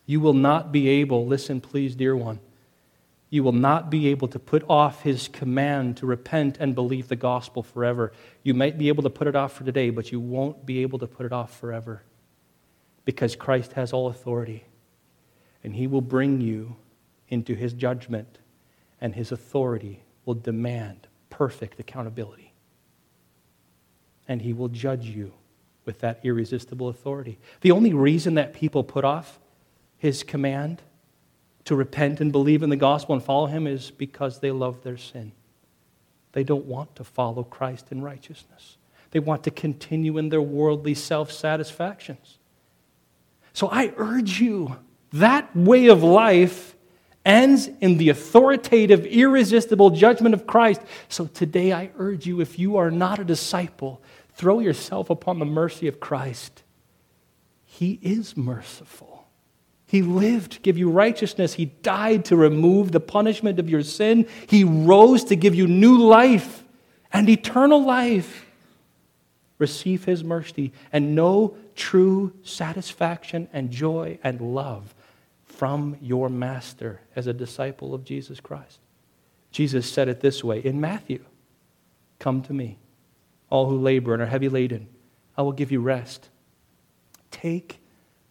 You 0.06 0.20
will 0.20 0.34
not 0.34 0.72
be 0.72 0.88
able, 0.88 1.26
listen, 1.26 1.62
please, 1.62 1.96
dear 1.96 2.16
one, 2.16 2.40
you 3.30 3.44
will 3.44 3.52
not 3.52 3.90
be 3.90 4.08
able 4.08 4.28
to 4.30 4.40
put 4.40 4.64
off 4.70 5.02
his 5.02 5.28
command 5.28 5.98
to 5.98 6.06
repent 6.06 6.58
and 6.60 6.76
believe 6.76 7.08
the 7.08 7.16
gospel 7.16 7.64
forever. 7.64 8.14
You 8.44 8.54
might 8.54 8.78
be 8.78 8.88
able 8.88 9.04
to 9.04 9.10
put 9.10 9.28
it 9.28 9.36
off 9.36 9.54
for 9.54 9.64
today, 9.64 9.90
but 9.90 10.12
you 10.12 10.20
won't 10.20 10.66
be 10.66 10.84
able 10.84 11.00
to 11.00 11.08
put 11.08 11.26
it 11.26 11.34
off 11.34 11.60
forever 11.60 12.04
because 13.04 13.36
Christ 13.36 13.74
has 13.74 13.94
all 13.94 14.08
authority. 14.08 14.66
And 15.64 15.76
he 15.76 15.88
will 15.88 16.02
bring 16.02 16.42
you 16.42 16.76
into 17.28 17.56
his 17.56 17.74
judgment, 17.74 18.38
and 19.02 19.16
his 19.16 19.32
authority 19.32 20.04
will 20.26 20.36
demand 20.36 21.08
perfect 21.30 21.80
accountability. 21.80 22.54
And 24.28 24.44
he 24.44 24.54
will 24.54 24.70
judge 24.70 25.06
you 25.06 25.34
with 25.86 26.00
that 26.00 26.20
irresistible 26.24 26.90
authority. 26.90 27.38
The 27.62 27.72
only 27.72 27.94
reason 27.94 28.36
that 28.36 28.54
people 28.54 28.84
put 28.84 29.04
off 29.04 29.40
his 29.98 30.24
command 30.24 30.82
to 31.66 31.76
repent 31.76 32.22
and 32.22 32.32
believe 32.32 32.64
in 32.64 32.70
the 32.70 32.76
gospel 32.76 33.16
and 33.16 33.24
follow 33.24 33.48
him 33.48 33.68
is 33.68 33.92
because 33.92 34.40
they 34.40 34.52
love 34.52 34.84
their 34.84 34.98
sin. 34.98 35.32
They 36.34 36.44
don't 36.44 36.66
want 36.66 36.96
to 36.98 37.04
follow 37.04 37.44
Christ 37.44 37.92
in 37.92 38.02
righteousness. 38.02 38.78
They 39.12 39.20
want 39.20 39.44
to 39.46 39.52
continue 39.52 40.18
in 40.18 40.30
their 40.30 40.42
worldly 40.42 40.94
self 40.94 41.32
satisfactions. 41.32 42.38
So 43.54 43.70
I 43.70 43.94
urge 43.96 44.42
you, 44.42 44.76
that 45.14 45.56
way 45.56 45.88
of 45.88 46.04
life 46.04 46.76
ends 47.24 47.70
in 47.80 47.98
the 47.98 48.10
authoritative, 48.10 49.06
irresistible 49.06 49.92
judgment 49.92 50.36
of 50.36 50.46
Christ. 50.46 50.82
So 51.08 51.28
today 51.28 51.72
I 51.72 51.90
urge 51.98 52.26
you, 52.26 52.42
if 52.42 52.60
you 52.60 52.76
are 52.76 52.92
not 52.92 53.20
a 53.20 53.24
disciple, 53.24 54.02
throw 54.34 54.60
yourself 54.60 55.10
upon 55.10 55.40
the 55.40 55.46
mercy 55.46 55.88
of 55.88 56.02
Christ. 56.02 56.64
He 57.64 57.98
is 58.02 58.36
merciful. 58.36 59.15
He 59.88 60.02
lived 60.02 60.54
to 60.54 60.60
give 60.60 60.78
you 60.78 60.90
righteousness. 60.90 61.54
He 61.54 61.66
died 61.66 62.26
to 62.26 62.36
remove 62.36 62.92
the 62.92 63.00
punishment 63.00 63.60
of 63.60 63.70
your 63.70 63.84
sin. 63.84 64.28
He 64.48 64.64
rose 64.64 65.24
to 65.26 65.36
give 65.36 65.54
you 65.54 65.68
new 65.68 65.98
life 65.98 66.64
and 67.14 67.30
eternal 67.30 67.84
life. 67.84 68.46
Receive 69.58 70.06
His 70.06 70.24
mercy 70.24 70.74
and 70.92 71.16
know 71.16 71.56
true 71.76 72.34
satisfaction 72.44 73.48
and 73.54 73.70
joy 73.70 74.20
and 74.24 74.42
love 74.42 74.94
from 75.46 75.98
your 76.02 76.30
Master 76.30 77.02
as 77.16 77.28
a 77.28 77.34
disciple 77.34 77.94
of 77.94 78.04
Jesus 78.04 78.40
Christ. 78.40 78.80
Jesus 79.52 79.90
said 79.90 80.10
it 80.10 80.20
this 80.20 80.44
way 80.44 80.60
in 80.60 80.82
Matthew 80.82 81.24
Come 82.20 82.42
to 82.44 82.54
me, 82.54 82.78
all 83.50 83.70
who 83.70 83.78
labor 83.78 84.14
and 84.14 84.22
are 84.22 84.28
heavy 84.28 84.50
laden. 84.50 84.88
I 85.38 85.44
will 85.44 85.52
give 85.52 85.72
you 85.72 85.80
rest. 85.80 86.30
Take 87.30 87.80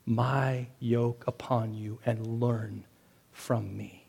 my 0.07 0.67
yoke 0.79 1.25
upon 1.27 1.75
you 1.75 1.99
and 2.05 2.41
learn 2.41 2.85
from 3.33 3.77
me. 3.77 4.07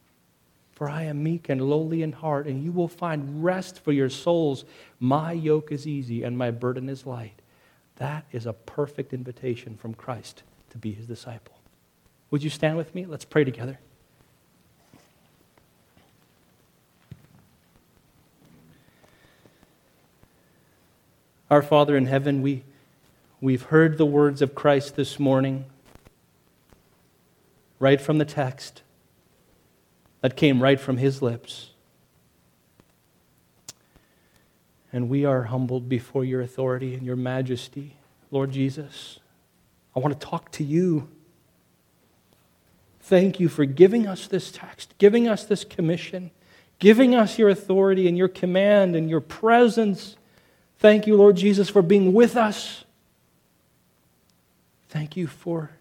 For 0.71 0.89
I 0.89 1.03
am 1.03 1.23
meek 1.23 1.47
and 1.47 1.61
lowly 1.61 2.03
in 2.03 2.11
heart, 2.11 2.47
and 2.47 2.61
you 2.63 2.71
will 2.71 2.89
find 2.89 3.43
rest 3.43 3.79
for 3.79 3.93
your 3.93 4.09
souls. 4.09 4.65
My 4.99 5.31
yoke 5.31 5.71
is 5.71 5.87
easy 5.87 6.23
and 6.23 6.37
my 6.37 6.51
burden 6.51 6.89
is 6.89 7.05
light. 7.05 7.41
That 7.95 8.25
is 8.33 8.45
a 8.45 8.51
perfect 8.51 9.13
invitation 9.13 9.77
from 9.77 9.93
Christ 9.93 10.43
to 10.71 10.77
be 10.77 10.91
his 10.91 11.07
disciple. 11.07 11.55
Would 12.29 12.43
you 12.43 12.49
stand 12.49 12.75
with 12.75 12.93
me? 12.93 13.05
Let's 13.05 13.23
pray 13.23 13.45
together. 13.45 13.79
Our 21.49 21.61
Father 21.61 21.95
in 21.95 22.07
heaven, 22.07 22.41
we, 22.41 22.63
we've 23.39 23.61
heard 23.61 23.97
the 23.97 24.05
words 24.05 24.41
of 24.41 24.55
Christ 24.55 24.97
this 24.97 25.19
morning 25.19 25.65
right 27.85 28.01
from 28.01 28.17
the 28.17 28.25
text 28.25 28.81
that 30.21 30.35
came 30.35 30.59
right 30.59 30.79
from 30.79 30.97
his 30.97 31.21
lips. 31.21 31.69
And 34.91 35.07
we 35.07 35.23
are 35.23 35.43
humbled 35.43 35.87
before 35.87 36.25
your 36.25 36.41
authority 36.41 36.95
and 36.95 37.05
your 37.05 37.15
majesty, 37.15 37.97
Lord 38.31 38.49
Jesus. 38.49 39.19
I 39.95 39.99
want 39.99 40.19
to 40.19 40.27
talk 40.27 40.51
to 40.53 40.63
you. 40.63 41.09
Thank 43.01 43.39
you 43.39 43.47
for 43.47 43.65
giving 43.65 44.07
us 44.07 44.25
this 44.25 44.49
text, 44.51 44.95
giving 44.97 45.27
us 45.27 45.45
this 45.45 45.63
commission, 45.63 46.31
giving 46.79 47.13
us 47.13 47.37
your 47.37 47.49
authority 47.49 48.07
and 48.07 48.17
your 48.17 48.29
command 48.29 48.95
and 48.95 49.11
your 49.11 49.21
presence. 49.21 50.15
Thank 50.79 51.05
you, 51.05 51.15
Lord 51.15 51.35
Jesus, 51.35 51.69
for 51.69 51.83
being 51.83 52.13
with 52.13 52.35
us. 52.35 52.83
Thank 54.89 55.15
you 55.15 55.27
for 55.27 55.74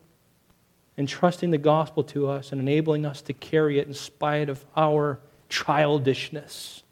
entrusting 0.96 1.50
the 1.50 1.58
gospel 1.58 2.04
to 2.04 2.28
us 2.28 2.52
and 2.52 2.60
enabling 2.60 3.04
us 3.04 3.20
to 3.22 3.32
carry 3.32 3.78
it 3.78 3.86
in 3.86 3.94
spite 3.94 4.48
of 4.48 4.64
our 4.76 5.18
childishness 5.48 6.82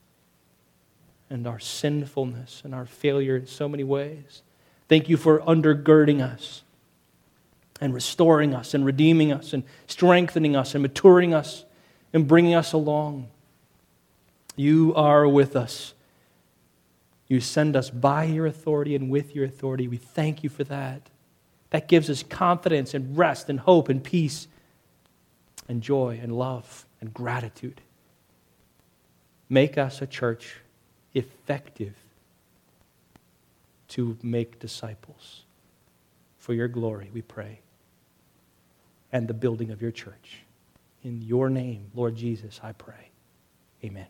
and 1.30 1.46
our 1.46 1.58
sinfulness 1.58 2.62
and 2.64 2.74
our 2.74 2.86
failure 2.86 3.36
in 3.36 3.46
so 3.46 3.68
many 3.68 3.84
ways. 3.84 4.42
Thank 4.88 5.08
you 5.08 5.16
for 5.16 5.40
undergirding 5.40 6.20
us 6.20 6.62
and 7.80 7.94
restoring 7.94 8.54
us 8.54 8.74
and 8.74 8.84
redeeming 8.84 9.32
us 9.32 9.52
and 9.52 9.64
strengthening 9.86 10.54
us 10.54 10.74
and 10.74 10.82
maturing 10.82 11.32
us 11.32 11.64
and 12.12 12.28
bringing 12.28 12.54
us 12.54 12.72
along. 12.72 13.28
You 14.56 14.92
are 14.94 15.26
with 15.26 15.56
us. 15.56 15.94
You 17.28 17.40
send 17.40 17.74
us 17.76 17.88
by 17.88 18.24
your 18.24 18.46
authority 18.46 18.94
and 18.94 19.08
with 19.08 19.34
your 19.34 19.46
authority. 19.46 19.88
We 19.88 19.96
thank 19.96 20.44
you 20.44 20.50
for 20.50 20.64
that. 20.64 21.08
That 21.72 21.88
gives 21.88 22.10
us 22.10 22.22
confidence 22.22 22.92
and 22.92 23.16
rest 23.16 23.48
and 23.48 23.58
hope 23.58 23.88
and 23.88 24.04
peace 24.04 24.46
and 25.68 25.82
joy 25.82 26.20
and 26.22 26.36
love 26.36 26.84
and 27.00 27.12
gratitude. 27.14 27.80
Make 29.48 29.78
us 29.78 30.02
a 30.02 30.06
church 30.06 30.58
effective 31.14 31.94
to 33.88 34.18
make 34.22 34.58
disciples. 34.58 35.44
For 36.36 36.52
your 36.52 36.68
glory, 36.68 37.10
we 37.12 37.22
pray, 37.22 37.60
and 39.10 39.26
the 39.26 39.34
building 39.34 39.70
of 39.70 39.80
your 39.80 39.92
church. 39.92 40.40
In 41.02 41.22
your 41.22 41.48
name, 41.48 41.90
Lord 41.94 42.16
Jesus, 42.16 42.60
I 42.62 42.72
pray. 42.72 43.10
Amen. 43.82 44.06